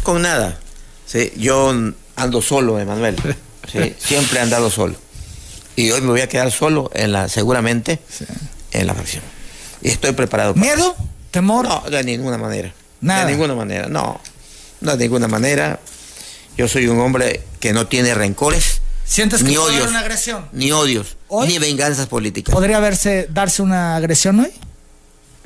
Con 0.03 0.21
nada. 0.21 0.57
Sí, 1.05 1.31
yo 1.37 1.73
ando 2.15 2.41
solo, 2.41 2.79
Emanuel. 2.79 3.15
Sí, 3.71 3.95
siempre 3.99 4.39
he 4.39 4.41
andado 4.41 4.69
solo. 4.69 4.95
Y 5.75 5.91
hoy 5.91 6.01
me 6.01 6.07
voy 6.07 6.21
a 6.21 6.29
quedar 6.29 6.51
solo 6.51 6.89
en 6.93 7.11
la, 7.11 7.27
seguramente, 7.27 7.99
en 8.71 8.87
la 8.87 8.93
fracción. 8.93 9.23
Y 9.81 9.89
estoy 9.89 10.13
preparado 10.13 10.53
para 10.53 10.65
¿Miedo? 10.65 10.95
¿Temor? 11.31 11.67
No, 11.67 11.81
de 11.89 12.03
ninguna 12.03 12.37
manera. 12.37 12.73
Nada. 13.01 13.25
De 13.25 13.31
ninguna 13.31 13.55
manera, 13.55 13.87
no. 13.87 14.19
No 14.79 14.95
de 14.95 15.03
ninguna 15.03 15.27
manera. 15.27 15.79
Yo 16.57 16.69
soy 16.69 16.87
un 16.87 16.99
hombre 17.01 17.43
que 17.59 17.73
no 17.73 17.87
tiene 17.87 18.13
rencores 18.13 18.81
¿Sientes 19.05 19.43
que 19.43 19.49
ni 19.49 19.55
puede 19.55 19.77
odios, 19.77 19.89
una 19.89 19.99
agresión? 19.99 20.47
Ni 20.51 20.71
odios, 20.71 21.15
ni 21.47 21.59
venganzas 21.59 22.07
políticas. 22.07 22.53
¿Podría 22.53 22.79
verse, 22.79 23.27
darse 23.29 23.61
una 23.61 23.95
agresión 23.95 24.39
hoy? 24.39 24.51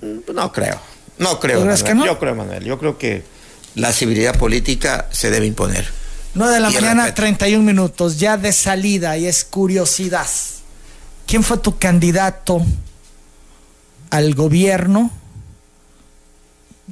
Mm, 0.01 0.33
no 0.33 0.51
creo. 0.51 0.79
No 1.17 1.39
creo. 1.39 1.65
no? 1.65 2.05
Yo 2.05 2.17
creo, 2.17 2.35
Manuel. 2.35 2.63
Yo 2.63 2.79
creo 2.79 2.97
que 2.97 3.23
la 3.75 3.91
civilidad 3.91 4.37
política 4.37 5.07
se 5.11 5.29
debe 5.29 5.45
imponer. 5.45 5.87
9 6.33 6.53
de 6.53 6.59
la 6.59 6.69
mañana, 6.69 7.13
31 7.13 7.63
minutos, 7.63 8.17
ya 8.17 8.37
de 8.37 8.53
salida 8.53 9.17
y 9.17 9.27
es 9.27 9.43
curiosidad. 9.43 10.27
¿Quién 11.27 11.43
fue 11.43 11.57
tu 11.57 11.77
candidato 11.77 12.65
al 14.09 14.33
gobierno? 14.35 15.11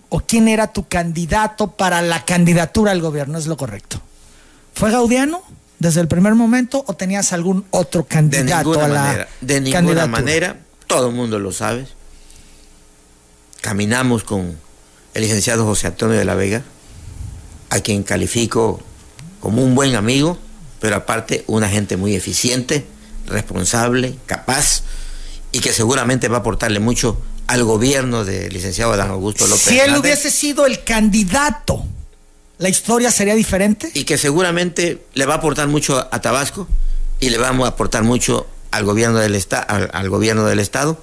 ¿O 0.10 0.20
quién 0.20 0.48
era 0.48 0.74
tu 0.74 0.88
candidato 0.88 1.72
para 1.72 2.02
la 2.02 2.26
candidatura 2.26 2.92
al 2.92 3.02
gobierno? 3.02 3.38
Es 3.38 3.48
lo 3.48 3.58
correcto. 3.58 4.02
¿Fue 4.74 4.92
Gaudiano? 4.92 5.44
Desde 5.80 6.02
el 6.02 6.08
primer 6.08 6.36
momento 6.36 6.84
o 6.88 6.94
tenías 6.96 7.34
algún 7.34 7.66
otro 7.72 8.06
candidato 8.06 8.74
de 8.74 8.82
a 8.82 8.88
la 8.88 9.04
manera, 9.04 9.28
De 9.42 9.62
ninguna 9.62 10.08
manera, 10.08 10.58
todo 10.88 11.10
el 11.10 11.16
mundo 11.16 11.40
lo 11.40 11.52
sabe. 11.52 11.88
Caminamos 13.62 14.24
con 14.24 14.58
el 15.14 15.22
licenciado 15.22 15.66
José 15.66 15.88
Antonio 15.88 16.18
de 16.18 16.26
la 16.26 16.36
Vega, 16.36 16.64
a 17.70 17.80
quien 17.80 18.04
califico 18.04 18.82
como 19.40 19.64
un 19.64 19.76
buen 19.76 19.96
amigo, 19.96 20.38
pero 20.80 20.96
aparte 20.96 21.44
una 21.48 21.70
gente 21.70 21.98
muy 21.98 22.16
eficiente, 22.16 22.86
responsable, 23.26 24.16
capaz 24.26 24.84
y 25.52 25.60
que 25.60 25.74
seguramente 25.74 26.28
va 26.28 26.38
a 26.38 26.40
aportarle 26.42 26.80
mucho 26.80 27.22
al 27.48 27.64
gobierno 27.64 28.26
del 28.26 28.54
licenciado 28.54 28.94
Adán 28.94 29.10
Augusto 29.10 29.46
López. 29.48 29.64
Si 29.64 29.80
él 29.80 29.96
hubiese 29.96 30.32
sido 30.32 30.66
el 30.66 30.84
candidato 30.84 31.86
la 32.58 32.70
historia 32.70 33.12
sería 33.12 33.36
diferente. 33.36 33.92
Y 33.94 34.04
que 34.04 34.18
seguramente 34.18 35.06
le 35.14 35.26
va 35.26 35.36
a 35.36 35.38
aportar 35.38 35.68
mucho 35.68 35.98
a, 36.12 36.22
Tabasco 36.22 36.68
y 37.20 37.30
le 37.30 37.38
vamos 37.38 37.66
a 37.66 37.70
aportar 37.70 38.04
mucho 38.04 38.48
al 38.72 38.84
gobierno 38.84 39.20
del, 39.20 39.40
al, 39.68 40.10
gobierno 40.10 40.46
del 40.46 40.60
Estado. 40.60 41.00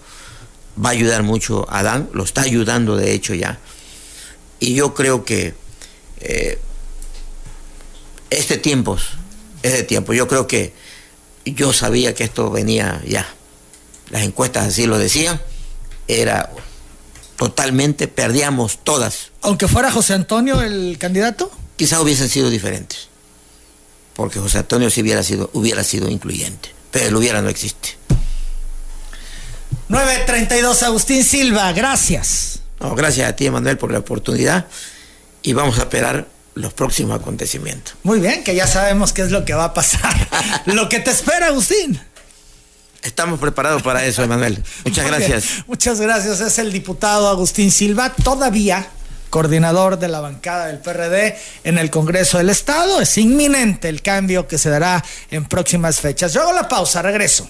Va 0.83 0.89
a 0.89 0.93
ayudar 0.93 1.23
mucho 1.23 1.67
a 1.71 1.81
Adán, 1.81 2.11
lo 2.13 2.25
está 2.25 2.43
ayudando 2.43 2.97
de 2.97 3.13
hecho 3.13 3.35
ya. 3.35 3.59
Y 4.59 4.75
yo 4.75 4.95
creo 4.95 5.25
que 5.25 5.55
eh, 6.21 6.59
este 8.31 8.59
tiempo, 8.59 8.99
este 9.63 9.85
tiempo, 9.85 10.13
yo 10.13 10.27
creo 10.27 10.49
que 10.49 10.73
yo 11.45 11.73
sabía 11.73 12.15
que 12.15 12.25
esto 12.25 12.51
venía 12.51 13.01
ya. 13.07 13.29
Las 14.11 14.23
encuestas 14.23 14.67
así 14.67 14.87
lo 14.87 14.99
decían. 14.99 15.41
Era 16.09 16.51
totalmente, 17.37 18.09
perdíamos 18.09 18.79
todas. 18.83 19.33
Aunque 19.43 19.69
fuera 19.69 19.91
José 19.91 20.15
Antonio 20.15 20.63
el 20.63 20.97
candidato. 20.99 21.51
Quizá 21.77 22.01
hubiesen 22.01 22.29
sido 22.29 22.51
diferentes, 22.51 23.09
porque 24.15 24.39
José 24.39 24.59
Antonio 24.59 24.91
sí 24.91 25.03
hubiera 25.03 25.23
sido, 25.23 25.51
hubiera 25.55 25.83
sido 25.83 26.09
incluyente, 26.09 26.71
pero 26.91 27.09
el 27.09 27.17
hubiera 27.17 27.43
no 27.43 27.49
existe. 27.49 27.97
932 29.89 30.83
Agustín 30.85 31.25
Silva, 31.25 31.73
gracias. 31.73 32.61
No, 32.81 32.95
gracias 32.95 33.29
a 33.29 33.37
ti, 33.37 33.51
Manuel, 33.51 33.77
por 33.77 33.93
la 33.93 33.99
oportunidad 33.99 34.67
y 35.43 35.53
vamos 35.53 35.79
a 35.79 35.83
esperar 35.83 36.27
los 36.55 36.73
próximos 36.73 37.21
acontecimientos. 37.21 37.95
Muy 38.03 38.21
bien, 38.21 38.45
que 38.45 38.55
ya 38.55 38.67
sabemos 38.67 39.13
qué 39.13 39.23
es 39.23 39.31
lo 39.31 39.45
que 39.45 39.55
va 39.55 39.65
a 39.65 39.75
pasar. 39.75 40.63
lo 40.67 40.89
que 40.89 41.01
te 41.01 41.11
espera, 41.11 41.49
Agustín. 41.49 42.01
Estamos 43.05 43.39
preparados 43.39 43.83
para 43.83 44.05
eso, 44.05 44.23
Emanuel. 44.23 44.63
Muchas 44.85 45.07
gracias. 45.07 45.45
Muchas 45.67 46.01
gracias. 46.01 46.41
Es 46.41 46.59
el 46.59 46.73
diputado 46.73 47.29
Agustín 47.29 47.71
Silva, 47.71 48.13
todavía 48.13 48.89
coordinador 49.35 49.99
de 49.99 50.07
la 50.07 50.21
bancada 50.21 50.67
del 50.67 50.79
PRD 50.79 51.37
en 51.65 51.77
el 51.79 51.91
Congreso 51.91 52.39
del 52.39 52.51
Estado. 52.51 53.01
Es 53.01 53.19
inminente 53.19 53.89
el 53.89 54.01
cambio 54.01 54.47
que 54.47 54.59
se 54.59 54.71
dará 54.71 55.05
en 55.31 55.45
próximas 55.45 56.01
fechas. 56.01 56.33
Yo 56.33 56.43
hago 56.43 56.53
la 56.53 56.69
pausa, 56.69 57.03
regreso. 57.03 57.49